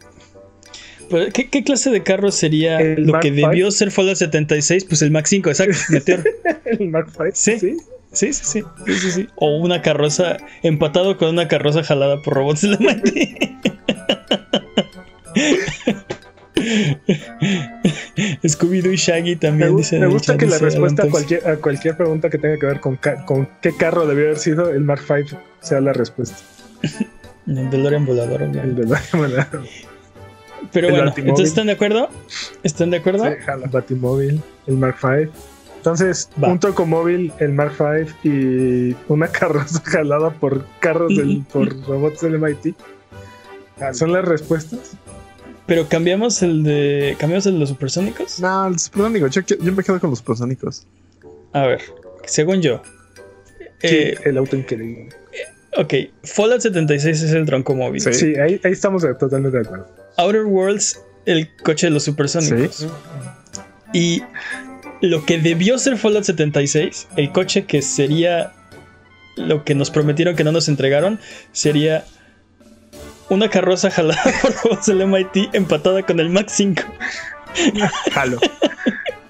pues, 1.08 1.32
¿qué, 1.32 1.48
qué 1.48 1.64
clase 1.64 1.90
de 1.90 2.02
carro 2.02 2.30
sería 2.30 2.78
El 2.80 3.06
lo 3.06 3.12
Mark 3.12 3.22
que 3.22 3.30
V. 3.30 3.36
debió 3.40 3.70
ser 3.70 3.90
Fallout 3.90 4.16
76? 4.16 4.84
Pues 4.84 5.00
el 5.02 5.10
Mac 5.10 5.26
5, 5.26 5.48
exacto, 5.50 5.76
Meteor. 5.90 6.24
El 6.66 6.88
Mark 6.90 7.08
V. 7.18 7.30
Sí. 7.34 7.58
Sí, 7.58 7.76
sí, 8.18 8.32
sí, 8.32 8.62
sí, 8.86 8.92
sí, 8.98 9.10
sí. 9.12 9.28
O 9.36 9.56
una 9.58 9.82
carroza 9.82 10.36
empatado 10.62 11.16
con 11.16 11.28
una 11.30 11.48
carroza 11.48 11.82
jalada 11.82 12.20
por 12.22 12.34
robots 12.34 12.62
de 12.62 12.68
la 12.68 12.76
MIT. 12.78 13.58
Scooby-Doo 18.44 18.92
y 18.92 18.96
Shaggy 18.96 19.30
Me, 19.30 19.36
también 19.36 19.72
gu- 19.72 19.76
dicen 19.78 20.00
me 20.00 20.06
gusta 20.06 20.36
que 20.36 20.46
la 20.46 20.52
dice 20.54 20.64
respuesta 20.66 21.04
a 21.04 21.10
cualquier, 21.10 21.48
a 21.48 21.56
cualquier 21.56 21.96
pregunta 21.96 22.30
que 22.30 22.38
tenga 22.38 22.58
que 22.58 22.66
ver 22.66 22.80
con, 22.80 22.96
ca- 22.96 23.24
con 23.24 23.48
qué 23.60 23.74
carro 23.76 24.06
debió 24.06 24.24
haber 24.26 24.38
sido, 24.38 24.70
el 24.70 24.80
Mark 24.80 25.02
V 25.08 25.24
sea 25.60 25.80
la 25.80 25.92
respuesta. 25.92 26.36
El 27.46 27.70
DeLorean 27.70 28.04
volador, 28.06 28.42
El 28.42 28.50
obviamente. 28.50 28.82
de 28.82 28.88
la 29.28 29.48
Pero 30.72 30.88
el 30.88 30.92
bueno, 30.92 31.06
Batimóvil. 31.10 31.30
entonces 31.30 31.48
¿están 31.48 31.66
de 31.66 31.72
acuerdo? 31.72 32.08
¿Están 32.62 32.90
de 32.90 32.96
acuerdo? 32.98 33.24
Sí, 33.24 33.30
jala. 33.44 33.66
Batimóvil, 33.68 34.42
el 34.66 34.76
Mark 34.76 34.96
V. 35.02 35.30
Entonces, 35.78 36.28
Va. 36.42 36.48
un 36.48 36.58
trocomóvil, 36.60 37.32
el 37.38 37.52
Mark 37.52 37.72
V 37.78 38.06
y 38.24 38.96
una 39.08 39.28
carroza 39.32 39.80
jalada 39.84 40.30
por 40.30 40.66
carros 40.80 41.16
del, 41.16 41.44
por 41.52 41.68
robots 41.86 42.20
del 42.20 42.38
MIT. 42.38 42.74
¿Son 43.92 44.12
las 44.12 44.24
respuestas? 44.24 44.92
Pero 45.66 45.86
cambiamos 45.88 46.42
el 46.42 46.64
de. 46.64 47.16
¿Cambiamos 47.18 47.46
el 47.46 47.54
de 47.54 47.58
los 47.60 47.68
supersónicos? 47.68 48.40
No, 48.40 48.66
el 48.66 48.78
supersónico. 48.78 49.26
Yo, 49.28 49.42
yo 49.42 49.72
me 49.72 49.82
quedo 49.84 50.00
con 50.00 50.10
los 50.10 50.18
supersónicos. 50.18 50.86
A 51.52 51.66
ver, 51.66 51.80
según 52.24 52.60
yo. 52.62 52.82
Sí, 53.80 53.86
Eh, 53.88 54.18
el 54.24 54.38
auto 54.38 54.56
increíble. 54.56 55.10
ok, 55.76 55.94
Fallout 56.24 56.60
76 56.62 57.22
es 57.22 57.32
el 57.32 57.44
tronco 57.46 57.74
móvil. 57.76 58.00
Sí. 58.00 58.12
Sí, 58.14 58.34
ahí, 58.36 58.60
ahí 58.64 58.72
estamos 58.72 59.06
totalmente 59.20 59.58
de 59.58 59.64
acuerdo. 59.64 59.86
Outer 60.16 60.44
Worlds, 60.46 61.00
el 61.26 61.48
coche 61.62 61.86
de 61.86 61.92
los 61.92 62.02
supersónicos. 62.02 62.74
Sí. 62.74 62.86
Y 63.92 64.22
lo 65.00 65.24
que 65.24 65.38
debió 65.38 65.78
ser 65.78 65.96
Fallout 65.96 66.24
76, 66.24 67.08
el 67.16 67.32
coche 67.32 67.64
que 67.66 67.82
sería 67.82 68.52
lo 69.36 69.64
que 69.64 69.74
nos 69.74 69.90
prometieron 69.90 70.34
que 70.36 70.44
no 70.44 70.52
nos 70.52 70.68
entregaron, 70.68 71.20
sería 71.52 72.04
una 73.28 73.48
carroza 73.48 73.90
jalada 73.90 74.22
por 74.42 74.52
robots 74.64 74.86
del 74.86 75.06
MIT 75.06 75.54
empatada 75.54 76.02
con 76.04 76.18
el 76.20 76.30
Mac 76.30 76.48
5. 76.48 76.82
Jalo. 78.12 78.38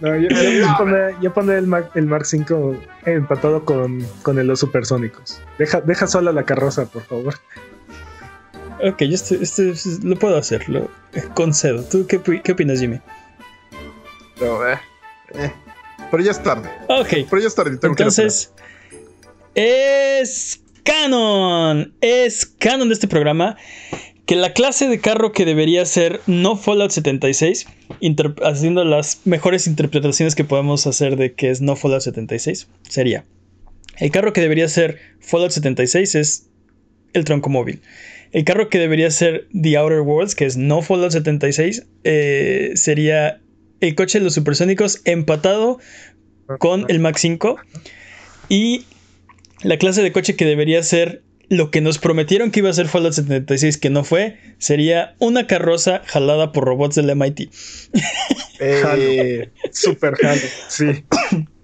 No, 0.00 0.16
yo, 0.16 0.28
yo, 0.28 0.50
yo 0.50 0.66
pondré, 0.78 1.16
yo 1.20 1.34
pondré 1.34 1.58
el, 1.58 1.66
Mark, 1.66 1.90
el 1.94 2.06
Mark 2.06 2.24
5 2.24 2.76
empatado 3.04 3.64
con, 3.64 4.06
con 4.22 4.38
el 4.38 4.46
los 4.46 4.60
supersónicos. 4.60 5.40
Deja, 5.58 5.80
deja 5.80 6.06
sola 6.06 6.30
la 6.30 6.44
carroza, 6.44 6.86
por 6.86 7.02
favor. 7.02 7.34
Ok, 8.80 9.02
yo 9.02 9.14
este, 9.14 9.42
este- 9.42 9.74
lo 10.04 10.16
puedo 10.16 10.36
hacer, 10.36 10.68
lo 10.68 10.88
concedo. 11.34 11.82
¿Tú 11.82 12.06
qué, 12.06 12.20
qué 12.44 12.52
opinas, 12.52 12.78
Jimmy? 12.78 13.00
Pero, 14.38 14.68
eh, 14.70 14.78
eh. 15.34 15.52
Pero 16.10 16.22
ya 16.22 16.30
es 16.30 16.42
tarde. 16.42 16.68
Ok, 16.88 17.08
Pero 17.28 17.40
ya 17.40 17.48
es 17.48 17.54
tarde. 17.54 17.76
Tengo 17.76 17.94
que 17.94 18.02
Entonces, 18.04 18.52
es 19.54 20.60
canon. 20.84 21.94
Es 22.00 22.46
canon 22.46 22.88
de 22.88 22.94
este 22.94 23.08
programa 23.08 23.56
que 24.26 24.36
la 24.36 24.52
clase 24.52 24.88
de 24.88 25.00
carro 25.00 25.32
que 25.32 25.44
debería 25.46 25.84
ser 25.86 26.20
no 26.26 26.56
Fallout 26.56 26.90
76, 26.90 27.66
inter- 28.00 28.34
haciendo 28.42 28.84
las 28.84 29.20
mejores 29.24 29.66
interpretaciones 29.66 30.34
que 30.34 30.44
podemos 30.44 30.86
hacer 30.86 31.16
de 31.16 31.32
que 31.32 31.50
es 31.50 31.60
no 31.62 31.76
Fallout 31.76 32.02
76, 32.02 32.68
sería. 32.88 33.24
El 33.96 34.10
carro 34.10 34.32
que 34.34 34.42
debería 34.42 34.68
ser 34.68 34.98
Fallout 35.20 35.50
76 35.50 36.14
es 36.14 36.46
el 37.14 37.24
tronco 37.24 37.48
móvil. 37.48 37.80
El 38.32 38.44
carro 38.44 38.68
que 38.68 38.78
debería 38.78 39.10
ser 39.10 39.48
The 39.58 39.78
Outer 39.78 40.00
Worlds, 40.00 40.34
que 40.34 40.44
es 40.44 40.58
no 40.58 40.82
Fallout 40.82 41.12
76, 41.12 41.86
eh, 42.04 42.72
sería 42.74 43.40
el 43.80 43.94
coche 43.94 44.18
de 44.18 44.24
los 44.24 44.34
supersónicos 44.34 45.00
empatado 45.04 45.78
con 46.58 46.86
el 46.88 46.98
Mac 46.98 47.16
5. 47.18 47.56
Y 48.48 48.86
la 49.62 49.76
clase 49.76 50.02
de 50.02 50.12
coche 50.12 50.36
que 50.36 50.44
debería 50.44 50.82
ser 50.82 51.22
lo 51.48 51.70
que 51.70 51.80
nos 51.80 51.98
prometieron 51.98 52.50
que 52.50 52.60
iba 52.60 52.70
a 52.70 52.74
ser 52.74 52.88
Fallout 52.88 53.14
76, 53.14 53.78
que 53.78 53.90
no 53.90 54.04
fue, 54.04 54.38
sería 54.58 55.14
una 55.18 55.46
carroza 55.46 56.02
jalada 56.06 56.52
por 56.52 56.64
robots 56.64 56.96
del 56.96 57.14
MIT. 57.14 57.50
Eh, 58.60 59.50
Super 59.72 60.14
jalo. 60.16 60.40
Sí. 60.68 61.04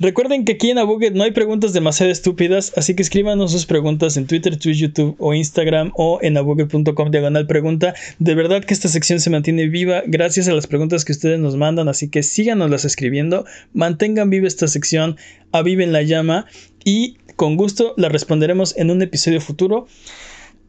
Recuerden 0.00 0.44
que 0.44 0.52
aquí 0.52 0.70
en 0.70 0.78
Abuget 0.78 1.14
no 1.14 1.24
hay 1.24 1.30
preguntas 1.30 1.72
demasiado 1.72 2.10
estúpidas, 2.10 2.72
así 2.76 2.94
que 2.94 3.02
escríbanos 3.02 3.52
sus 3.52 3.66
preguntas 3.66 4.16
en 4.16 4.26
Twitter, 4.26 4.56
Twitch, 4.56 4.78
YouTube 4.78 5.16
o 5.18 5.34
Instagram 5.34 5.92
o 5.94 6.18
en 6.22 6.36
abuget.com 6.36 7.10
diagonal 7.10 7.46
pregunta. 7.46 7.94
De 8.18 8.34
verdad 8.34 8.64
que 8.64 8.74
esta 8.74 8.88
sección 8.88 9.20
se 9.20 9.30
mantiene 9.30 9.68
viva 9.68 10.02
gracias 10.06 10.48
a 10.48 10.52
las 10.52 10.66
preguntas 10.66 11.04
que 11.04 11.12
ustedes 11.12 11.38
nos 11.38 11.56
mandan, 11.56 11.88
así 11.88 12.08
que 12.08 12.22
síganoslas 12.22 12.84
escribiendo, 12.84 13.44
mantengan 13.72 14.30
viva 14.30 14.48
esta 14.48 14.68
sección, 14.68 15.16
aviven 15.52 15.92
la 15.92 16.02
llama 16.02 16.46
y 16.84 17.18
con 17.36 17.56
gusto 17.56 17.94
la 17.96 18.08
responderemos 18.08 18.76
en 18.76 18.90
un 18.90 19.02
episodio 19.02 19.40
futuro. 19.40 19.86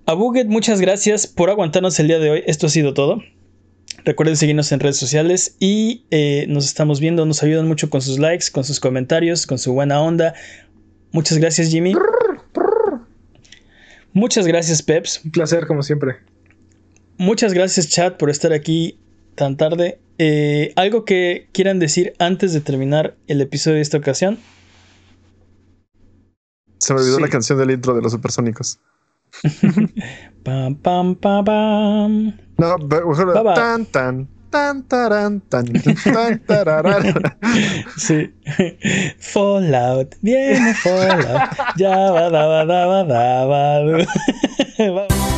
Abuget, 0.05 0.47
muchas 0.47 0.81
gracias 0.81 1.25
por 1.25 1.49
aguantarnos 1.49 1.99
el 1.99 2.07
día 2.07 2.19
de 2.19 2.29
hoy. 2.29 2.43
Esto 2.45 2.67
ha 2.67 2.69
sido 2.69 2.93
todo. 2.93 3.21
Recuerden 4.05 4.37
seguirnos 4.37 4.71
en 4.71 4.79
redes 4.79 4.97
sociales 4.97 5.55
y 5.59 6.05
eh, 6.11 6.45
nos 6.47 6.65
estamos 6.65 6.99
viendo. 6.99 7.25
Nos 7.25 7.41
ayudan 7.43 7.67
mucho 7.67 7.89
con 7.89 8.01
sus 8.01 8.19
likes, 8.19 8.45
con 8.51 8.63
sus 8.63 8.79
comentarios, 8.79 9.47
con 9.47 9.57
su 9.57 9.73
buena 9.73 9.99
onda. 9.99 10.35
Muchas 11.11 11.39
gracias, 11.39 11.69
Jimmy. 11.69 11.93
Muchas 14.13 14.45
gracias, 14.47 14.81
Peps. 14.83 15.21
Un 15.25 15.31
placer, 15.31 15.65
como 15.65 15.81
siempre. 15.83 16.17
Muchas 17.17 17.53
gracias, 17.53 17.89
chat, 17.89 18.17
por 18.17 18.29
estar 18.29 18.53
aquí 18.53 18.99
tan 19.35 19.57
tarde. 19.57 19.99
Eh, 20.17 20.71
¿Algo 20.75 21.03
que 21.03 21.49
quieran 21.51 21.79
decir 21.79 22.13
antes 22.19 22.53
de 22.53 22.61
terminar 22.61 23.15
el 23.27 23.41
episodio 23.41 23.75
de 23.77 23.81
esta 23.81 23.97
ocasión? 23.97 24.37
se 26.77 26.93
me 26.93 26.99
olvidó 26.99 27.15
Sí. 27.15 27.21
la 27.23 27.29
canción 27.29 27.57
del 27.57 27.71
intro 27.71 27.95
de 27.95 28.01
los 28.03 28.11
supersónicos. 28.11 28.79
Pam, 30.43 30.75
pam, 30.75 31.15
pam, 31.15 31.43
pam. 31.43 32.37
No, 32.57 32.77
pero 32.89 33.07
Bye, 33.07 33.43
bye. 33.43 33.53
tan 33.53 33.85
tan 33.85 34.27
tan 34.49 34.83
taran, 34.83 35.41
tan 35.49 35.65
tan. 35.65 36.41
Sí. 37.97 38.31
Fallout. 39.19 40.15
Viene 40.21 40.73
Fallout. 40.75 41.51
Ya 41.75 41.97
va, 42.11 42.29
va, 42.29 42.65
da, 42.65 42.85
va, 42.87 43.03
da, 43.03 43.45
va. 43.45 43.79
Vamos. 44.79 45.34